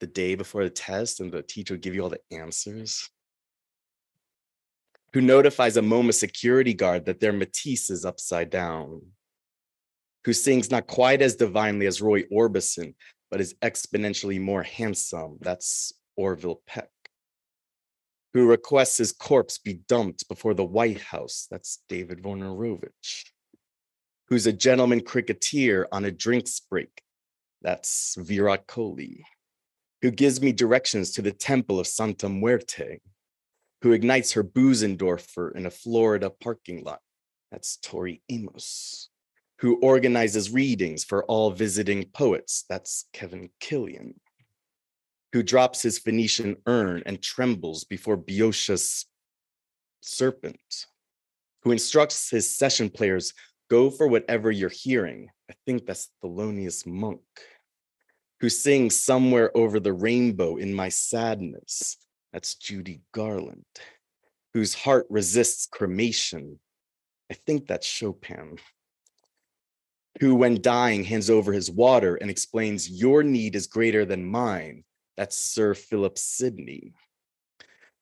the 0.00 0.08
day 0.08 0.34
before 0.34 0.64
the 0.64 0.70
test 0.70 1.20
and 1.20 1.30
the 1.30 1.42
teacher 1.42 1.74
would 1.74 1.82
give 1.82 1.94
you 1.94 2.02
all 2.02 2.10
the 2.10 2.36
answers. 2.36 3.08
Who 5.14 5.20
notifies 5.20 5.76
a 5.76 5.80
MoMA 5.80 6.12
security 6.12 6.74
guard 6.74 7.06
that 7.06 7.20
their 7.20 7.32
Matisse 7.32 7.88
is 7.88 8.04
upside 8.04 8.50
down. 8.50 9.00
Who 10.24 10.32
sings 10.32 10.70
not 10.70 10.86
quite 10.86 11.22
as 11.22 11.36
divinely 11.36 11.86
as 11.86 12.02
Roy 12.02 12.24
Orbison, 12.24 12.94
but 13.30 13.40
is 13.40 13.54
exponentially 13.62 14.40
more 14.40 14.62
handsome. 14.62 15.38
That's 15.40 15.92
Orville 16.16 16.62
Peck. 16.66 16.90
Who 18.34 18.46
requests 18.46 18.98
his 18.98 19.12
corpse 19.12 19.58
be 19.58 19.80
dumped 19.88 20.28
before 20.28 20.54
the 20.54 20.64
White 20.64 21.00
House. 21.00 21.46
That's 21.50 21.82
David 21.88 22.22
Wojnarowicz 22.22 23.24
who's 24.28 24.46
a 24.46 24.52
gentleman 24.52 25.00
cricketer 25.00 25.86
on 25.92 26.04
a 26.04 26.10
drinks 26.10 26.60
break. 26.60 27.02
That's 27.62 28.16
Virat 28.18 28.66
Kohli, 28.66 29.22
who 30.02 30.10
gives 30.10 30.40
me 30.40 30.52
directions 30.52 31.12
to 31.12 31.22
the 31.22 31.32
temple 31.32 31.78
of 31.78 31.86
Santa 31.86 32.28
Muerte, 32.28 32.98
who 33.84 33.92
ignites 33.92 34.32
her 34.32 34.42
Bösendorfer 34.42 35.54
in 35.54 35.66
a 35.66 35.70
Florida 35.70 36.30
parking 36.30 36.82
lot. 36.84 37.00
That's 37.52 37.76
Tori 37.76 38.22
Amos, 38.30 39.10
who 39.58 39.78
organizes 39.80 40.50
readings 40.50 41.04
for 41.04 41.22
all 41.26 41.50
visiting 41.50 42.04
poets. 42.04 42.64
That's 42.66 43.04
Kevin 43.12 43.50
Killian, 43.60 44.18
who 45.34 45.42
drops 45.42 45.82
his 45.82 45.98
Phoenician 45.98 46.56
urn 46.66 47.02
and 47.04 47.20
trembles 47.20 47.84
before 47.84 48.16
Boeotia's 48.16 49.04
serpent, 50.00 50.86
who 51.62 51.70
instructs 51.70 52.30
his 52.30 52.56
session 52.56 52.88
players 52.88 53.34
Go 53.68 53.90
for 53.90 54.08
whatever 54.08 54.50
you're 54.50 54.70
hearing. 54.70 55.28
I 55.50 55.54
think 55.66 55.84
that's 55.84 56.10
Thelonious 56.22 56.86
Monk, 56.86 57.20
who 58.40 58.48
sings 58.48 58.98
Somewhere 58.98 59.54
Over 59.54 59.78
the 59.78 59.92
Rainbow 59.92 60.56
in 60.56 60.72
My 60.72 60.88
Sadness. 60.88 61.98
That's 62.34 62.56
Judy 62.56 63.00
Garland, 63.12 63.64
whose 64.54 64.74
heart 64.74 65.06
resists 65.08 65.66
cremation. 65.66 66.58
I 67.30 67.34
think 67.34 67.68
that's 67.68 67.86
Chopin, 67.86 68.58
who, 70.18 70.34
when 70.34 70.60
dying, 70.60 71.04
hands 71.04 71.30
over 71.30 71.52
his 71.52 71.70
water 71.70 72.16
and 72.16 72.28
explains, 72.28 72.90
Your 72.90 73.22
need 73.22 73.54
is 73.54 73.68
greater 73.68 74.04
than 74.04 74.26
mine. 74.26 74.82
That's 75.16 75.36
Sir 75.36 75.74
Philip 75.74 76.18
Sidney, 76.18 76.92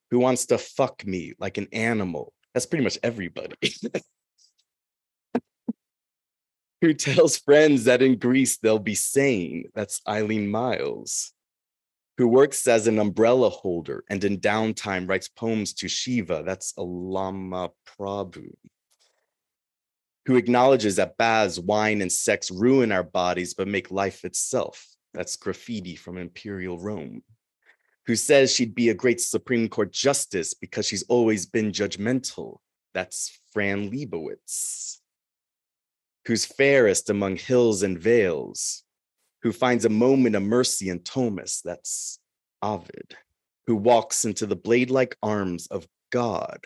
who 0.09 0.17
wants 0.17 0.47
to 0.47 0.57
fuck 0.57 1.05
me 1.05 1.33
like 1.37 1.59
an 1.59 1.67
animal. 1.71 2.33
That's 2.55 2.65
pretty 2.65 2.83
much 2.83 2.97
everybody. 3.03 3.55
who 6.81 6.95
tells 6.95 7.37
friends 7.37 7.83
that 7.83 8.01
in 8.01 8.17
Greece 8.17 8.57
they'll 8.57 8.79
be 8.79 8.95
sane. 8.95 9.69
That's 9.75 10.01
Eileen 10.07 10.49
Myles, 10.49 11.33
who 12.17 12.27
works 12.27 12.67
as 12.67 12.87
an 12.87 12.99
umbrella 12.99 13.49
holder 13.49 14.03
and 14.09 14.23
in 14.23 14.39
downtime 14.39 15.09
writes 15.09 15.27
poems 15.27 15.73
to 15.73 15.87
Shiva. 15.87 16.43
That's 16.45 16.73
Allama 16.73 17.71
Prabhu, 17.87 18.53
who 20.25 20.35
acknowledges 20.35 20.97
that 20.97 21.17
baths, 21.17 21.59
wine, 21.59 22.01
and 22.01 22.11
sex 22.11 22.51
ruin 22.51 22.91
our 22.91 23.03
bodies 23.03 23.53
but 23.53 23.67
make 23.67 23.91
life 23.91 24.25
itself. 24.25 24.85
That's 25.13 25.35
graffiti 25.35 25.95
from 25.95 26.17
Imperial 26.17 26.79
Rome. 26.79 27.23
Who 28.05 28.15
says 28.15 28.53
she'd 28.53 28.75
be 28.75 28.89
a 28.89 28.93
great 28.93 29.21
Supreme 29.21 29.69
Court 29.69 29.93
justice 29.93 30.53
because 30.53 30.85
she's 30.85 31.03
always 31.03 31.45
been 31.45 31.71
judgmental. 31.71 32.57
That's 32.93 33.39
Fran 33.53 33.91
Lebowitz 33.91 34.97
who's 36.25 36.45
fairest 36.45 37.09
among 37.09 37.35
hills 37.35 37.83
and 37.83 37.99
vales, 37.99 38.82
who 39.43 39.51
finds 39.51 39.85
a 39.85 39.89
moment 39.89 40.35
of 40.35 40.41
mercy 40.41 40.89
in 40.89 40.99
Tomis, 40.99 41.61
that's 41.61 42.19
Ovid, 42.61 43.15
who 43.67 43.75
walks 43.75 44.25
into 44.25 44.45
the 44.45 44.55
blade 44.55 44.89
like 44.89 45.17
arms 45.21 45.67
of 45.67 45.85
God. 46.11 46.65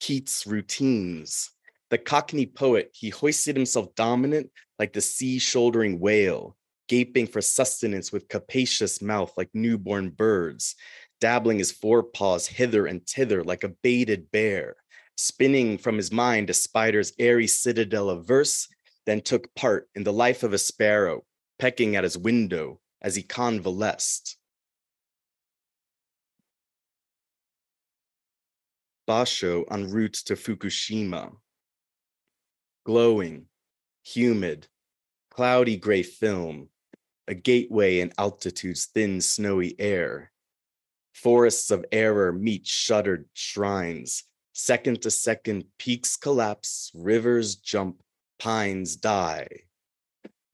Keats' 0.00 0.46
routines. 0.46 1.50
The 1.88 1.96
Cockney 1.96 2.44
poet, 2.44 2.90
he 2.92 3.08
hoisted 3.08 3.56
himself 3.56 3.94
dominant 3.94 4.50
like 4.78 4.92
the 4.92 5.00
sea 5.00 5.38
shouldering 5.38 5.98
whale, 5.98 6.56
gaping 6.86 7.26
for 7.26 7.40
sustenance 7.40 8.12
with 8.12 8.28
capacious 8.28 9.00
mouth 9.00 9.32
like 9.38 9.48
newborn 9.54 10.10
birds. 10.10 10.76
dabbling 11.20 11.58
his 11.58 11.72
forepaws 11.72 12.46
hither 12.46 12.86
and 12.86 13.06
thither 13.06 13.42
like 13.42 13.64
a 13.64 13.68
baited 13.82 14.30
bear, 14.30 14.76
spinning 15.16 15.78
from 15.78 15.96
his 15.96 16.12
mind 16.12 16.50
a 16.50 16.52
spider's 16.52 17.14
airy 17.18 17.46
citadel 17.46 18.10
of 18.10 18.26
verse, 18.26 18.68
then 19.06 19.20
took 19.20 19.54
part 19.54 19.88
in 19.94 20.04
the 20.04 20.12
life 20.12 20.42
of 20.42 20.52
a 20.52 20.58
sparrow, 20.58 21.24
pecking 21.58 21.96
at 21.96 22.04
his 22.04 22.18
window 22.18 22.80
as 23.02 23.14
he 23.14 23.22
convalesced. 23.22 24.36
Basho 29.06 29.64
en 29.70 29.90
route 29.90 30.14
to 30.26 30.34
Fukushima. 30.34 31.32
Glowing, 32.86 33.46
humid, 34.02 34.68
cloudy 35.30 35.76
gray 35.76 36.02
film, 36.02 36.68
a 37.28 37.34
gateway 37.34 38.00
in 38.00 38.12
altitude's 38.18 38.86
thin 38.86 39.20
snowy 39.20 39.74
air. 39.78 40.30
Forests 41.12 41.70
of 41.70 41.84
error 41.92 42.32
meet 42.32 42.66
shuttered 42.66 43.26
shrines. 43.34 44.24
Second 44.52 45.02
to 45.02 45.10
second, 45.10 45.64
peaks 45.78 46.16
collapse, 46.16 46.90
rivers 46.94 47.56
jump, 47.56 48.02
pines 48.38 48.96
die. 48.96 49.48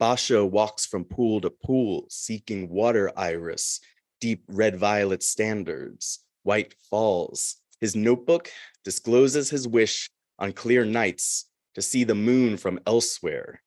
Basho 0.01 0.49
walks 0.49 0.87
from 0.87 1.05
pool 1.05 1.41
to 1.43 1.51
pool, 1.51 2.07
seeking 2.09 2.71
water 2.71 3.13
iris, 3.17 3.81
deep 4.21 4.45
red 4.49 4.77
violet 4.77 5.23
standards, 5.23 6.21
white 6.43 6.75
falls. 6.91 7.57
His 7.81 7.95
notebook 7.95 8.51
discloses 8.85 9.51
his 9.51 9.69
wish 9.69 10.11
on 10.39 10.53
clear 10.53 10.85
nights 10.85 11.47
to 11.75 11.83
see 11.83 12.05
the 12.05 12.15
moon 12.15 12.57
from 12.57 12.81
elsewhere. 12.87 13.63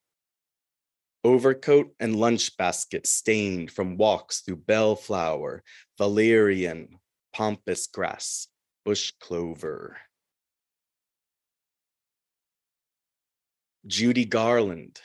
Overcoat 1.24 1.94
and 2.00 2.16
lunch 2.16 2.58
basket 2.58 3.08
stained 3.08 3.72
from 3.72 3.98
walks 3.98 4.42
through 4.42 4.58
bellflower, 4.58 5.64
valerian, 5.98 7.00
pampas 7.34 7.88
grass, 7.88 8.48
bush 8.84 9.14
clover. 9.20 9.98
Judy 13.86 14.24
Garland, 14.24 15.02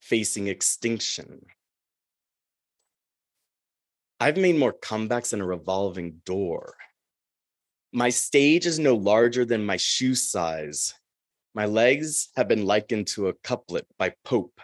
facing 0.00 0.46
extinction. 0.46 1.46
I've 4.20 4.36
made 4.36 4.54
more 4.54 4.72
comebacks 4.72 5.30
than 5.30 5.40
a 5.40 5.46
revolving 5.46 6.20
door. 6.24 6.74
My 7.92 8.10
stage 8.10 8.66
is 8.66 8.78
no 8.78 8.94
larger 8.94 9.44
than 9.44 9.66
my 9.66 9.76
shoe 9.76 10.14
size. 10.14 10.94
My 11.54 11.64
legs 11.66 12.28
have 12.36 12.46
been 12.46 12.66
likened 12.66 13.08
to 13.08 13.26
a 13.26 13.32
couplet 13.32 13.86
by 13.98 14.14
Pope. 14.24 14.60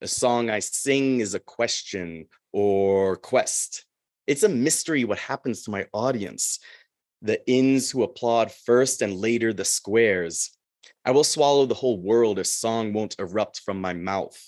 The 0.00 0.06
song 0.06 0.48
I 0.48 0.60
sing 0.60 1.18
is 1.18 1.34
a 1.34 1.40
question 1.40 2.26
or 2.52 3.16
quest. 3.16 3.84
It's 4.28 4.44
a 4.44 4.48
mystery 4.48 5.04
what 5.04 5.18
happens 5.18 5.62
to 5.62 5.72
my 5.72 5.86
audience. 5.92 6.60
The 7.22 7.44
ins 7.50 7.90
who 7.90 8.04
applaud 8.04 8.52
first 8.52 9.02
and 9.02 9.14
later 9.14 9.52
the 9.52 9.64
squares. 9.64 10.56
I 11.04 11.10
will 11.10 11.24
swallow 11.24 11.66
the 11.66 11.74
whole 11.74 11.98
world 11.98 12.38
if 12.38 12.46
song 12.46 12.92
won't 12.92 13.16
erupt 13.18 13.60
from 13.60 13.80
my 13.80 13.92
mouth. 13.92 14.38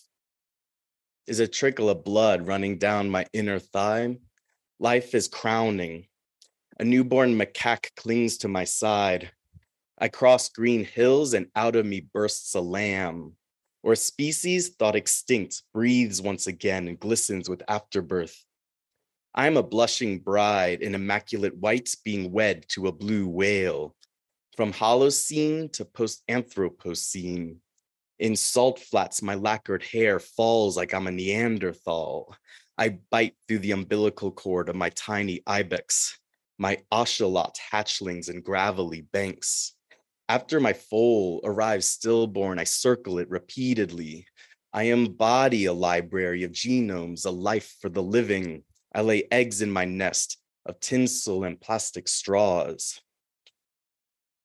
Is 1.27 1.41
a 1.41 1.49
trickle 1.49 1.91
of 1.91 2.05
blood 2.05 2.47
running 2.47 2.79
down 2.79 3.11
my 3.11 3.27
inner 3.33 3.59
thigh? 3.59 4.19
Life 4.79 5.15
is 5.15 5.27
crowning. 5.27 6.07
A 6.79 6.85
newborn 6.85 7.37
macaque 7.37 7.95
clings 7.97 8.39
to 8.39 8.49
my 8.49 8.65
side. 8.65 9.33
I 9.99 10.09
cross 10.09 10.49
green 10.49 10.85
hills 10.85 11.35
and 11.35 11.47
out 11.57 11.77
of 11.77 11.87
me 11.87 12.01
bursts 12.01 12.55
a 12.55 12.61
lamb. 12.61 13.33
Or 13.83 13.93
a 13.93 13.97
species 13.97 14.71
thought 14.71 14.97
extinct 14.97 15.63
breathes 15.73 16.23
once 16.23 16.47
again 16.47 16.89
and 16.89 16.99
glistens 16.99 17.49
with 17.49 17.63
afterbirth. 17.69 18.45
I 19.35 19.47
am 19.49 19.57
a 19.57 19.63
blushing 19.63 20.21
bride 20.21 20.83
in 20.83 20.95
immaculate 20.95 21.57
whites 21.57 21.97
being 21.97 22.31
wed 22.31 22.67
to 22.69 22.87
a 22.87 22.93
blue 22.93 23.27
whale. 23.27 23.97
From 24.57 24.73
Holocene 24.73 25.73
to 25.73 25.85
post 25.85 26.23
Anthropocene. 26.29 27.57
In 28.21 28.37
salt 28.37 28.79
flats, 28.79 29.21
my 29.21 29.35
lacquered 29.35 29.83
hair 29.83 30.21
falls 30.21 30.77
like 30.77 30.95
I'm 30.95 31.09
a 31.09 31.11
Neanderthal. 31.11 32.37
I 32.79 32.99
bite 33.11 33.35
through 33.49 33.59
the 33.59 33.73
umbilical 33.73 34.31
cord 34.31 34.69
of 34.69 34.77
my 34.77 34.91
tiny 34.91 35.43
ibex, 35.45 36.21
my 36.57 36.79
ocelot 36.93 37.59
hatchlings 37.73 38.31
in 38.31 38.43
gravelly 38.43 39.01
banks. 39.01 39.73
After 40.29 40.61
my 40.61 40.73
foal 40.73 41.41
arrives 41.43 41.89
stillborn, 41.89 42.61
I 42.61 42.65
circle 42.65 43.19
it 43.19 43.29
repeatedly. 43.29 44.25
I 44.73 44.85
embody 44.85 45.65
a 45.65 45.73
library 45.73 46.45
of 46.45 46.53
genomes, 46.53 47.27
a 47.27 47.31
life 47.31 47.75
for 47.81 47.89
the 47.89 48.03
living. 48.05 48.63
I 48.95 49.01
lay 49.01 49.27
eggs 49.33 49.63
in 49.63 49.71
my 49.73 49.85
nest 49.85 50.39
of 50.65 50.79
tinsel 50.79 51.43
and 51.43 51.61
plastic 51.61 52.07
straws. 52.07 53.01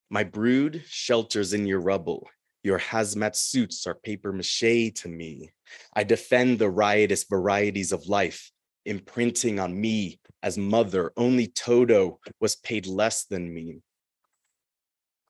My 0.09 0.23
brood 0.23 0.83
shelters 0.87 1.53
in 1.53 1.67
your 1.67 1.79
rubble. 1.79 2.27
Your 2.63 2.79
hazmat 2.79 3.35
suits 3.35 3.85
are 3.85 3.93
paper 3.93 4.33
mache 4.33 4.91
to 4.95 5.07
me. 5.07 5.51
I 5.93 6.03
defend 6.03 6.59
the 6.59 6.69
riotous 6.69 7.23
varieties 7.23 7.91
of 7.91 8.07
life, 8.07 8.51
imprinting 8.85 9.59
on 9.59 9.79
me 9.79 10.19
as 10.41 10.57
mother. 10.57 11.13
Only 11.15 11.47
Toto 11.47 12.19
was 12.39 12.55
paid 12.55 12.87
less 12.87 13.25
than 13.25 13.53
me. 13.53 13.81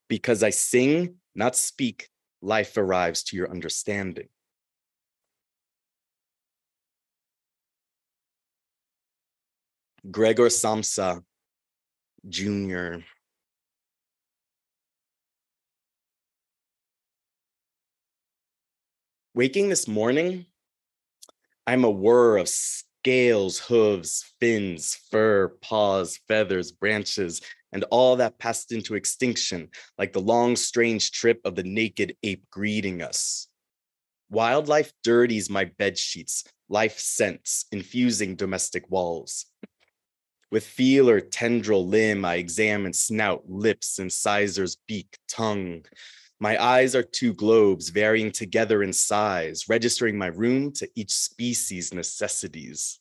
Because 0.07 0.43
I 0.43 0.49
sing, 0.49 1.15
not 1.35 1.55
speak, 1.55 2.09
life 2.41 2.77
arrives 2.77 3.23
to 3.25 3.35
your 3.35 3.51
understanding. 3.51 4.29
Gregor 10.09 10.47
Samsa 10.47 11.21
Jr. 12.27 12.99
Waking 19.39 19.69
this 19.69 19.87
morning, 19.87 20.47
I'm 21.65 21.85
a 21.85 21.89
whir 21.89 22.35
of 22.35 22.49
scales, 22.49 23.57
hooves, 23.57 24.33
fins, 24.37 24.99
fur, 25.09 25.55
paws, 25.61 26.19
feathers, 26.27 26.73
branches, 26.73 27.39
and 27.71 27.85
all 27.85 28.17
that 28.17 28.37
passed 28.37 28.73
into 28.73 28.95
extinction, 28.95 29.69
like 29.97 30.11
the 30.11 30.19
long, 30.19 30.57
strange 30.57 31.11
trip 31.11 31.39
of 31.45 31.55
the 31.55 31.63
naked 31.63 32.17
ape 32.21 32.49
greeting 32.51 33.01
us. 33.01 33.47
Wildlife 34.29 34.91
dirties 35.05 35.49
my 35.49 35.63
bed 35.63 35.97
sheets, 35.97 36.43
life 36.67 36.99
scents, 36.99 37.63
infusing 37.71 38.35
domestic 38.35 38.91
walls. 38.91 39.45
With 40.51 40.65
feel 40.65 41.09
or 41.09 41.21
tendril 41.21 41.87
limb, 41.87 42.25
I 42.25 42.35
examine 42.35 42.91
snout, 42.91 43.49
lips, 43.49 43.99
incisors, 43.99 44.75
beak, 44.85 45.17
tongue, 45.29 45.85
my 46.39 46.61
eyes 46.61 46.95
are 46.95 47.03
two 47.03 47.33
globes 47.33 47.89
varying 47.89 48.31
together 48.31 48.81
in 48.81 48.93
size, 48.93 49.67
registering 49.67 50.17
my 50.17 50.27
room 50.27 50.71
to 50.73 50.89
each 50.95 51.11
species' 51.11 51.93
necessities. 51.93 52.99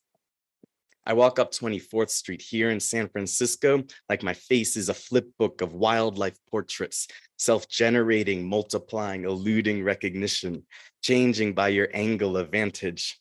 I 1.07 1.13
walk 1.13 1.39
up 1.39 1.53
24th 1.53 2.11
Street 2.11 2.43
here 2.43 2.69
in 2.71 2.81
San 2.81 3.09
Francisco 3.09 3.85
like 4.09 4.23
my 4.23 4.35
face 4.35 4.77
is 4.77 4.89
a 4.89 4.95
flip 4.95 5.27
book 5.39 5.63
of 5.63 5.73
wildlife 5.73 6.37
portraits, 6.51 7.07
self 7.39 7.69
generating, 7.69 8.47
multiplying, 8.47 9.25
eluding 9.25 9.85
recognition, 9.85 10.65
changing 11.01 11.55
by 11.55 11.69
your 11.69 11.89
angle 11.95 12.37
of 12.37 12.51
vantage. 12.51 13.21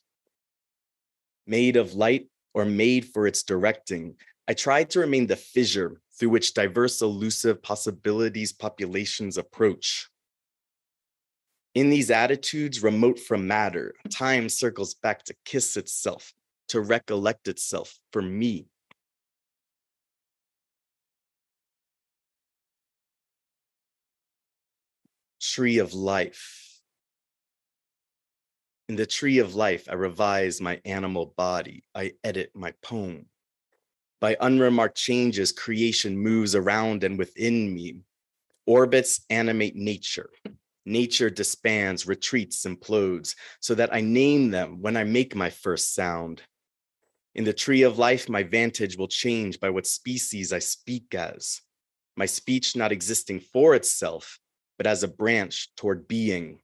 Made 1.46 1.78
of 1.78 1.94
light 1.94 2.28
or 2.54 2.66
made 2.66 3.06
for 3.06 3.28
its 3.28 3.44
directing, 3.44 4.16
I 4.50 4.54
try 4.54 4.84
to 4.86 5.00
remain 5.00 5.28
the 5.28 5.36
fissure 5.36 6.02
through 6.20 6.30
which 6.30 6.54
diverse 6.54 7.02
elusive 7.02 7.62
possibilities 7.62 8.52
populations 8.52 9.38
approach. 9.38 10.10
In 11.76 11.90
these 11.90 12.10
attitudes, 12.10 12.82
remote 12.82 13.20
from 13.20 13.46
matter, 13.46 13.94
time 14.10 14.50
circles 14.50 14.96
back 14.96 15.24
to 15.26 15.36
kiss 15.46 15.78
itself, 15.78 16.34
to 16.70 16.82
recollect 16.82 17.48
itself 17.48 18.00
for 18.12 18.22
me. 18.22 18.66
Tree 25.40 25.78
of 25.78 25.94
life. 25.94 26.82
In 28.90 28.96
the 28.96 29.06
tree 29.06 29.38
of 29.38 29.54
life, 29.54 29.88
I 29.90 29.94
revise 29.94 30.60
my 30.60 30.82
animal 30.84 31.34
body. 31.38 31.84
I 31.94 32.14
edit 32.24 32.52
my 32.56 32.74
poem. 32.82 33.28
By 34.20 34.36
unremarked 34.40 34.98
changes, 34.98 35.52
creation 35.52 36.18
moves 36.18 36.56
around 36.56 37.04
and 37.04 37.18
within 37.20 37.74
me. 37.74 38.02
Orbits 38.66 39.22
animate 39.30 39.76
nature. 39.76 40.30
Nature 40.86 41.30
disbands, 41.30 42.08
retreats, 42.08 42.66
implodes, 42.66 43.36
so 43.60 43.76
that 43.76 43.94
I 43.94 44.02
name 44.02 44.50
them 44.50 44.82
when 44.82 44.98
I 44.98 45.04
make 45.04 45.36
my 45.36 45.50
first 45.50 45.94
sound. 45.94 46.42
In 47.36 47.44
the 47.44 47.54
tree 47.54 47.84
of 47.84 48.00
life, 48.00 48.28
my 48.28 48.42
vantage 48.42 48.98
will 48.98 49.08
change 49.08 49.60
by 49.60 49.70
what 49.70 49.86
species 49.86 50.52
I 50.52 50.60
speak 50.60 51.14
as. 51.14 51.62
My 52.16 52.26
speech 52.26 52.76
not 52.76 52.92
existing 52.92 53.42
for 53.42 53.76
itself, 53.76 54.40
but 54.78 54.88
as 54.88 55.04
a 55.04 55.08
branch 55.08 55.70
toward 55.76 56.08
being. 56.08 56.60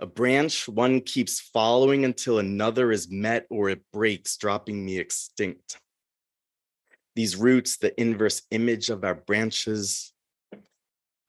A 0.00 0.06
branch 0.06 0.66
one 0.66 1.00
keeps 1.00 1.38
following 1.40 2.04
until 2.04 2.40
another 2.40 2.90
is 2.90 3.08
met 3.08 3.46
or 3.48 3.70
it 3.70 3.82
breaks, 3.92 4.36
dropping 4.36 4.84
me 4.84 4.98
extinct. 4.98 5.78
These 7.16 7.34
roots, 7.34 7.78
the 7.78 7.98
inverse 7.98 8.42
image 8.50 8.90
of 8.90 9.02
our 9.02 9.14
branches. 9.14 10.12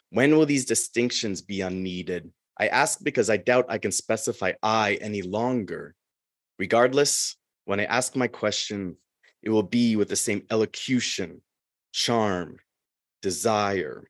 When 0.10 0.38
will 0.38 0.46
these 0.46 0.66
distinctions 0.66 1.42
be 1.42 1.62
unneeded? 1.62 2.30
I 2.60 2.68
ask 2.68 3.00
because 3.02 3.30
I 3.30 3.38
doubt 3.38 3.68
I 3.70 3.78
can 3.78 3.94
specify 3.94 4.52
I 4.62 5.00
any 5.00 5.22
longer. 5.22 5.96
Regardless, 6.60 7.38
when 7.66 7.80
I 7.80 7.86
ask 7.86 8.18
my 8.18 8.28
question, 8.28 8.98
it 9.42 9.50
will 9.50 9.64
be 9.64 9.96
with 9.96 10.10
the 10.10 10.16
same 10.18 10.44
elocution, 10.50 11.42
charm, 11.94 12.58
desire. 13.22 14.04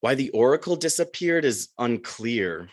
Why 0.00 0.14
the 0.14 0.30
oracle 0.30 0.76
disappeared 0.76 1.44
is 1.44 1.70
unclear. 1.78 2.68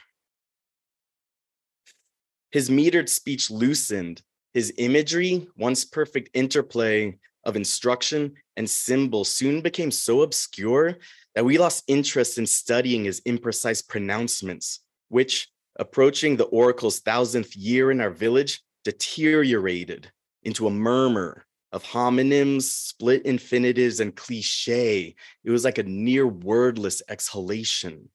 His 2.51 2.69
metered 2.69 3.09
speech 3.09 3.49
loosened, 3.49 4.21
his 4.53 4.73
imagery, 4.77 5.47
once 5.57 5.85
perfect 5.85 6.29
interplay 6.33 7.17
of 7.43 7.55
instruction 7.55 8.33
and 8.57 8.69
symbol, 8.69 9.23
soon 9.23 9.61
became 9.61 9.91
so 9.91 10.21
obscure 10.21 10.97
that 11.35 11.45
we 11.45 11.57
lost 11.57 11.83
interest 11.87 12.37
in 12.37 12.45
studying 12.45 13.05
his 13.05 13.21
imprecise 13.21 13.87
pronouncements, 13.87 14.81
which, 15.09 15.49
approaching 15.77 16.35
the 16.35 16.45
oracle's 16.45 16.99
thousandth 16.99 17.55
year 17.55 17.91
in 17.91 18.01
our 18.01 18.09
village, 18.09 18.61
deteriorated 18.83 20.11
into 20.43 20.67
a 20.67 20.71
murmur 20.71 21.45
of 21.71 21.83
homonyms, 21.83 22.63
split 22.63 23.25
infinitives, 23.25 23.99
and 23.99 24.15
cliche. 24.15 25.15
It 25.43 25.51
was 25.51 25.63
like 25.63 25.77
a 25.77 25.83
near 25.83 26.27
wordless 26.27 27.01
exhalation. 27.07 28.09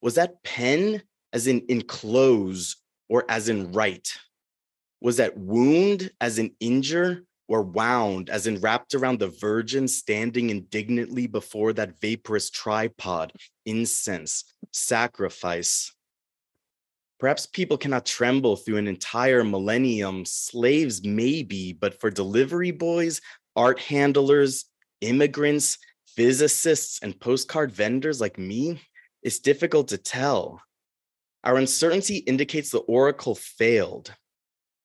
Was 0.00 0.14
that 0.14 0.42
pen 0.42 1.02
as 1.32 1.46
in 1.46 1.64
enclose 1.68 2.76
or 3.08 3.24
as 3.28 3.48
in 3.48 3.72
write? 3.72 4.16
Was 5.02 5.16
that 5.16 5.36
wound 5.36 6.12
as 6.20 6.38
in 6.38 6.52
injure 6.60 7.24
or 7.48 7.62
wound 7.62 8.30
as 8.30 8.46
in 8.46 8.60
wrapped 8.60 8.94
around 8.94 9.18
the 9.18 9.26
virgin 9.26 9.88
standing 9.88 10.48
indignantly 10.50 11.26
before 11.26 11.72
that 11.72 12.00
vaporous 12.00 12.50
tripod, 12.50 13.32
incense, 13.66 14.44
sacrifice? 14.70 15.92
Perhaps 17.18 17.46
people 17.46 17.76
cannot 17.76 18.06
tremble 18.06 18.54
through 18.54 18.76
an 18.76 18.86
entire 18.86 19.42
millennium. 19.42 20.24
Slaves, 20.24 21.04
maybe, 21.04 21.72
but 21.72 22.00
for 22.00 22.08
delivery 22.08 22.70
boys, 22.70 23.20
art 23.56 23.80
handlers, 23.80 24.66
immigrants, 25.00 25.78
physicists, 26.16 27.00
and 27.02 27.18
postcard 27.18 27.72
vendors 27.72 28.20
like 28.20 28.38
me, 28.38 28.80
it's 29.20 29.40
difficult 29.40 29.88
to 29.88 29.98
tell. 29.98 30.62
Our 31.42 31.56
uncertainty 31.56 32.18
indicates 32.18 32.70
the 32.70 32.78
oracle 32.78 33.34
failed. 33.34 34.14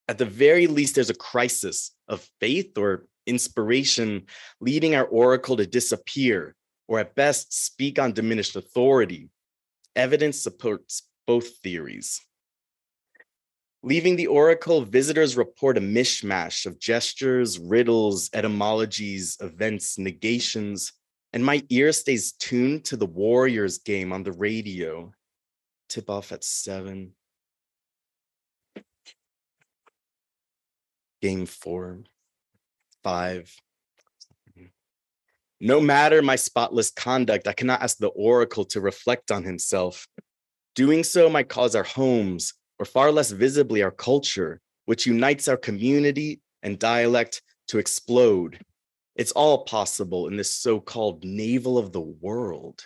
At 0.08 0.18
the 0.18 0.24
very 0.24 0.66
least, 0.66 0.94
there's 0.94 1.10
a 1.10 1.14
crisis 1.14 1.92
of 2.08 2.26
faith 2.40 2.78
or 2.78 3.06
inspiration 3.26 4.24
leading 4.60 4.94
our 4.94 5.04
oracle 5.04 5.56
to 5.58 5.66
disappear, 5.66 6.56
or 6.88 6.98
at 6.98 7.14
best, 7.14 7.52
speak 7.52 7.98
on 7.98 8.12
diminished 8.12 8.56
authority. 8.56 9.28
Evidence 9.94 10.40
supports 10.40 11.02
both 11.26 11.58
theories. 11.58 12.22
Leaving 13.82 14.16
the 14.16 14.26
oracle, 14.26 14.80
visitors 14.80 15.36
report 15.36 15.78
a 15.78 15.80
mishmash 15.80 16.66
of 16.66 16.80
gestures, 16.80 17.58
riddles, 17.58 18.30
etymologies, 18.32 19.36
events, 19.40 19.98
negations, 19.98 20.92
and 21.32 21.44
my 21.44 21.62
ear 21.68 21.92
stays 21.92 22.32
tuned 22.32 22.84
to 22.86 22.96
the 22.96 23.06
Warriors 23.06 23.78
game 23.78 24.12
on 24.12 24.22
the 24.22 24.32
radio. 24.32 25.12
Tip 25.88 26.08
off 26.10 26.32
at 26.32 26.42
seven. 26.42 27.12
Game 31.20 31.46
four, 31.46 32.00
five. 33.02 33.52
Mm-hmm. 34.50 34.66
No 35.60 35.80
matter 35.80 36.22
my 36.22 36.36
spotless 36.36 36.90
conduct, 36.90 37.48
I 37.48 37.52
cannot 37.52 37.82
ask 37.82 37.98
the 37.98 38.08
oracle 38.08 38.64
to 38.66 38.80
reflect 38.80 39.30
on 39.30 39.42
himself. 39.42 40.06
Doing 40.74 41.02
so 41.02 41.28
might 41.28 41.48
cause 41.48 41.74
our 41.74 41.82
homes, 41.82 42.54
or 42.78 42.86
far 42.86 43.10
less 43.10 43.32
visibly 43.32 43.82
our 43.82 43.90
culture, 43.90 44.60
which 44.84 45.06
unites 45.06 45.48
our 45.48 45.56
community 45.56 46.40
and 46.62 46.78
dialect 46.78 47.42
to 47.66 47.78
explode. 47.78 48.60
It's 49.16 49.32
all 49.32 49.64
possible 49.64 50.28
in 50.28 50.36
this 50.36 50.54
so 50.54 50.78
called 50.78 51.24
navel 51.24 51.76
of 51.76 51.92
the 51.92 52.00
world. 52.00 52.84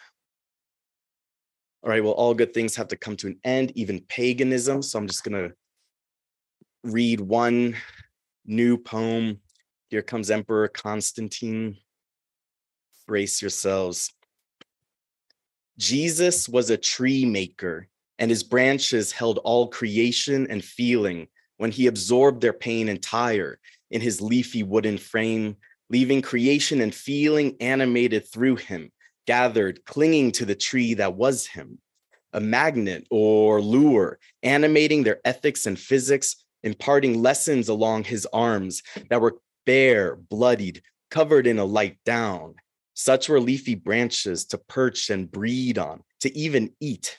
All 1.83 1.91
right, 1.91 2.03
well, 2.03 2.13
all 2.13 2.33
good 2.33 2.55
things 2.55 2.77
have 2.77 2.89
to 2.89 2.97
come 2.97 3.17
to 3.17 3.27
an 3.27 3.39
end, 3.45 3.73
even 3.75 4.07
paganism. 4.09 4.81
So 4.83 4.99
I'm 4.99 5.07
just 5.07 5.25
going 5.25 5.51
to 5.51 5.55
read 6.85 7.21
one 7.21 7.77
new 8.45 8.77
poem. 8.77 9.41
Here 9.89 10.03
comes 10.03 10.31
Emperor 10.31 10.69
Constantine. 10.69 11.77
Brace 13.07 13.43
yourselves. 13.43 14.13
Jesus 15.79 16.49
was 16.49 16.71
a 16.71 16.77
tree 16.77 17.25
maker 17.25 17.89
and 18.19 18.31
his 18.31 18.45
branches 18.45 19.11
held 19.11 19.39
all 19.39 19.69
creation 19.69 20.47
and 20.49 20.65
feeling 20.65 21.27
when 21.57 21.71
he 21.71 21.87
absorbed 21.87 22.41
their 22.41 22.53
pain 22.53 22.89
entire 22.89 23.59
in 23.91 24.01
his 24.01 24.21
leafy 24.21 24.63
wooden 24.63 24.99
frame, 24.99 25.57
leaving 25.91 26.23
creation 26.23 26.81
and 26.81 26.95
feeling 26.95 27.57
animated 27.61 28.27
through 28.29 28.57
him, 28.57 28.93
gathered, 29.27 29.85
clinging 29.85 30.33
to 30.33 30.45
the 30.45 30.55
tree 30.55 30.95
that 30.95 31.15
was 31.15 31.47
him. 31.47 31.79
A 32.33 32.41
magnet 32.41 33.07
or 33.11 33.61
lure, 33.61 34.19
animating 34.43 35.03
their 35.03 35.21
ethics 35.25 35.67
and 35.67 35.79
physics, 35.79 36.45
imparting 36.63 37.23
lessons 37.23 37.69
along 37.69 38.05
his 38.05 38.27
arms 38.33 38.83
that 39.11 39.21
were 39.21 39.39
bare, 39.67 40.17
bloodied, 40.17 40.83
covered 41.11 41.47
in 41.47 41.59
a 41.59 41.65
light 41.65 41.99
down. 42.05 42.55
Such 42.95 43.29
were 43.29 43.41
leafy 43.41 43.75
branches 43.75 44.45
to 44.47 44.59
perch 44.59 45.11
and 45.11 45.31
breed 45.31 45.79
on, 45.79 46.03
to 46.21 46.37
even 46.37 46.71
eat 46.81 47.19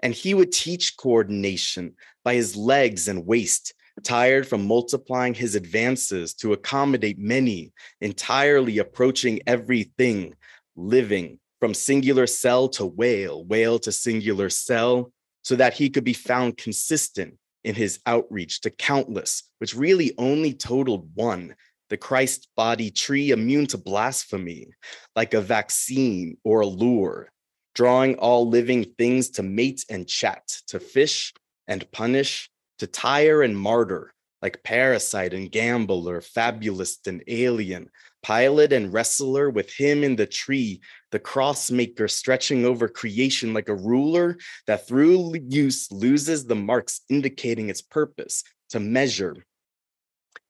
and 0.00 0.12
he 0.14 0.34
would 0.34 0.52
teach 0.52 0.96
coordination 0.96 1.94
by 2.24 2.34
his 2.34 2.56
legs 2.56 3.08
and 3.08 3.26
waist, 3.26 3.74
tired 4.02 4.46
from 4.46 4.66
multiplying 4.66 5.34
his 5.34 5.54
advances 5.54 6.34
to 6.34 6.52
accommodate 6.52 7.18
many, 7.18 7.72
entirely 8.00 8.78
approaching 8.78 9.40
everything, 9.46 10.34
living 10.76 11.38
from 11.60 11.72
singular 11.72 12.26
cell 12.26 12.68
to 12.68 12.84
whale, 12.84 13.44
whale 13.44 13.78
to 13.78 13.90
singular 13.90 14.50
cell, 14.50 15.12
so 15.42 15.56
that 15.56 15.72
he 15.72 15.88
could 15.88 16.04
be 16.04 16.12
found 16.12 16.56
consistent 16.56 17.34
in 17.66 17.74
his 17.74 17.98
outreach 18.06 18.60
to 18.62 18.70
countless, 18.70 19.42
which 19.58 19.74
really 19.74 20.14
only 20.16 20.54
totaled 20.54 21.10
one 21.14 21.54
the 21.88 21.96
Christ 21.96 22.48
body 22.56 22.90
tree 22.90 23.30
immune 23.30 23.66
to 23.68 23.78
blasphemy, 23.78 24.68
like 25.14 25.34
a 25.34 25.40
vaccine 25.40 26.36
or 26.42 26.60
a 26.60 26.66
lure, 26.66 27.30
drawing 27.74 28.16
all 28.16 28.48
living 28.48 28.84
things 28.98 29.30
to 29.30 29.42
mate 29.42 29.84
and 29.88 30.08
chat, 30.08 30.42
to 30.68 30.80
fish 30.80 31.32
and 31.68 31.88
punish, 31.92 32.50
to 32.78 32.86
tire 32.86 33.42
and 33.42 33.56
martyr, 33.56 34.12
like 34.42 34.62
parasite 34.62 35.34
and 35.34 35.50
gambler, 35.50 36.20
fabulist 36.20 37.06
and 37.06 37.22
alien, 37.26 37.88
pilot 38.22 38.72
and 38.72 38.92
wrestler 38.92 39.50
with 39.50 39.72
him 39.72 40.04
in 40.04 40.16
the 40.16 40.26
tree, 40.26 40.80
the 41.10 41.18
cross 41.18 41.70
maker 41.70 42.08
stretching 42.08 42.64
over 42.64 42.88
creation 42.88 43.54
like 43.54 43.68
a 43.68 43.74
ruler 43.74 44.36
that 44.66 44.86
through 44.86 45.34
use 45.48 45.90
loses 45.90 46.46
the 46.46 46.54
marks 46.54 47.00
indicating 47.08 47.70
its 47.70 47.82
purpose 47.82 48.44
to 48.70 48.80
measure. 48.80 49.36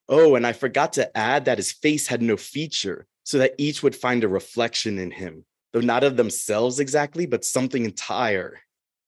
Oh, 0.09 0.34
and 0.34 0.47
I 0.47 0.53
forgot 0.53 0.95
to 0.95 1.16
add 1.16 1.47
that 1.47 1.59
his 1.59 1.72
face 1.72 2.07
had 2.07 2.22
no 2.22 2.37
feature, 2.37 3.07
so 3.24 3.39
that 3.39 3.55
each 3.59 3.82
would 3.82 3.97
find 3.97 4.22
a 4.22 4.28
reflection 4.28 4.99
in 4.99 5.11
him 5.11 5.45
though 5.76 5.80
not 5.82 6.05
of 6.05 6.16
themselves 6.16 6.80
exactly, 6.80 7.26
but 7.26 7.45
something 7.45 7.84
entire. 7.84 8.59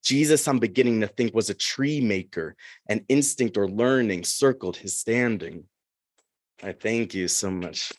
Jesus, 0.02 0.48
I'm 0.48 0.58
beginning 0.58 1.00
to 1.00 1.06
think, 1.06 1.34
was 1.34 1.50
a 1.50 1.54
tree 1.54 2.00
maker, 2.00 2.56
and 2.88 3.04
instinct 3.08 3.56
or 3.56 3.68
learning 3.68 4.24
circled 4.24 4.76
his 4.76 4.98
standing. 4.98 5.64
I 6.62 6.72
thank 6.72 7.14
you 7.14 7.28
so 7.28 7.50
much. 7.50 7.92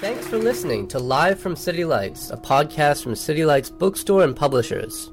Thanks 0.00 0.26
for 0.26 0.38
listening 0.38 0.88
to 0.88 0.98
Live 0.98 1.38
from 1.40 1.56
City 1.56 1.84
Lights, 1.84 2.30
a 2.30 2.36
podcast 2.36 3.02
from 3.02 3.14
City 3.14 3.44
Lights 3.44 3.70
bookstore 3.70 4.24
and 4.24 4.36
publishers. 4.36 5.10